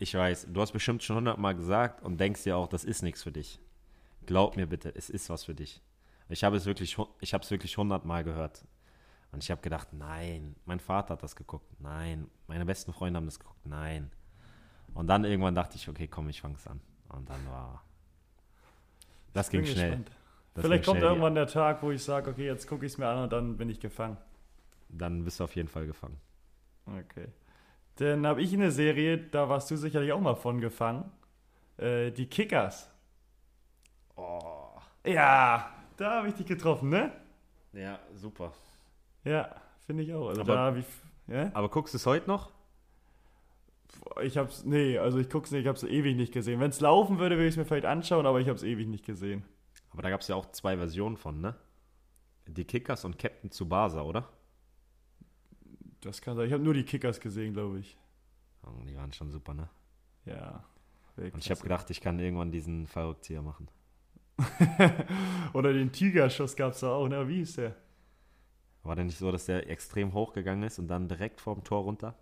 Ich 0.00 0.12
weiß, 0.12 0.48
du 0.50 0.60
hast 0.60 0.72
bestimmt 0.72 1.04
schon 1.04 1.14
hundertmal 1.14 1.54
gesagt 1.54 2.02
und 2.02 2.18
denkst 2.18 2.42
dir 2.42 2.56
auch, 2.56 2.66
das 2.66 2.82
ist 2.82 3.02
nichts 3.02 3.22
für 3.22 3.30
dich. 3.30 3.60
Glaub 4.26 4.56
mir 4.56 4.66
bitte, 4.66 4.92
es 4.92 5.08
ist 5.08 5.30
was 5.30 5.44
für 5.44 5.54
dich. 5.54 5.80
Ich 6.28 6.42
habe 6.42 6.56
es 6.56 6.66
wirklich, 6.66 6.96
ich 7.20 7.32
habe 7.32 7.44
es 7.44 7.50
wirklich 7.52 7.76
hundertmal 7.76 8.24
gehört. 8.24 8.64
Und 9.32 9.44
ich 9.44 9.50
habe 9.50 9.60
gedacht, 9.60 9.92
nein, 9.92 10.56
mein 10.64 10.80
Vater 10.80 11.14
hat 11.14 11.22
das 11.22 11.36
geguckt, 11.36 11.66
nein, 11.78 12.28
meine 12.48 12.66
besten 12.66 12.92
Freunde 12.92 13.18
haben 13.18 13.26
das 13.26 13.38
geguckt, 13.38 13.64
nein. 13.64 14.10
Und 14.94 15.06
dann 15.06 15.24
irgendwann 15.24 15.54
dachte 15.54 15.76
ich, 15.76 15.88
okay, 15.88 16.08
komm, 16.08 16.28
ich 16.28 16.40
fang's 16.40 16.66
an. 16.66 16.80
Und 17.08 17.28
dann 17.28 17.46
war. 17.46 17.84
Das 19.32 19.48
ging 19.50 19.64
schnell. 19.64 20.04
Das 20.54 20.64
Vielleicht 20.64 20.82
ging 20.82 20.90
kommt 20.90 20.98
schnell. 20.98 21.10
irgendwann 21.10 21.34
der 21.36 21.46
Tag, 21.46 21.82
wo 21.82 21.92
ich 21.92 22.02
sage, 22.02 22.30
okay, 22.30 22.46
jetzt 22.46 22.66
gucke 22.66 22.84
ich 22.84 22.92
es 22.92 22.98
mir 22.98 23.06
an 23.06 23.22
und 23.24 23.32
dann 23.32 23.56
bin 23.56 23.70
ich 23.70 23.78
gefangen. 23.78 24.16
Dann 24.88 25.24
bist 25.24 25.38
du 25.38 25.44
auf 25.44 25.54
jeden 25.54 25.68
Fall 25.68 25.86
gefangen. 25.86 26.20
Okay. 26.86 27.28
Dann 27.96 28.26
habe 28.26 28.42
ich 28.42 28.52
eine 28.52 28.72
Serie, 28.72 29.18
da 29.18 29.48
warst 29.48 29.70
du 29.70 29.76
sicherlich 29.76 30.12
auch 30.12 30.20
mal 30.20 30.34
von 30.34 30.60
gefangen. 30.60 31.10
Äh, 31.76 32.10
die 32.10 32.26
Kickers. 32.26 32.90
Oh. 34.16 34.72
Ja, 35.06 35.70
da 35.96 36.18
habe 36.18 36.28
ich 36.28 36.34
dich 36.34 36.46
getroffen, 36.46 36.88
ne? 36.88 37.12
Ja, 37.72 38.00
super. 38.16 38.52
Ja, 39.24 39.54
finde 39.86 40.02
ich 40.02 40.14
auch. 40.14 40.28
Also 40.28 40.40
Aber- 40.42 40.54
da 40.54 40.76
ich. 40.76 40.84
Ja? 41.28 41.50
Aber 41.54 41.68
guckst 41.68 41.94
du 41.94 41.96
es 41.98 42.06
heute 42.06 42.26
noch? 42.28 42.50
Ich 44.22 44.36
hab's. 44.36 44.64
Nee, 44.64 44.98
also 44.98 45.18
ich 45.18 45.28
guck's 45.28 45.50
nicht, 45.50 45.62
ich 45.62 45.66
hab's 45.68 45.82
ewig 45.82 46.16
nicht 46.16 46.32
gesehen. 46.32 46.60
Wenn 46.60 46.70
es 46.70 46.80
laufen 46.80 47.18
würde, 47.18 47.36
würde 47.36 47.46
ich 47.48 47.54
es 47.54 47.56
mir 47.56 47.64
vielleicht 47.64 47.86
anschauen, 47.86 48.26
aber 48.26 48.40
ich 48.40 48.48
hab's 48.48 48.62
ewig 48.62 48.86
nicht 48.88 49.04
gesehen. 49.04 49.44
Aber 49.92 50.02
da 50.02 50.10
gab 50.10 50.20
es 50.20 50.28
ja 50.28 50.36
auch 50.36 50.50
zwei 50.52 50.76
Versionen 50.76 51.16
von, 51.16 51.40
ne? 51.40 51.54
Die 52.46 52.64
Kickers 52.64 53.04
und 53.04 53.18
Captain 53.18 53.50
Tsubasa, 53.50 54.02
oder? 54.02 54.28
Das 56.00 56.20
kann 56.22 56.36
sein. 56.36 56.46
Ich 56.46 56.52
habe 56.52 56.62
nur 56.62 56.74
die 56.74 56.84
Kickers 56.84 57.20
gesehen, 57.20 57.52
glaube 57.52 57.80
ich. 57.80 57.96
Oh, 58.64 58.70
Die 58.86 58.96
waren 58.96 59.12
schon 59.12 59.30
super, 59.30 59.54
ne? 59.54 59.68
Ja. 60.24 60.64
Und 61.16 61.38
ich 61.38 61.50
habe 61.50 61.60
gedacht, 61.60 61.90
ich 61.90 62.00
kann 62.00 62.18
irgendwann 62.18 62.50
diesen 62.50 62.86
Verrücktzieher 62.86 63.42
machen. 63.42 63.68
Oder 65.52 65.72
den 65.72 65.92
Tigerschuss 65.92 66.56
gab's 66.56 66.80
da 66.80 66.92
auch, 66.92 67.08
ne? 67.08 67.28
Wie 67.28 67.42
ist 67.42 67.58
der? 67.58 67.74
War 68.82 68.96
denn 68.96 69.06
nicht 69.06 69.18
so, 69.18 69.30
dass 69.30 69.46
der 69.46 69.68
extrem 69.68 70.14
hoch 70.14 70.32
gegangen 70.32 70.62
ist 70.62 70.78
und 70.78 70.88
dann 70.88 71.08
direkt 71.08 71.40
vorm 71.40 71.62
Tor 71.64 71.82
runter? 71.82 72.14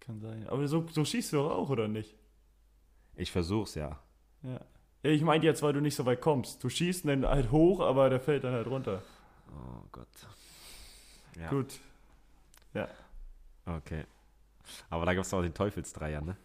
Kann 0.00 0.20
sein. 0.20 0.46
Aber 0.48 0.66
so, 0.68 0.86
so 0.90 1.04
schießt 1.04 1.32
du 1.32 1.36
doch 1.38 1.50
auch, 1.50 1.70
oder 1.70 1.88
nicht? 1.88 2.14
Ich 3.16 3.32
versuch's 3.32 3.74
ja. 3.74 3.98
Ja. 4.42 4.60
Ja, 5.02 5.10
Ich 5.10 5.22
meinte 5.22 5.46
jetzt, 5.46 5.62
weil 5.62 5.72
du 5.72 5.80
nicht 5.80 5.94
so 5.94 6.04
weit 6.06 6.20
kommst. 6.20 6.62
Du 6.62 6.68
schießt 6.68 7.06
dann 7.08 7.24
halt 7.26 7.50
hoch, 7.50 7.80
aber 7.80 8.10
der 8.10 8.20
fällt 8.20 8.44
dann 8.44 8.52
halt 8.52 8.66
runter. 8.66 9.02
Oh 9.50 9.82
Gott. 9.92 10.08
Ja, 11.38 11.48
Gut. 11.50 11.78
okay. 13.66 14.04
Aber 14.90 15.06
da 15.06 15.14
gab's 15.14 15.32
auch 15.32 15.40
den 15.42 15.54
Teufelsdreier, 15.54 16.20
ne? 16.20 16.36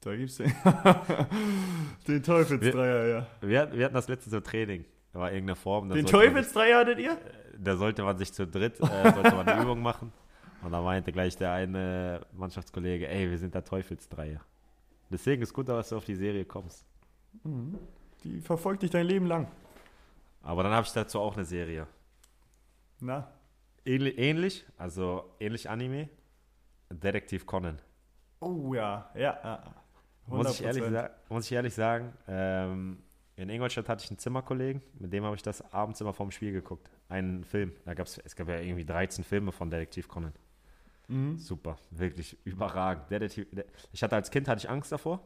Da 0.00 0.14
gibt's 0.16 0.36
den, 0.36 0.52
den 2.06 2.22
Teufelsdreier, 2.22 3.06
ja. 3.06 3.26
Wir, 3.40 3.60
hatten- 3.60 3.76
wir 3.78 3.84
hatten 3.84 3.94
das 3.94 4.08
letzte 4.08 4.42
Training. 4.42 4.84
Da 5.12 5.20
war 5.20 5.32
irgendeine 5.32 5.56
Form. 5.56 5.88
da 5.88 5.94
Den 5.94 6.06
Teufelsdreier 6.06 6.78
hattet 6.78 6.98
ihr? 6.98 7.18
Da 7.58 7.76
sollte 7.76 8.02
man 8.02 8.16
sich 8.16 8.32
zu 8.32 8.46
dritt, 8.46 8.80
äh, 8.80 9.12
sollte 9.12 9.34
man 9.34 9.48
eine 9.48 9.62
Übung 9.64 9.82
machen. 9.82 10.12
Und 10.62 10.72
da 10.72 10.80
meinte 10.80 11.10
gleich 11.10 11.36
der 11.36 11.52
eine 11.52 12.26
Mannschaftskollege, 12.32 13.08
ey, 13.08 13.30
wir 13.30 13.38
sind 13.38 13.54
der 13.54 13.64
Teufelsdreier. 13.64 14.40
Deswegen 15.10 15.42
ist 15.42 15.52
gut, 15.52 15.68
dass 15.68 15.88
du 15.88 15.96
auf 15.96 16.04
die 16.04 16.14
Serie 16.14 16.44
kommst. 16.44 16.86
Die 18.22 18.40
verfolgt 18.40 18.82
dich 18.82 18.90
dein 18.90 19.06
Leben 19.06 19.26
lang. 19.26 19.48
Aber 20.42 20.62
dann 20.62 20.72
habe 20.72 20.86
ich 20.86 20.92
dazu 20.92 21.18
auch 21.18 21.34
eine 21.34 21.44
Serie. 21.44 21.86
Na? 23.00 23.32
Ähnlich, 23.84 24.18
ähnlich, 24.18 24.66
also 24.76 25.34
ähnlich 25.40 25.68
Anime. 25.68 26.08
Detektiv 26.90 27.46
Conan. 27.46 27.78
Oh 28.40 28.74
ja, 28.74 29.10
ja. 29.14 29.38
ja. 29.42 29.62
Muss 30.26 30.60
ich, 30.60 30.64
ehrlich 30.64 30.82
100%. 30.84 31.10
muss 31.28 31.46
ich 31.46 31.52
ehrlich 31.52 31.74
sagen, 31.74 32.12
ähm, 32.28 33.02
in 33.40 33.48
Ingolstadt 33.48 33.88
hatte 33.88 34.04
ich 34.04 34.10
einen 34.10 34.18
Zimmerkollegen, 34.18 34.82
mit 34.98 35.12
dem 35.12 35.24
habe 35.24 35.34
ich 35.34 35.42
das 35.42 35.72
abends 35.72 36.00
immer 36.00 36.12
vorm 36.12 36.30
Spiel 36.30 36.52
geguckt. 36.52 36.90
Einen 37.08 37.42
Film. 37.44 37.72
Da 37.86 37.94
gab's, 37.94 38.18
es 38.18 38.36
gab 38.36 38.48
ja 38.48 38.58
irgendwie 38.60 38.84
13 38.84 39.24
Filme 39.24 39.50
von 39.50 39.70
Detektiv 39.70 40.08
Conan. 40.08 40.34
Mhm. 41.08 41.38
Super, 41.38 41.78
wirklich 41.90 42.36
überragend. 42.44 43.10
Detektiv, 43.10 43.46
ich 43.92 44.02
hatte 44.02 44.14
als 44.14 44.30
Kind 44.30 44.46
hatte 44.46 44.58
ich 44.58 44.68
Angst 44.70 44.92
davor. 44.92 45.20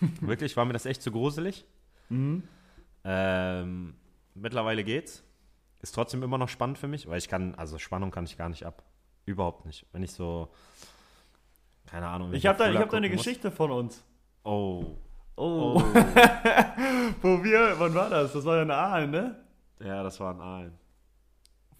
wirklich, 0.20 0.56
war 0.56 0.64
mir 0.64 0.74
das 0.74 0.86
echt 0.86 1.02
zu 1.02 1.10
gruselig. 1.10 1.64
Mhm. 2.08 2.44
Ähm, 3.04 3.94
mittlerweile 4.34 4.84
geht's. 4.84 5.24
Ist 5.82 5.94
trotzdem 5.94 6.22
immer 6.22 6.38
noch 6.38 6.48
spannend 6.48 6.78
für 6.78 6.88
mich, 6.88 7.08
weil 7.08 7.18
ich 7.18 7.28
kann, 7.28 7.54
also 7.56 7.78
Spannung 7.78 8.10
kann 8.12 8.24
ich 8.24 8.36
gar 8.36 8.48
nicht 8.48 8.64
ab. 8.64 8.84
Überhaupt 9.26 9.66
nicht. 9.66 9.86
Wenn 9.92 10.02
ich 10.02 10.12
so, 10.12 10.50
keine 11.86 12.06
Ahnung. 12.06 12.32
Ich 12.32 12.46
habe 12.46 12.58
da, 12.58 12.70
ich 12.70 12.76
hab 12.76 12.90
da 12.90 12.96
eine 12.98 13.08
muss- 13.08 13.16
Geschichte 13.24 13.50
von 13.50 13.70
uns. 13.72 14.04
Oh. 14.44 14.96
Oh. 15.36 15.74
Oh. 15.76 15.80
Wo 17.22 17.42
wir, 17.42 17.74
wann 17.78 17.94
war 17.94 18.10
das? 18.10 18.32
Das 18.32 18.44
war 18.44 18.56
ja 18.56 18.62
in 18.62 18.70
Aalen, 18.70 19.10
ne? 19.10 19.36
ja, 19.80 20.02
das 20.02 20.20
waren 20.20 20.40
Aalen. 20.40 20.72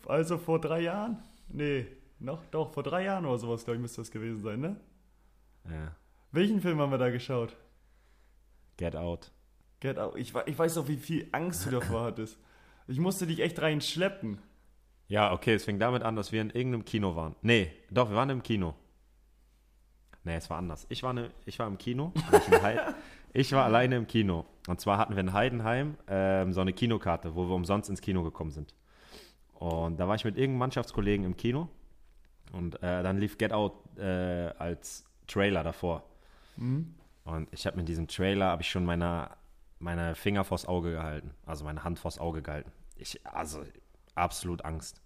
Also 0.06 0.38
vor 0.38 0.60
drei 0.60 0.80
Jahren? 0.80 1.22
Nee, 1.48 1.86
noch, 2.18 2.44
doch, 2.46 2.72
vor 2.72 2.82
drei 2.82 3.04
Jahren 3.04 3.26
oder 3.26 3.38
sowas, 3.38 3.64
glaube 3.64 3.76
ich, 3.76 3.82
müsste 3.82 4.00
das 4.00 4.10
gewesen 4.10 4.40
sein, 4.40 4.60
ne? 4.60 4.76
Ja. 5.68 5.94
Welchen 6.32 6.60
Film 6.60 6.78
haben 6.80 6.90
wir 6.90 6.98
da 6.98 7.10
geschaut? 7.10 7.56
Get 8.76 8.96
Out. 8.96 9.30
Get 9.80 9.98
Out. 9.98 10.16
Ich, 10.16 10.32
ich 10.46 10.58
weiß 10.58 10.76
noch, 10.76 10.88
wie 10.88 10.96
viel 10.96 11.28
Angst 11.32 11.66
du 11.66 11.70
davor 11.70 12.04
hattest. 12.04 12.38
Ich 12.86 12.98
musste 12.98 13.26
dich 13.26 13.40
echt 13.40 13.60
reinschleppen. 13.60 14.38
Ja, 15.08 15.32
okay, 15.32 15.54
es 15.54 15.64
fing 15.64 15.78
damit 15.78 16.02
an, 16.02 16.16
dass 16.16 16.32
wir 16.32 16.40
in 16.40 16.50
irgendeinem 16.50 16.84
Kino 16.84 17.16
waren. 17.16 17.34
Nee, 17.42 17.72
doch, 17.90 18.08
wir 18.08 18.16
waren 18.16 18.30
im 18.30 18.42
Kino. 18.42 18.74
Nee, 20.24 20.36
es 20.36 20.48
war 20.50 20.58
anders. 20.58 20.86
Ich 20.88 21.02
war, 21.02 21.12
ne, 21.12 21.30
ich 21.46 21.58
war 21.58 21.66
im 21.66 21.78
Kino. 21.78 22.12
Ich, 22.32 22.48
in 22.52 22.62
Hei- 22.62 22.94
ich 23.32 23.52
war 23.52 23.64
alleine 23.64 23.96
im 23.96 24.06
Kino. 24.06 24.46
Und 24.68 24.80
zwar 24.80 24.98
hatten 24.98 25.14
wir 25.14 25.20
in 25.20 25.32
Heidenheim 25.32 25.96
ähm, 26.08 26.52
so 26.52 26.60
eine 26.60 26.72
Kinokarte, 26.72 27.34
wo 27.34 27.48
wir 27.48 27.54
umsonst 27.54 27.88
ins 27.90 28.00
Kino 28.00 28.22
gekommen 28.22 28.50
sind. 28.50 28.74
Und 29.54 29.98
da 29.98 30.08
war 30.08 30.14
ich 30.14 30.24
mit 30.24 30.36
irgendeinem 30.36 30.58
Mannschaftskollegen 30.58 31.24
im 31.24 31.36
Kino. 31.36 31.68
Und 32.52 32.82
äh, 32.82 33.02
dann 33.02 33.18
lief 33.18 33.38
Get 33.38 33.52
Out 33.52 33.74
äh, 33.98 34.50
als 34.58 35.04
Trailer 35.26 35.62
davor. 35.62 36.04
Mhm. 36.56 36.94
Und 37.24 37.48
ich 37.52 37.66
habe 37.66 37.76
mit 37.76 37.88
diesem 37.88 38.08
Trailer, 38.08 38.46
habe 38.46 38.62
ich 38.62 38.70
schon 38.70 38.84
meine, 38.84 39.30
meine 39.78 40.14
Finger 40.14 40.44
vors 40.44 40.66
Auge 40.66 40.92
gehalten. 40.92 41.32
Also 41.46 41.64
meine 41.64 41.84
Hand 41.84 41.98
vors 41.98 42.18
Auge 42.18 42.42
gehalten. 42.42 42.72
Ich, 42.96 43.24
also 43.26 43.62
absolut 44.14 44.64
Angst. 44.64 45.00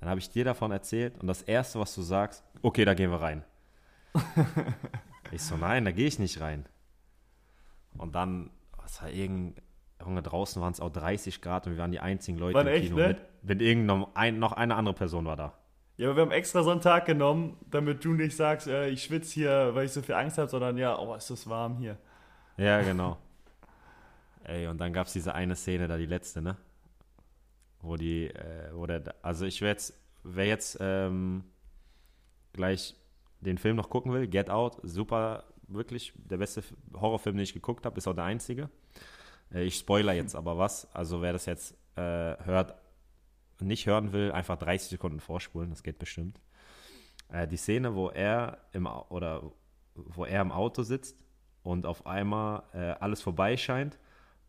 Dann 0.00 0.08
habe 0.08 0.20
ich 0.20 0.30
dir 0.30 0.44
davon 0.44 0.70
erzählt 0.70 1.18
und 1.20 1.26
das 1.26 1.42
Erste, 1.42 1.80
was 1.80 1.94
du 1.94 2.02
sagst, 2.02 2.44
okay, 2.62 2.84
da 2.84 2.94
gehen 2.94 3.10
wir 3.10 3.20
rein. 3.20 3.44
ich 5.32 5.42
so, 5.42 5.56
nein, 5.56 5.84
da 5.84 5.90
gehe 5.90 6.06
ich 6.06 6.18
nicht 6.18 6.40
rein. 6.40 6.66
Und 7.96 8.14
dann, 8.14 8.50
was 8.76 9.02
war 9.02 9.10
irgend, 9.10 9.60
Junge, 10.00 10.22
draußen 10.22 10.62
waren 10.62 10.72
es 10.72 10.80
auch 10.80 10.90
30 10.90 11.40
Grad 11.40 11.66
und 11.66 11.72
wir 11.72 11.78
waren 11.78 11.92
die 11.92 12.00
einzigen 12.00 12.38
Leute 12.38 12.54
Waren 12.54 12.68
im 12.68 12.72
echt, 12.72 12.84
Kino. 12.88 12.96
ne? 12.96 13.08
Mit, 13.08 13.18
mit 13.42 13.62
irgendeinem, 13.62 14.06
ein, 14.14 14.38
noch 14.38 14.52
eine 14.52 14.76
andere 14.76 14.94
Person 14.94 15.24
war 15.24 15.36
da. 15.36 15.54
Ja, 15.96 16.06
aber 16.08 16.16
wir 16.16 16.22
haben 16.22 16.30
extra 16.30 16.62
so 16.62 16.70
einen 16.70 16.80
Tag 16.80 17.06
genommen, 17.06 17.56
damit 17.68 18.04
du 18.04 18.12
nicht 18.12 18.36
sagst, 18.36 18.68
äh, 18.68 18.88
ich 18.88 19.02
schwitze 19.02 19.34
hier, 19.34 19.74
weil 19.74 19.86
ich 19.86 19.92
so 19.92 20.00
viel 20.00 20.14
Angst 20.14 20.38
habe, 20.38 20.48
sondern 20.48 20.78
ja, 20.78 20.96
oh, 20.96 21.14
ist 21.14 21.28
das 21.28 21.48
warm 21.48 21.78
hier. 21.78 21.96
Ja, 22.56 22.82
genau. 22.82 23.18
Ey, 24.44 24.68
und 24.68 24.78
dann 24.78 24.92
gab 24.92 25.08
es 25.08 25.12
diese 25.12 25.34
eine 25.34 25.56
Szene 25.56 25.88
da, 25.88 25.96
die 25.96 26.06
letzte, 26.06 26.40
ne? 26.40 26.56
Wo 27.80 27.96
die, 27.96 28.28
äh, 28.28 28.70
wo 28.72 28.86
der, 28.86 29.14
also 29.22 29.44
ich 29.44 29.60
wäre 29.60 29.72
jetzt, 29.72 29.92
wer 30.22 30.46
jetzt 30.46 30.78
ähm, 30.80 31.44
gleich 32.52 32.94
den 33.40 33.58
Film 33.58 33.76
noch 33.76 33.90
gucken 33.90 34.12
will, 34.12 34.28
Get 34.28 34.50
Out, 34.50 34.78
super, 34.84 35.44
wirklich 35.68 36.12
der 36.16 36.38
beste 36.38 36.62
Horrorfilm, 36.94 37.36
den 37.36 37.44
ich 37.44 37.52
geguckt 37.54 37.84
habe, 37.86 37.96
ist 37.98 38.08
auch 38.08 38.14
der 38.14 38.24
einzige. 38.24 38.68
Äh, 39.52 39.64
ich 39.64 39.76
spoiler 39.76 40.12
jetzt 40.12 40.34
aber 40.34 40.58
was, 40.58 40.88
also 40.94 41.22
wer 41.22 41.32
das 41.32 41.46
jetzt 41.46 41.74
äh, 41.96 42.00
hört, 42.44 42.74
nicht 43.60 43.86
hören 43.86 44.12
will, 44.12 44.32
einfach 44.32 44.56
30 44.56 44.88
Sekunden 44.90 45.20
vorspulen, 45.20 45.70
das 45.70 45.82
geht 45.82 45.98
bestimmt. 45.98 46.40
Äh, 47.30 47.46
die 47.46 47.56
Szene, 47.56 47.94
wo 47.94 48.08
er 48.08 48.58
im, 48.72 48.86
oder 48.86 49.42
wo 49.94 50.24
er 50.24 50.40
im 50.42 50.52
Auto 50.52 50.82
sitzt 50.82 51.22
und 51.62 51.84
auf 51.86 52.06
einmal 52.06 52.62
äh, 52.72 52.94
alles 53.00 53.20
vorbei 53.20 53.56
scheint 53.56 53.98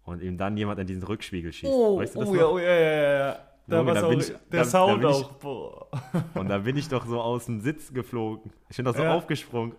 und 0.03 0.21
ihm 0.21 0.37
dann 0.37 0.55
jemand 0.57 0.79
in 0.79 0.87
diesen 0.87 1.03
Rückspiegel 1.03 1.51
schießt. 1.51 1.71
weißt 1.73 2.15
du 2.15 2.19
das 2.19 2.29
oh, 2.29 2.35
ja, 2.35 2.45
oh 2.45 2.59
ja, 2.59 2.65
ja, 2.73 2.91
ja, 2.91 3.17
ja. 3.29 3.39
Da 3.67 3.77
Junge, 3.79 3.93
da 3.93 4.03
auch, 4.07 4.11
ich- 4.11 4.27
der 4.27 4.35
da- 4.49 4.57
da 4.57 4.65
Sound 4.65 5.03
ich- 5.03 5.09
auch. 5.09 5.31
Boah. 5.33 5.87
Und 6.35 6.47
da 6.49 6.57
bin 6.59 6.75
ich 6.77 6.87
doch 6.87 7.05
so 7.05 7.21
aus 7.21 7.45
dem 7.45 7.61
Sitz 7.61 7.93
geflogen. 7.93 8.51
Ich 8.69 8.77
bin 8.77 8.85
doch 8.85 8.95
so 8.95 9.03
Ja. 9.03 9.13
aufgesprungen. 9.15 9.75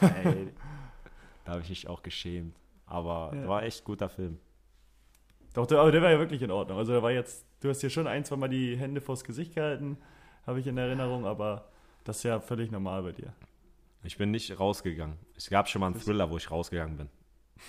Ey, 0.00 0.48
da 1.48 1.52
habe 1.54 1.62
ich 1.62 1.70
mich 1.70 1.88
auch 1.88 2.02
geschämt. 2.02 2.54
Aber 2.84 3.32
Ja. 3.34 3.48
war 3.48 3.62
echt 3.62 3.82
guter 3.84 4.10
Film. 4.10 4.38
Doch, 5.54 5.66
der, 5.66 5.78
aber 5.80 5.90
der 5.90 6.02
war 6.02 6.10
ja 6.10 6.18
wirklich 6.18 6.42
in 6.42 6.50
Ordnung. 6.50 6.76
Also 6.76 6.92
der 6.92 7.02
war 7.02 7.10
jetzt, 7.10 7.46
du 7.60 7.70
hast 7.70 7.80
hier 7.80 7.88
schon 7.88 8.06
ein, 8.06 8.22
zwei 8.26 8.36
Mal 8.36 8.48
die 8.48 8.76
Hände 8.76 9.00
vors 9.00 9.24
Gesicht 9.24 9.54
gehalten, 9.54 9.96
habe 10.46 10.60
ich 10.60 10.66
in 10.66 10.76
Erinnerung, 10.76 11.24
aber 11.24 11.68
das 12.04 12.18
ist 12.18 12.24
ja 12.24 12.38
völlig 12.38 12.70
normal 12.70 13.02
bei 13.02 13.12
dir. 13.12 13.32
Ich 14.04 14.18
bin 14.18 14.30
nicht 14.30 14.60
rausgegangen. 14.60 15.16
Es 15.36 15.48
gab 15.48 15.68
schon 15.70 15.80
mal 15.80 15.86
einen 15.86 15.98
Thriller, 15.98 16.30
wo 16.30 16.36
ich 16.36 16.50
rausgegangen 16.50 16.98
bin. 16.98 17.08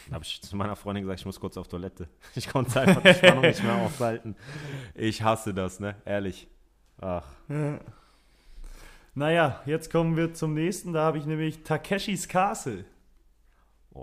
Da 0.09 0.15
habe 0.15 0.25
ich 0.25 0.41
zu 0.41 0.55
meiner 0.57 0.75
Freundin 0.75 1.03
gesagt, 1.05 1.21
ich 1.21 1.25
muss 1.25 1.39
kurz 1.39 1.55
auf 1.55 1.69
Toilette. 1.69 2.09
Ich 2.35 2.49
konnte 2.49 2.81
einfach 2.81 3.01
die 3.01 3.13
Spannung 3.13 3.41
nicht 3.43 3.63
mehr 3.63 3.75
aushalten. 3.75 4.35
Ich 4.93 5.21
hasse 5.23 5.53
das, 5.53 5.79
ne? 5.79 5.95
Ehrlich. 6.05 6.47
Ach, 6.99 7.25
Naja, 9.15 9.61
jetzt 9.65 9.89
kommen 9.91 10.15
wir 10.17 10.33
zum 10.33 10.53
nächsten. 10.53 10.91
Da 10.93 11.03
habe 11.05 11.17
ich 11.17 11.25
nämlich 11.25 11.63
Takeshis 11.63 12.27
Castle. 12.27 12.83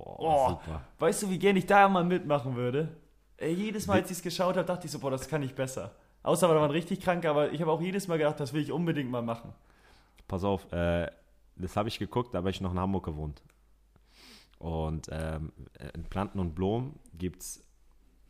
Oh, 0.04 0.16
Oh. 0.18 0.48
super. 0.50 0.82
Weißt 0.98 1.22
du, 1.22 1.30
wie 1.30 1.38
gern 1.38 1.56
ich 1.56 1.66
da 1.66 1.88
mal 1.88 2.04
mitmachen 2.04 2.54
würde? 2.56 2.88
Ey, 3.38 3.52
jedes 3.52 3.86
Mal, 3.86 3.94
als 4.00 4.10
ich 4.10 4.18
es 4.18 4.22
geschaut 4.22 4.56
habe, 4.56 4.66
dachte 4.66 4.86
ich 4.86 4.92
so, 4.92 4.98
boah, 4.98 5.10
das 5.10 5.28
kann 5.28 5.42
ich 5.42 5.54
besser. 5.54 5.92
Außer 6.22 6.48
da 6.48 6.54
waren 6.56 6.70
richtig 6.70 7.00
krank, 7.00 7.24
aber 7.26 7.52
ich 7.52 7.60
habe 7.60 7.70
auch 7.70 7.80
jedes 7.80 8.08
Mal 8.08 8.18
gedacht, 8.18 8.40
das 8.40 8.52
will 8.52 8.62
ich 8.62 8.72
unbedingt 8.72 9.10
mal 9.10 9.22
machen. 9.22 9.52
Pass 10.26 10.42
auf, 10.42 10.72
äh, 10.72 11.08
das 11.56 11.76
habe 11.76 11.88
ich 11.88 11.98
geguckt, 11.98 12.34
da 12.34 12.38
habe 12.38 12.50
ich 12.50 12.60
noch 12.60 12.72
in 12.72 12.78
Hamburg 12.80 13.04
gewohnt. 13.04 13.42
Und 14.58 15.08
ähm, 15.12 15.52
in 15.94 16.04
Planten 16.04 16.38
und 16.40 16.54
Blumen 16.54 16.98
gibt 17.14 17.42
es 17.42 17.62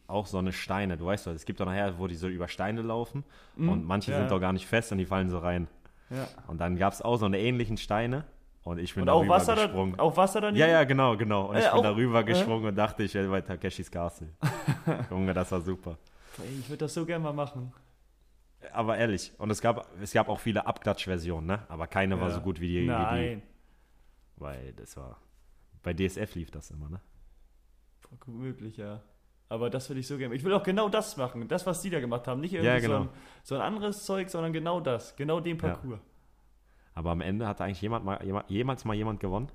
auch 0.08 0.26
so 0.26 0.38
eine 0.38 0.52
Steine. 0.52 0.96
Du 0.96 1.06
weißt 1.06 1.26
doch, 1.26 1.32
es 1.32 1.44
gibt 1.46 1.60
doch 1.60 1.66
nachher, 1.66 1.98
wo 1.98 2.06
die 2.06 2.14
so 2.16 2.28
über 2.28 2.48
Steine 2.48 2.82
laufen 2.82 3.24
Mhm. 3.56 3.68
und 3.68 3.84
manche 3.84 4.10
Ja. 4.12 4.18
sind 4.18 4.30
doch 4.30 4.40
gar 4.40 4.52
nicht 4.52 4.66
fest 4.66 4.92
und 4.92 4.98
die 4.98 5.06
fallen 5.06 5.30
so 5.30 5.38
rein. 5.38 5.68
Ja. 6.10 6.28
Und 6.48 6.60
dann 6.60 6.76
gab 6.76 6.92
es 6.92 7.02
auch 7.02 7.16
so 7.16 7.26
eine 7.26 7.38
ähnlichen 7.38 7.76
Steine 7.76 8.24
und 8.66 8.78
ich 8.78 8.94
bin 8.94 9.02
Und 9.02 9.08
auch 9.08 9.18
darüber 9.20 9.34
Wasser, 9.36 9.54
gesprungen. 9.54 9.96
da, 9.96 10.02
auch 10.02 10.16
Wasser 10.16 10.40
daneben? 10.40 10.58
ja, 10.58 10.66
ja, 10.66 10.84
genau, 10.84 11.16
genau. 11.16 11.46
Und 11.46 11.56
Äh, 11.56 11.60
ich 11.60 11.64
bin 11.66 11.74
auch- 11.74 11.82
darüber 11.82 12.20
äh? 12.20 12.24
gesprungen 12.24 12.66
und 12.66 12.74
dachte, 12.76 13.02
ich 13.04 13.14
wäre 13.14 13.28
bei 13.28 13.40
Takeshis 13.40 13.90
Castle. 13.90 14.28
Junge, 15.10 15.32
das 15.32 15.50
war 15.52 15.60
super. 15.60 15.96
Ich 16.58 16.68
würde 16.68 16.78
das 16.84 16.94
so 16.94 17.06
gerne 17.06 17.22
mal 17.24 17.32
machen. 17.32 17.72
Aber 18.72 18.96
ehrlich, 18.98 19.32
und 19.38 19.50
es 19.50 19.60
gab, 19.60 19.86
es 20.02 20.12
gab 20.12 20.28
auch 20.28 20.40
viele 20.40 20.66
Abklatsch-Versionen, 20.66 21.46
ne? 21.46 21.62
Aber 21.68 21.86
keine 21.86 22.20
war 22.20 22.28
Ja. 22.28 22.34
so 22.34 22.40
gut 22.40 22.60
wie 22.60 22.66
die, 22.68 22.74
wie 22.78 22.80
die. 22.82 22.86
Nein. 22.88 23.42
Weil 24.36 24.72
das 24.72 24.96
war. 24.96 25.18
Bei 25.82 25.94
DSF 25.94 26.34
lief 26.34 26.50
das 26.50 26.70
immer, 26.72 26.88
ne? 26.88 27.00
Gut 28.20 28.26
möglich, 28.34 28.76
ja. 28.76 29.00
Aber 29.48 29.70
das 29.70 29.88
würde 29.88 30.00
ich 30.00 30.06
so 30.08 30.18
gerne. 30.18 30.34
Ich 30.34 30.42
will 30.42 30.52
auch 30.52 30.64
genau 30.64 30.88
das 30.88 31.16
machen. 31.16 31.46
Das, 31.46 31.64
was 31.66 31.80
die 31.82 31.90
da 31.90 32.00
gemacht 32.00 32.26
haben. 32.26 32.40
Nicht 32.40 32.54
irgendwie 32.54 32.68
Ja, 32.74 32.80
so, 32.80 32.86
genau. 32.88 33.00
ein, 33.02 33.08
so 33.44 33.54
ein 33.54 33.60
anderes 33.60 34.04
Zeug, 34.04 34.28
sondern 34.28 34.52
genau 34.52 34.80
das. 34.80 35.14
Genau 35.14 35.38
den 35.38 35.56
Parcours. 35.56 36.00
Aber 36.96 37.10
am 37.10 37.20
Ende 37.20 37.46
hatte 37.46 37.62
eigentlich 37.62 37.82
jemand 37.82 38.04
mal, 38.04 38.20
jemand, 38.24 38.50
jemals 38.50 38.84
mal 38.86 38.94
jemand 38.94 39.20
gewonnen? 39.20 39.48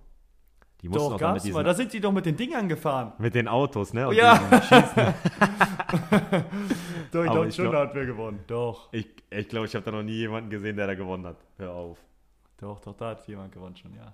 Die 0.82 0.88
mussten 0.88 1.04
Doch, 1.04 1.12
mit 1.12 1.20
gab's 1.20 1.44
diesen, 1.44 1.56
mal. 1.56 1.64
Da 1.64 1.74
sind 1.74 1.92
die 1.92 2.00
doch 2.00 2.12
mit 2.12 2.26
den 2.26 2.38
Dingern 2.38 2.70
gefahren. 2.70 3.14
mit 3.18 3.36
den 3.36 3.48
Autos, 3.48 3.94
ne? 3.94 4.08
Und 4.08 4.16
ja. 4.16 4.40
Doch, 7.12 7.24
ich 7.26 7.32
glaube 7.32 7.52
schon, 7.52 7.66
glaub- 7.66 7.74
da 7.74 7.80
hat 7.82 7.96
wer 7.96 8.06
gewonnen. 8.06 8.40
Doch. 8.48 8.88
Ich 8.94 9.04
glaube, 9.16 9.42
ich, 9.42 9.48
glaub, 9.50 9.66
ich 9.66 9.76
habe 9.76 9.84
da 9.86 9.92
noch 9.92 10.04
nie 10.04 10.14
jemanden 10.14 10.50
gesehen, 10.50 10.78
der 10.78 10.88
da 10.88 10.94
gewonnen 10.96 11.26
hat. 11.26 11.38
Hör 11.58 11.72
auf. 11.74 11.98
Doch, 12.58 12.80
doch, 12.80 12.96
da 12.96 13.10
hat 13.10 13.28
jemand 13.28 13.52
gewonnen 13.52 13.76
schon, 13.76 13.94
ja. 13.96 14.14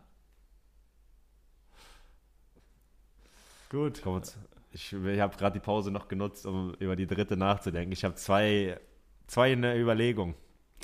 Gut. 3.70 4.02
Komm, 4.04 4.16
jetzt- 4.16 4.38
ich 4.72 4.94
ich 4.94 5.20
habe 5.20 5.36
gerade 5.38 5.54
die 5.54 5.64
Pause 5.64 5.92
noch 5.92 6.08
genutzt, 6.08 6.46
um 6.46 6.74
über 6.80 6.96
die 6.96 7.08
dritte 7.08 7.36
nachzudenken. 7.38 7.92
Ich 7.92 8.04
habe 8.04 8.16
zwei, 8.16 8.80
zwei 9.28 9.52
in 9.52 9.62
der 9.62 9.80
Überlegung. 9.80 10.36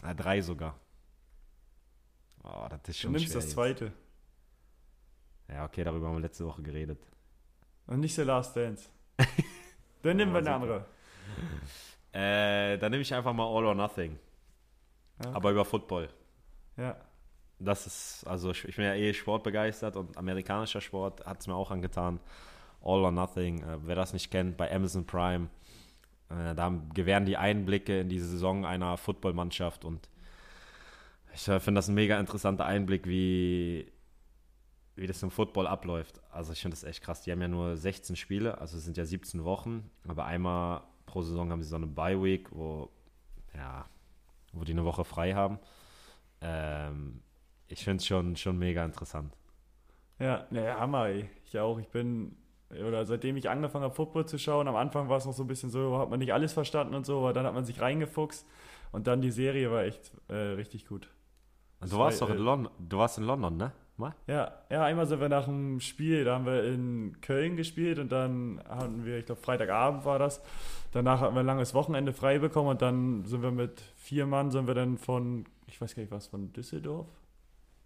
Ah, 0.02 0.14
drei 0.14 0.42
sogar. 0.42 0.76
Oh, 2.44 2.68
das 2.70 2.80
ist 2.88 2.88
Du 2.88 2.94
schon 2.94 3.12
nimmst 3.14 3.26
schwer 3.28 3.36
das 3.36 3.44
jetzt. 3.46 3.54
zweite. 3.54 3.92
Ja, 5.50 5.66
okay, 5.66 5.84
darüber 5.84 6.08
haben 6.08 6.16
wir 6.16 6.22
letzte 6.22 6.46
Woche 6.46 6.62
geredet. 6.62 7.00
Und 7.88 8.00
nicht 8.00 8.16
The 8.16 8.22
Last 8.24 8.56
Dance. 8.56 8.90
Dann 10.02 10.18
nehmen 10.18 10.32
wir 10.34 10.40
eine 10.40 10.54
andere. 10.54 10.86
Äh, 12.12 12.78
dann 12.78 12.92
nehme 12.92 13.02
ich 13.02 13.14
einfach 13.14 13.34
mal 13.34 13.46
All 13.46 13.66
or 13.66 13.74
Nothing. 13.76 14.20
Ja. 15.24 15.32
Aber 15.34 15.52
über 15.52 15.66
Football. 15.66 16.10
Ja. 16.78 16.96
Das 17.60 17.88
ist, 17.88 18.28
also 18.28 18.52
ich 18.52 18.66
ich 18.66 18.76
bin 18.76 18.86
ja 18.86 18.94
eh 18.96 19.14
sportbegeistert 19.14 19.96
und 19.96 20.18
amerikanischer 20.18 20.82
Sport 20.82 21.26
hat 21.26 21.40
es 21.40 21.48
mir 21.48 21.56
auch 21.56 21.72
angetan. 21.72 22.20
All 22.82 23.00
or 23.06 23.12
Nothing, 23.12 23.64
äh, 23.64 23.78
wer 23.84 23.96
das 23.96 24.12
nicht 24.14 24.30
kennt, 24.30 24.58
bei 24.58 24.70
Amazon 24.74 25.06
Prime, 25.06 25.48
äh, 26.30 26.54
da 26.54 26.74
gewähren 26.94 27.26
die 27.26 27.38
Einblicke 27.38 28.02
in 28.02 28.10
die 28.10 28.20
Saison 28.20 28.66
einer 28.66 28.98
Footballmannschaft 28.98 29.86
und 29.86 30.10
ich 31.34 31.42
finde 31.42 31.80
das 31.80 31.90
ein 31.90 31.96
mega 31.96 32.20
interessanter 32.20 32.66
Einblick, 32.66 33.08
wie, 33.08 33.92
wie 34.96 35.08
das 35.08 35.24
im 35.24 35.32
Football 35.32 35.68
abläuft. 35.68 36.22
Also 36.32 36.54
ich 36.54 36.62
finde 36.62 36.76
das 36.76 36.84
echt 36.84 37.04
krass. 37.04 37.24
Die 37.24 37.32
haben 37.32 37.42
ja 37.42 37.48
nur 37.48 37.76
16 37.76 38.16
Spiele, 38.16 38.60
also 38.60 38.78
es 38.78 38.86
sind 38.86 38.98
ja 38.98 39.06
17 39.06 39.44
Wochen, 39.44 39.90
aber 40.08 40.26
einmal 40.26 40.84
pro 41.06 41.22
Saison 41.22 41.52
haben 41.52 41.62
sie 41.62 41.70
so 41.70 41.76
eine 41.76 41.88
Bye 41.88 42.22
Week, 42.22 42.48
wo, 42.52 42.90
ja, 43.56 43.86
wo 44.54 44.64
die 44.64 44.74
eine 44.74 44.86
Woche 44.86 45.04
frei 45.04 45.34
haben. 45.34 45.60
Ähm, 46.42 47.22
ich 47.68 47.84
finde 47.84 47.98
es 47.98 48.06
schon, 48.06 48.36
schon 48.36 48.58
mega 48.58 48.86
interessant. 48.86 49.36
Ja, 50.20 50.46
ja, 50.52 50.80
Hammer, 50.80 51.08
ey. 51.08 51.30
Ich 51.46 51.58
auch. 51.58 51.80
Ich 51.80 51.90
bin, 51.90 52.36
oder 52.70 53.06
seitdem 53.06 53.38
ich 53.38 53.50
angefangen 53.50 53.86
habe, 53.86 53.96
Football 53.96 54.28
zu 54.28 54.38
schauen, 54.38 54.68
am 54.68 54.76
Anfang 54.76 55.10
war 55.10 55.18
es 55.18 55.26
noch 55.26 55.34
so 55.34 55.44
ein 55.44 55.48
bisschen 55.48 55.70
so, 55.70 55.98
hat 55.98 56.10
man 56.10 56.20
nicht 56.20 56.34
alles 56.34 56.54
verstanden 56.54 56.94
und 56.94 57.06
so, 57.06 57.20
aber 57.20 57.34
dann 57.34 57.46
hat 57.46 57.54
man 57.54 57.66
sich 57.66 57.82
reingefuchst 57.82 58.46
und 58.92 59.08
dann 59.08 59.22
die 59.22 59.32
Serie 59.32 59.72
war 59.72 59.84
echt 59.84 60.12
äh, 60.30 60.36
richtig 60.36 60.86
gut. 60.86 61.10
Du 61.90 61.98
warst 61.98 62.22
war, 62.22 62.28
doch 62.28 62.36
in 62.36 62.42
äh, 62.42 62.44
London, 62.44 62.74
du 62.80 62.98
warst 62.98 63.18
in 63.18 63.24
London, 63.26 63.58
ne? 63.58 63.72
Mal? 63.96 64.16
Ja, 64.26 64.52
ja, 64.72 64.84
einmal 64.86 65.06
sind 65.06 65.22
wir 65.22 65.30
nach 65.30 65.46
dem 65.46 65.80
Spiel, 65.80 66.24
da 66.24 66.34
haben 66.34 66.48
wir 66.48 66.64
in 66.64 67.22
Köln 67.22 67.56
gespielt 67.56 68.00
und 68.00 68.12
dann 68.12 68.60
hatten 68.68 69.06
wir, 69.06 69.20
ich 69.20 69.26
glaube 69.28 69.40
Freitagabend 69.40 70.04
war 70.04 70.18
das, 70.18 70.42
danach 70.94 71.22
hatten 71.22 71.36
wir 71.36 71.42
ein 71.42 71.46
langes 71.46 71.76
Wochenende 71.76 72.12
frei 72.12 72.40
bekommen 72.40 72.70
und 72.70 72.82
dann 72.82 73.24
sind 73.26 73.44
wir 73.44 73.52
mit 73.52 73.82
vier 73.96 74.26
Mann, 74.26 74.50
sind 74.50 74.66
wir 74.66 74.74
dann 74.74 74.98
von, 74.98 75.46
ich 75.68 75.80
weiß 75.80 75.94
gar 75.94 76.02
nicht 76.02 76.12
was, 76.12 76.26
von 76.26 76.52
Düsseldorf? 76.54 77.06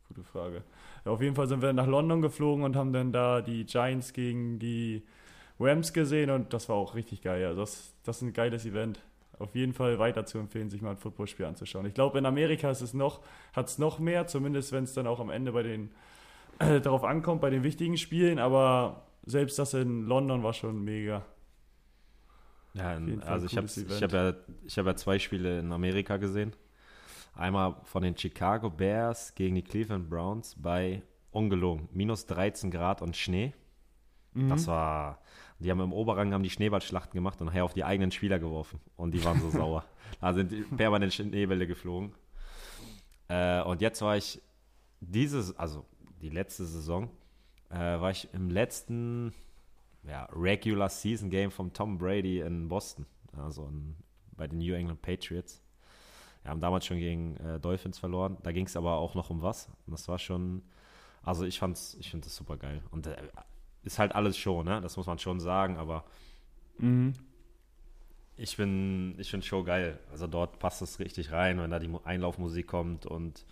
Gute 0.07 0.23
Frage. 0.23 0.63
Ja, 1.03 1.11
auf 1.11 1.21
jeden 1.21 1.35
Fall 1.35 1.47
sind 1.47 1.61
wir 1.61 1.73
nach 1.73 1.87
London 1.87 2.21
geflogen 2.21 2.63
und 2.63 2.77
haben 2.77 2.93
dann 2.93 3.11
da 3.11 3.41
die 3.41 3.65
Giants 3.65 4.13
gegen 4.13 4.59
die 4.59 5.03
Rams 5.59 5.91
gesehen 5.91 6.29
und 6.29 6.53
das 6.53 6.69
war 6.69 6.77
auch 6.77 6.95
richtig 6.95 7.21
geil. 7.21 7.45
Also 7.45 7.61
das, 7.61 7.93
das 8.03 8.17
ist 8.17 8.21
ein 8.21 8.33
geiles 8.33 8.65
Event. 8.65 9.01
Auf 9.39 9.55
jeden 9.55 9.73
Fall 9.73 9.99
weiter 9.99 10.25
zu 10.25 10.39
empfehlen, 10.39 10.69
sich 10.69 10.81
mal 10.81 10.91
ein 10.91 10.97
Footballspiel 10.97 11.45
anzuschauen. 11.45 11.85
Ich 11.85 11.93
glaube, 11.93 12.17
in 12.17 12.25
Amerika 12.25 12.71
ist 12.71 12.81
es 12.81 12.93
noch, 12.93 13.21
hat 13.53 13.67
es 13.67 13.77
noch 13.77 13.99
mehr, 13.99 14.27
zumindest 14.27 14.71
wenn 14.71 14.83
es 14.83 14.93
dann 14.93 15.07
auch 15.07 15.19
am 15.19 15.29
Ende 15.29 15.51
bei 15.51 15.63
den 15.63 15.91
äh, 16.59 16.79
darauf 16.81 17.03
ankommt, 17.03 17.41
bei 17.41 17.49
den 17.49 17.63
wichtigen 17.63 17.97
Spielen, 17.97 18.39
aber 18.39 19.07
selbst 19.25 19.59
das 19.59 19.73
in 19.73 20.03
London 20.03 20.43
war 20.43 20.53
schon 20.53 20.83
mega. 20.83 21.25
Ja, 22.73 22.99
also 23.25 23.45
ich 23.45 23.57
habe 23.57 23.67
ich 23.67 24.03
hab 24.03 24.11
ja, 24.11 24.33
ich 24.65 24.77
hab 24.77 24.85
ja 24.85 24.95
zwei 24.95 25.19
Spiele 25.19 25.59
in 25.59 25.71
Amerika 25.71 26.17
gesehen. 26.17 26.55
Einmal 27.33 27.75
von 27.83 28.03
den 28.03 28.17
Chicago 28.17 28.69
Bears 28.69 29.35
gegen 29.35 29.55
die 29.55 29.63
Cleveland 29.63 30.09
Browns 30.09 30.55
bei 30.57 31.03
ungelogen 31.31 31.89
minus 31.91 32.25
13 32.25 32.71
Grad 32.71 33.01
und 33.01 33.15
Schnee. 33.15 33.53
Mhm. 34.33 34.49
Das 34.49 34.67
war, 34.67 35.19
die 35.59 35.71
haben 35.71 35.79
im 35.79 35.93
Oberrang 35.93 36.33
haben 36.33 36.43
die 36.43 36.49
Schneeballschlachten 36.49 37.13
gemacht 37.13 37.39
und 37.41 37.47
nachher 37.47 37.65
auf 37.65 37.73
die 37.73 37.83
eigenen 37.83 38.11
Spieler 38.11 38.39
geworfen 38.39 38.79
und 38.95 39.11
die 39.11 39.23
waren 39.23 39.39
so 39.41 39.49
sauer. 39.51 39.83
Da 40.21 40.33
sind 40.33 40.51
die 40.51 40.61
permanent 40.61 41.13
Schneebälle 41.13 41.67
geflogen. 41.67 42.13
Äh, 43.27 43.61
und 43.63 43.81
jetzt 43.81 44.01
war 44.01 44.17
ich 44.17 44.41
dieses, 44.99 45.57
also 45.57 45.85
die 46.21 46.29
letzte 46.29 46.65
Saison, 46.65 47.09
äh, 47.69 47.75
war 47.75 48.11
ich 48.11 48.27
im 48.33 48.49
letzten 48.49 49.33
ja, 50.03 50.25
Regular 50.31 50.89
Season 50.89 51.29
Game 51.29 51.51
von 51.51 51.73
Tom 51.73 51.97
Brady 51.97 52.39
in 52.39 52.67
Boston, 52.67 53.05
also 53.35 53.65
in, 53.65 53.95
bei 54.31 54.47
den 54.47 54.59
New 54.59 54.73
England 54.73 55.01
Patriots. 55.01 55.61
Wir 56.43 56.51
haben 56.51 56.61
damals 56.61 56.85
schon 56.85 56.99
gegen 56.99 57.35
äh, 57.37 57.59
Dolphins 57.59 57.99
verloren. 57.99 58.37
Da 58.43 58.53
ging 58.53 58.65
es 58.65 58.77
aber 58.77 58.93
auch 58.93 59.15
noch 59.15 59.29
um 59.29 59.41
was. 59.41 59.67
Und 59.85 59.91
das 59.91 60.07
war 60.07 60.17
schon, 60.17 60.61
also 61.21 61.43
ich 61.43 61.59
fand's, 61.59 61.97
ich 61.99 62.09
finde 62.09 62.25
das 62.25 62.35
super 62.37 62.55
geil. 62.55 62.81
Und 62.91 63.07
äh, 63.07 63.17
ist 63.87 63.99
halt 63.99 64.13
alles 64.15 64.37
Show, 64.37 64.63
ne? 64.63 64.81
Das 64.81 64.97
muss 64.97 65.07
man 65.07 65.19
schon 65.19 65.39
sagen, 65.39 65.77
aber 65.77 66.03
Mhm. 66.79 67.13
ich 68.35 68.55
bin, 68.57 69.15
ich 69.17 69.29
finde 69.31 69.45
Show 69.45 69.63
geil. 69.63 69.99
Also 70.11 70.27
dort 70.27 70.59
passt 70.59 70.81
es 70.81 70.99
richtig 70.99 71.31
rein, 71.31 71.59
wenn 71.59 71.71
da 71.71 71.79
die 71.79 71.87
Mu- 71.87 72.01
Einlaufmusik 72.03 72.67
kommt 72.67 73.05
und 73.05 73.45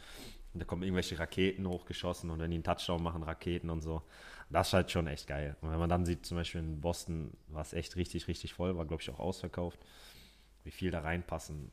da 0.54 0.64
kommen 0.64 0.84
irgendwelche 0.84 1.20
Raketen 1.20 1.68
hochgeschossen 1.68 2.30
und 2.30 2.40
wenn 2.40 2.52
die 2.52 2.56
einen 2.56 2.64
Touchdown 2.64 3.02
machen, 3.04 3.24
Raketen 3.24 3.70
und 3.70 3.82
so. 3.82 4.02
Das 4.50 4.68
ist 4.68 4.74
halt 4.74 4.92
schon 4.92 5.08
echt 5.08 5.28
geil. 5.28 5.58
Und 5.62 5.72
wenn 5.72 5.80
man 5.80 5.90
dann 5.90 6.06
sieht, 6.06 6.26
zum 6.26 6.38
Beispiel 6.38 6.62
in 6.62 6.80
Boston 6.82 7.32
war 7.48 7.62
es 7.64 7.74
echt 7.74 7.96
richtig, 7.96 8.28
richtig 8.28 8.54
voll, 8.54 8.78
war 8.78 8.86
glaube 8.86 9.02
ich 9.02 9.10
auch 9.10 9.20
ausverkauft, 9.20 9.80
wie 10.64 10.72
viel 10.72 10.92
da 10.92 11.00
reinpassen. 11.02 11.72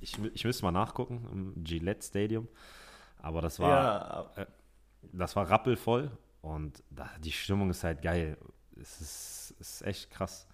Ich, 0.00 0.18
ich 0.34 0.44
müsste 0.44 0.64
mal 0.64 0.72
nachgucken 0.72 1.26
im 1.32 1.64
Gillette 1.64 2.04
Stadium, 2.04 2.48
aber 3.18 3.40
das 3.40 3.58
war, 3.60 4.30
ja, 4.36 4.46
das 5.12 5.34
war 5.36 5.48
rappelvoll 5.48 6.10
und 6.44 6.82
da, 6.90 7.10
die 7.20 7.32
Stimmung 7.32 7.70
ist 7.70 7.84
halt 7.84 8.02
geil. 8.02 8.36
Es 8.80 9.00
ist, 9.00 9.54
ist 9.60 9.82
echt 9.82 10.10
krass. 10.10 10.46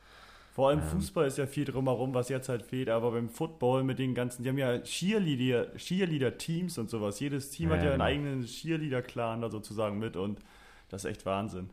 vor 0.53 0.69
allem 0.69 0.81
Ähm. 0.81 0.87
Fußball 0.89 1.27
ist 1.27 1.39
ja 1.39 1.47
viel 1.47 1.65
drumherum, 1.65 2.15
was 2.15 2.29
jetzt 2.29 2.49
halt 2.49 2.63
fehlt, 2.63 2.89
aber 2.89 3.11
beim 3.13 3.29
Football 3.29 3.83
mit 3.85 3.99
den 3.99 4.15
ganzen, 4.15 4.43
die 4.43 4.49
haben 4.51 4.59
ja 4.59 4.79
Cheerleader, 4.81 5.75
Cheerleader-Teams 5.77 6.79
und 6.79 6.91
sowas. 6.91 7.19
Jedes 7.21 7.51
Team 7.51 7.71
Ja, 7.71 7.77
hat 7.77 7.85
ja 7.85 7.93
genau. 7.93 8.05
einen 8.05 8.19
eigenen 8.19 8.45
Cheerleader-Clan 8.45 9.41
da 9.41 9.51
sozusagen 9.51 9.99
mit 9.99 10.17
und 10.17 10.41
das 10.89 11.05
ist 11.05 11.11
echt 11.11 11.27
Wahnsinn. 11.27 11.71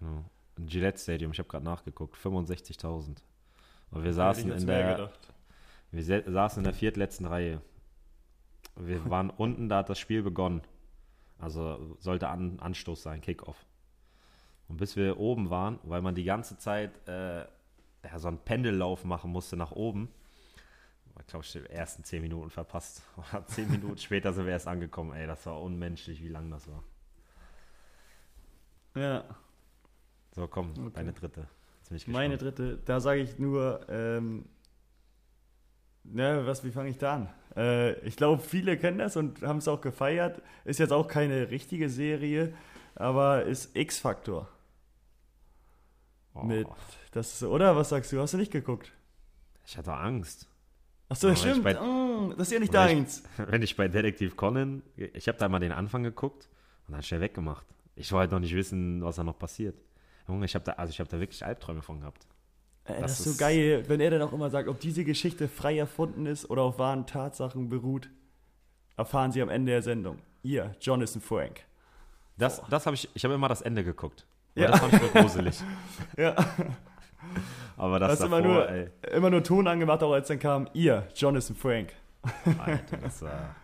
Ja. 0.00 0.24
Im 0.56 0.66
Gillette 0.66 0.98
Stadium, 0.98 1.32
ich 1.32 1.38
habe 1.38 1.48
gerade 1.48 1.64
nachgeguckt, 1.64 2.16
65.000. 2.16 3.16
Und 3.90 4.04
wir 4.04 4.12
saßen 4.12 4.50
in 4.50 4.66
der, 4.66 5.10
wir 5.92 6.22
saßen 6.32 6.60
in 6.60 6.64
der 6.64 6.74
viertletzten 6.74 7.26
Reihe. 7.26 7.60
Wir 8.76 9.08
waren 9.10 9.30
unten, 9.30 9.68
da 9.68 9.78
hat 9.78 9.88
das 9.88 9.98
Spiel 9.98 10.22
begonnen. 10.22 10.62
Also 11.38 11.96
sollte 12.00 12.28
An 12.28 12.58
Anstoß 12.60 13.02
sein, 13.02 13.20
Kickoff. 13.20 13.64
Und 14.68 14.76
bis 14.76 14.96
wir 14.96 15.18
oben 15.18 15.50
waren, 15.50 15.78
weil 15.82 16.02
man 16.02 16.14
die 16.14 16.24
ganze 16.24 16.58
Zeit 16.58 16.90
äh, 17.08 17.40
ja, 17.40 18.18
so 18.18 18.28
einen 18.28 18.38
Pendellauf 18.38 19.04
machen 19.04 19.30
musste 19.30 19.56
nach 19.56 19.72
oben, 19.72 20.08
ich 21.20 21.26
glaube, 21.26 21.44
ich 21.44 21.52
die 21.52 21.58
ersten 21.66 22.04
zehn 22.04 22.22
Minuten 22.22 22.48
verpasst. 22.48 23.02
Zehn 23.46 23.68
Minuten 23.70 23.98
später 23.98 24.32
sind 24.32 24.44
wir 24.46 24.52
erst 24.52 24.68
angekommen. 24.68 25.12
Ey, 25.12 25.26
das 25.26 25.44
war 25.46 25.60
unmenschlich, 25.60 26.22
wie 26.22 26.28
lang 26.28 26.48
das 26.50 26.68
war. 26.68 26.84
Ja. 28.94 29.24
So, 30.32 30.46
komm, 30.46 30.70
Okay. 30.78 30.90
deine 30.94 31.12
dritte. 31.12 31.48
Meine 32.06 32.36
dritte, 32.36 32.78
da 32.84 33.00
sage 33.00 33.20
ich 33.22 33.38
nur, 33.38 33.80
ähm, 33.88 34.44
Ja, 36.04 36.46
was, 36.46 36.62
wie 36.64 36.70
fange 36.70 36.90
ich 36.90 36.98
da 36.98 37.14
an? 37.14 37.28
Äh, 37.56 37.98
ich 38.00 38.16
glaube, 38.16 38.42
viele 38.42 38.76
kennen 38.76 38.98
das 38.98 39.16
und 39.16 39.42
haben 39.42 39.58
es 39.58 39.68
auch 39.68 39.80
gefeiert. 39.80 40.42
Ist 40.64 40.78
jetzt 40.78 40.92
auch 40.92 41.08
keine 41.08 41.50
richtige 41.50 41.88
Serie, 41.90 42.52
aber 42.94 43.44
ist 43.44 43.76
X-Faktor. 43.76 44.48
Oh, 46.34 46.42
Mit, 46.44 46.66
das 47.12 47.34
ist, 47.34 47.42
oder? 47.42 47.74
Was 47.76 47.88
sagst 47.88 48.12
du? 48.12 48.20
Hast 48.20 48.34
du 48.34 48.38
nicht 48.38 48.52
geguckt? 48.52 48.92
Ich 49.66 49.76
hatte 49.76 49.92
Angst. 49.92 50.46
Achso, 51.08 51.28
Aber 51.28 51.34
das 51.34 51.40
stimmt. 51.40 51.64
bei- 51.64 51.74
Mm, 51.74 52.30
das 52.36 52.48
ist 52.48 52.52
ja 52.52 52.58
nicht 52.60 52.68
ich- 52.68 52.72
deins. 52.74 53.22
Wenn 53.38 53.62
ich 53.62 53.76
bei 53.76 53.88
Detektiv 53.88 54.36
Conan, 54.36 54.82
ich 54.96 55.26
habe 55.28 55.38
da 55.38 55.48
mal 55.48 55.58
den 55.58 55.72
Anfang 55.72 56.02
geguckt 56.02 56.48
und 56.86 56.92
dann 56.94 57.02
schnell 57.02 57.20
weggemacht. 57.22 57.66
Ich 57.96 58.12
wollte 58.12 58.34
noch 58.34 58.40
nicht 58.40 58.54
wissen, 58.54 59.02
was 59.02 59.16
da 59.16 59.24
noch 59.24 59.38
passiert. 59.38 59.74
Junge, 60.28 60.44
ich 60.44 60.54
habe 60.54 60.64
da, 60.64 60.72
also 60.72 60.90
ich 60.90 61.00
habe 61.00 61.08
da 61.08 61.18
wirklich 61.18 61.44
Albträume 61.44 61.82
von 61.82 62.00
gehabt. 62.00 62.26
Äh, 62.88 63.00
Das 63.00 63.18
das 63.18 63.26
ist 63.26 63.38
so 63.38 63.44
geil, 63.44 63.84
wenn 63.88 64.00
er 64.00 64.10
dann 64.10 64.22
auch 64.22 64.32
immer 64.32 64.50
sagt, 64.50 64.68
ob 64.68 64.80
diese 64.80 65.04
Geschichte 65.04 65.48
frei 65.48 65.78
erfunden 65.78 66.26
ist 66.26 66.48
oder 66.50 66.62
auf 66.62 66.78
wahren 66.78 67.06
Tatsachen 67.06 67.68
beruht, 67.68 68.08
erfahren 68.96 69.30
Sie 69.32 69.42
am 69.42 69.48
Ende 69.48 69.72
der 69.72 69.82
Sendung. 69.82 70.18
Ihr, 70.42 70.74
Jonathan 70.80 71.20
Frank. 71.20 71.60
Das, 72.36 72.60
Boah. 72.60 72.66
das 72.70 72.86
habe 72.86 72.94
ich, 72.94 73.08
ich 73.14 73.24
habe 73.24 73.34
immer 73.34 73.48
das 73.48 73.62
Ende 73.62 73.84
geguckt. 73.84 74.26
Ja. 74.54 74.70
Das 74.70 74.80
fand 74.80 74.92
ich 74.94 75.00
nur 75.00 75.10
gruselig. 75.10 75.60
Ja, 76.16 76.34
Aber 77.76 77.98
das 77.98 78.12
hast 78.12 78.22
davor, 78.22 78.38
immer 78.38 78.48
nur, 78.48 78.68
ey, 78.68 78.88
immer 79.12 79.30
nur 79.30 79.42
Ton 79.42 79.66
angemacht, 79.66 80.02
auch 80.02 80.12
als 80.12 80.28
dann 80.28 80.38
kam, 80.38 80.68
ihr, 80.72 81.06
Jonathan 81.14 81.56
Frank. 81.56 81.92
Alter, 82.58 82.96
das 82.98 83.22
war, 83.22 83.54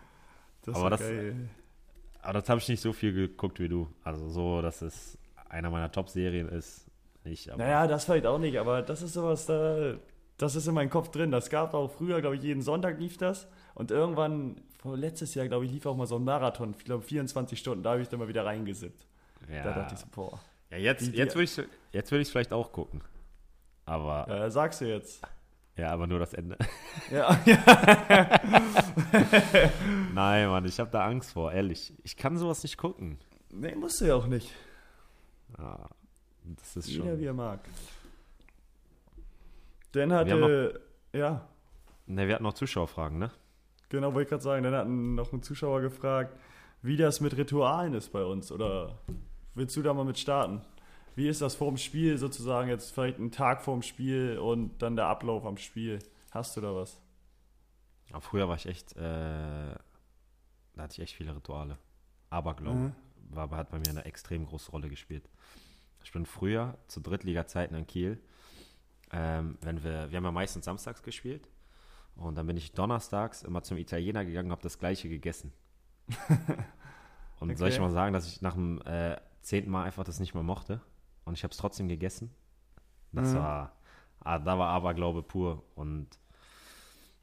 Das 0.63 0.75
Aber 0.75 0.85
war 0.85 0.91
das- 0.91 1.01
geil. 1.01 1.49
aber 2.23 2.33
das 2.35 2.49
habe 2.49 2.61
ich 2.61 2.69
nicht 2.69 2.81
so 2.81 2.93
viel 2.93 3.13
geguckt 3.13 3.59
wie 3.61 3.69
du. 3.69 3.89
Also 4.03 4.29
so, 4.29 4.61
dass 4.63 4.83
es 4.83 5.17
einer 5.49 5.71
meiner 5.71 5.91
Top-Serien 5.91 6.49
ist, 6.49 6.84
nicht. 7.25 7.47
Naja, 7.57 7.87
das 7.87 8.05
vielleicht 8.05 8.27
auch 8.27 8.39
nicht, 8.39 8.59
aber 8.59 8.83
das 8.83 9.03
ist 9.03 9.15
sowas, 9.15 9.47
da, 9.47 9.95
das 10.39 10.55
ist 10.57 10.67
in 10.67 10.75
meinem 10.75 10.91
Kopf 10.91 11.09
drin. 11.11 11.31
Das 11.31 11.51
gab 11.51 11.75
auch 11.75 11.91
früher, 11.91 12.21
glaube 12.21 12.37
ich, 12.37 12.43
jeden 12.43 12.63
Sonntag 12.63 12.99
lief 12.99 13.17
das. 13.17 13.49
Und 13.75 13.91
irgendwann, 13.91 14.57
vor 14.79 14.97
letztes 14.97 15.35
Jahr, 15.35 15.49
glaube 15.49 15.65
ich, 15.67 15.73
lief 15.73 15.87
auch 15.87 15.97
mal 15.97 16.07
so 16.07 16.17
ein 16.17 16.25
Marathon, 16.25 16.75
ich 16.79 16.85
glaube 16.85 17.03
24 17.03 17.59
Stunden, 17.59 17.83
da 17.83 17.91
habe 17.93 18.03
ich 18.03 18.09
dann 18.09 18.19
mal 18.21 18.29
wieder 18.29 18.45
reingesippt. 18.45 19.07
ja, 19.51 19.63
Da 19.65 19.73
dachte 19.73 19.95
ich 19.95 20.01
so, 20.01 20.07
boah. 20.15 20.41
ja, 20.71 20.77
jetzt, 20.79 21.01
Die- 21.07 21.11
die- 21.13 21.19
jetzt 21.19 21.35
würde 21.35 21.45
ich 21.45 21.61
jetzt 21.93 22.11
würde 22.11 22.23
ich 22.23 22.29
vielleicht 22.31 22.53
auch 22.53 22.71
gucken. 22.73 23.01
Aber 23.87 24.27
Ja, 24.29 24.51
sagst 24.51 24.81
du 24.81 24.87
jetzt. 24.89 25.21
ja, 25.77 25.91
aber 25.91 26.07
nur 26.07 26.19
das 26.19 26.33
Ende. 26.35 26.57
Ja, 27.11 27.39
ja. 27.45 27.59
Nein, 30.15 30.49
Mann, 30.49 30.65
ich 30.65 30.79
habe 30.81 30.91
da 30.91 31.05
Angst 31.07 31.33
vor, 31.33 31.53
ehrlich. 31.53 31.93
Ich 32.03 32.17
kann 32.17 32.37
sowas 32.37 32.63
nicht 32.63 32.77
gucken. 32.77 33.19
Nee, 33.53 33.75
musst 33.75 34.01
du 34.01 34.07
ja 34.07 34.15
auch 34.15 34.27
nicht. 34.27 34.51
Ja, 35.59 35.89
das 36.45 36.77
ist 36.77 36.89
Jeder 36.89 37.05
schon. 37.05 37.21
wie 37.21 37.25
er 37.27 37.33
mag. 37.35 37.61
Dan 39.93 40.11
Wir 40.11 40.17
haben 40.19 40.29
hatte, 40.43 40.81
ja, 41.13 41.49
Ne, 42.07 42.27
wir 42.29 42.35
hatten 42.35 42.45
noch 42.45 42.53
Zuschauerfragen, 42.55 43.19
ne? 43.19 43.31
genau, 43.89 44.13
wollte 44.13 44.25
ich 44.25 44.29
gerade 44.29 44.43
sagen, 44.43 44.63
dann 44.65 44.75
hatten 44.75 45.15
noch 45.15 45.33
ein 45.33 45.43
Zuschauer 45.43 45.81
gefragt, 45.81 46.37
wie 46.83 46.97
das 46.97 47.21
mit 47.21 47.37
Ritualen 47.37 47.95
ist 47.95 48.13
bei 48.13 48.23
uns. 48.25 48.53
Oder 48.53 48.99
willst 49.55 49.75
du 49.77 49.83
da 49.83 49.95
mal 49.95 50.05
mit 50.05 50.19
starten? 50.19 50.61
Wie 51.17 51.29
ist 51.29 51.41
das 51.41 51.55
vorm 51.55 51.77
Spiel 51.79 52.19
sozusagen 52.19 52.69
jetzt 52.69 52.93
vielleicht 52.93 53.19
ein 53.19 53.31
Tag 53.31 53.63
vorm 53.63 53.81
Spiel 53.83 54.39
und 54.39 54.77
dann 54.83 54.97
der 54.97 55.07
Ablauf 55.07 55.47
am 55.47 55.57
Spiel? 55.57 56.01
Hast 56.33 56.57
du 56.57 56.61
da 56.61 56.75
was? 56.75 57.01
Aber 58.11 58.21
früher 58.21 58.49
war 58.49 58.57
ich 58.57 58.67
echt, 58.67 58.95
äh, 58.97 59.01
da 59.01 59.77
hatte 60.77 60.93
ich 60.95 60.99
echt 61.01 61.15
viele 61.15 61.35
Rituale. 61.35 61.79
Aberglaube 62.31 62.77
Mhm. 62.77 62.93
war, 63.31 63.49
hat 63.53 63.71
bei 63.71 63.79
mir 63.79 63.89
eine 63.91 64.05
extrem 64.05 64.45
große 64.45 64.71
Rolle 64.73 64.89
gespielt. 64.91 65.29
Ich 66.05 66.13
bin 66.13 66.27
früher 66.27 66.77
zu 66.87 67.01
Drittliga-Zeiten 67.01 67.75
in 67.75 67.87
Kiel, 67.87 68.21
ähm, 69.11 69.59
wenn 69.63 69.83
wir, 69.83 70.11
wir 70.11 70.17
haben 70.19 70.25
ja 70.25 70.31
meistens 70.33 70.67
samstags 70.67 71.03
gespielt 71.03 71.49
und 72.15 72.37
dann 72.37 72.47
bin 72.47 72.57
ich 72.57 72.73
donnerstags 72.73 73.43
immer 73.43 73.63
zum 73.63 73.79
Italiener 73.79 74.25
gegangen 74.25 74.49
und 74.49 74.53
habe 74.53 74.63
das 74.63 74.79
gleiche 74.79 75.09
gegessen. 75.09 75.53
und 77.41 77.57
soll 77.59 77.69
ich 77.69 77.75
Okay. 77.77 77.83
mal 77.83 77.91
sagen, 77.91 78.13
dass 78.13 78.27
ich 78.29 78.43
nach 78.43 78.55
dem 78.55 78.81
äh, 78.83 79.17
zehnten 79.41 79.71
Mal 79.71 79.85
einfach 79.85 80.05
das 80.05 80.21
nicht 80.21 80.35
mehr 80.35 80.43
mochte 80.43 80.81
und 81.25 81.35
ich 81.35 81.43
habe 81.43 81.53
es 81.53 81.57
trotzdem 81.59 81.89
gegessen? 81.89 82.31
Das 83.13 83.33
Mhm. 83.33 83.39
war, 83.39 83.73
ah, 84.21 84.39
da 84.39 84.59
war 84.59 84.69
Aberglaube 84.71 85.23
pur 85.23 85.63
und 85.75 86.09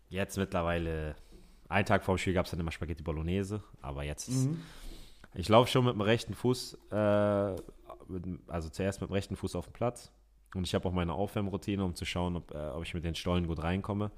jetzt 0.10 0.38
mittlerweile, 0.38 1.16
einen 1.70 1.86
Tag 1.86 2.04
vor 2.04 2.16
dem 2.16 2.18
Spiel 2.20 2.34
gab 2.34 2.46
es 2.46 2.52
dann 2.52 2.60
immer 2.60 2.72
Spaghetti 2.72 3.04
Bolognese, 3.04 3.64
aber 3.82 4.04
jetzt 4.04 4.28
ist, 4.28 4.48
Mhm. 4.48 4.60
ich 5.36 5.48
laufe 5.50 5.70
schon 5.70 5.86
mit 5.86 5.94
dem 5.94 6.02
rechten 6.02 6.34
Fuß, 6.34 6.74
äh, 6.92 7.56
mit, 8.12 8.26
dem- 8.26 8.42
also 8.48 8.70
zuerst 8.70 9.02
mit 9.02 9.10
dem 9.10 9.14
rechten 9.14 9.36
Fuß 9.36 9.56
auf 9.56 9.66
dem 9.68 9.74
Platz. 9.74 10.12
Und 10.54 10.66
ich 10.68 10.76
habe 10.76 10.88
auch 10.88 10.94
meine 10.94 11.14
Aufwärmroutine, 11.14 11.84
um 11.84 11.96
zu 11.96 12.06
schauen, 12.06 12.36
ob, 12.36 12.52
äh, 12.54 12.58
ob 12.70 12.84
ich 12.84 12.94
mit 12.94 13.06
den 13.06 13.16
Stollen 13.16 13.48
gut 13.48 13.64
reinkomme. 13.64 14.12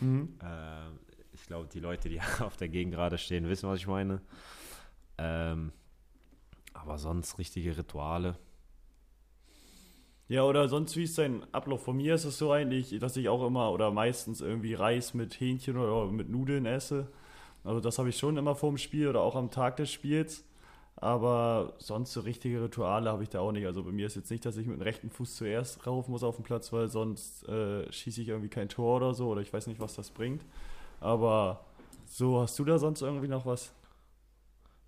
Mhm. 0.00 0.38
Äh, 0.42 0.88
ich 1.32 1.46
glaube, 1.46 1.68
die 1.72 1.80
Leute, 1.80 2.08
die 2.08 2.20
auf 2.40 2.56
der 2.56 2.68
Gegend 2.68 2.94
gerade 2.94 3.18
stehen, 3.18 3.48
wissen, 3.48 3.68
was 3.68 3.78
ich 3.78 3.86
meine. 3.86 4.20
Ähm, 5.18 5.72
aber 6.72 6.98
sonst 6.98 7.38
richtige 7.38 7.76
Rituale. 7.76 8.36
Ja, 10.28 10.44
oder 10.44 10.68
sonst 10.68 10.96
wie 10.96 11.02
ist 11.02 11.18
dein 11.18 11.42
Ablauf? 11.52 11.82
Von 11.82 11.96
mir 11.96 12.14
ist 12.14 12.24
es 12.24 12.38
so 12.38 12.52
eigentlich, 12.52 12.96
dass 13.00 13.16
ich 13.16 13.28
auch 13.28 13.44
immer 13.44 13.72
oder 13.72 13.90
meistens 13.90 14.40
irgendwie 14.40 14.74
Reis 14.74 15.12
mit 15.12 15.40
Hähnchen 15.40 15.76
oder 15.76 16.10
mit 16.10 16.28
Nudeln 16.28 16.66
esse. 16.66 17.08
Also 17.64 17.80
das 17.80 17.98
habe 17.98 18.10
ich 18.10 18.16
schon 18.16 18.36
immer 18.36 18.54
vorm 18.54 18.78
Spiel 18.78 19.08
oder 19.08 19.22
auch 19.22 19.34
am 19.34 19.50
Tag 19.50 19.76
des 19.76 19.90
Spiels. 19.90 20.44
Aber 20.96 21.74
sonst 21.78 22.12
so 22.12 22.20
richtige 22.20 22.62
Rituale 22.62 23.10
habe 23.10 23.22
ich 23.22 23.30
da 23.30 23.40
auch 23.40 23.52
nicht. 23.52 23.66
Also 23.66 23.82
bei 23.82 23.90
mir 23.90 24.06
ist 24.06 24.16
jetzt 24.16 24.30
nicht, 24.30 24.44
dass 24.44 24.56
ich 24.58 24.66
mit 24.66 24.76
dem 24.76 24.82
rechten 24.82 25.10
Fuß 25.10 25.36
zuerst 25.36 25.86
rauf 25.86 26.08
muss 26.08 26.22
auf 26.22 26.36
den 26.36 26.44
Platz, 26.44 26.72
weil 26.72 26.88
sonst 26.88 27.48
äh, 27.48 27.90
schieße 27.90 28.20
ich 28.20 28.28
irgendwie 28.28 28.50
kein 28.50 28.68
Tor 28.68 28.96
oder 28.96 29.14
so 29.14 29.28
oder 29.28 29.40
ich 29.40 29.52
weiß 29.52 29.66
nicht, 29.66 29.80
was 29.80 29.94
das 29.94 30.10
bringt. 30.10 30.44
Aber 31.00 31.64
so, 32.06 32.40
hast 32.40 32.58
du 32.58 32.64
da 32.64 32.78
sonst 32.78 33.00
irgendwie 33.00 33.28
noch 33.28 33.46
was? 33.46 33.72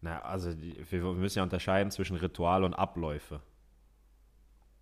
Na, 0.02 0.20
also 0.20 0.52
die, 0.52 0.76
wir 0.90 1.02
müssen 1.12 1.38
ja 1.38 1.44
unterscheiden 1.44 1.90
zwischen 1.90 2.16
Ritual 2.16 2.64
und 2.64 2.74
Abläufe. 2.74 3.40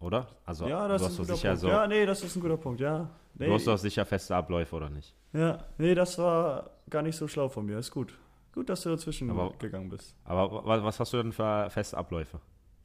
Oder? 0.00 0.26
Also 0.46 0.66
ja, 0.66 0.88
du 0.88 0.94
das 0.94 1.02
hast 1.02 1.12
ist 1.12 1.18
ein 1.18 1.22
guter 1.26 1.36
sicher 1.36 1.48
Punkt. 1.50 1.60
so, 1.60 1.68
Ja, 1.68 1.86
nee, 1.86 2.06
das 2.06 2.22
ist 2.24 2.34
ein 2.34 2.40
guter 2.40 2.56
Punkt, 2.56 2.80
ja. 2.80 3.10
Nee, 3.34 3.46
du 3.46 3.52
hast 3.52 3.66
doch 3.66 3.76
sicher 3.76 4.04
feste 4.06 4.34
Abläufe, 4.34 4.74
oder 4.74 4.88
nicht? 4.88 5.14
Ja, 5.32 5.62
nee, 5.78 5.94
das 5.94 6.18
war 6.18 6.70
gar 6.88 7.02
nicht 7.02 7.16
so 7.16 7.28
schlau 7.28 7.48
von 7.48 7.66
mir. 7.66 7.78
Ist 7.78 7.90
gut. 7.90 8.14
Gut, 8.52 8.68
dass 8.68 8.82
du 8.82 8.88
dazwischen 8.90 9.30
Aber- 9.30 9.52
gegangen 9.58 9.88
bist. 9.88 10.14
Aber 10.24 10.64
wa- 10.64 10.82
was 10.84 10.98
hast 11.00 11.12
du 11.12 11.18
denn 11.18 11.32
für 11.32 11.70
feste 11.70 11.96
Abläufe? 11.96 12.40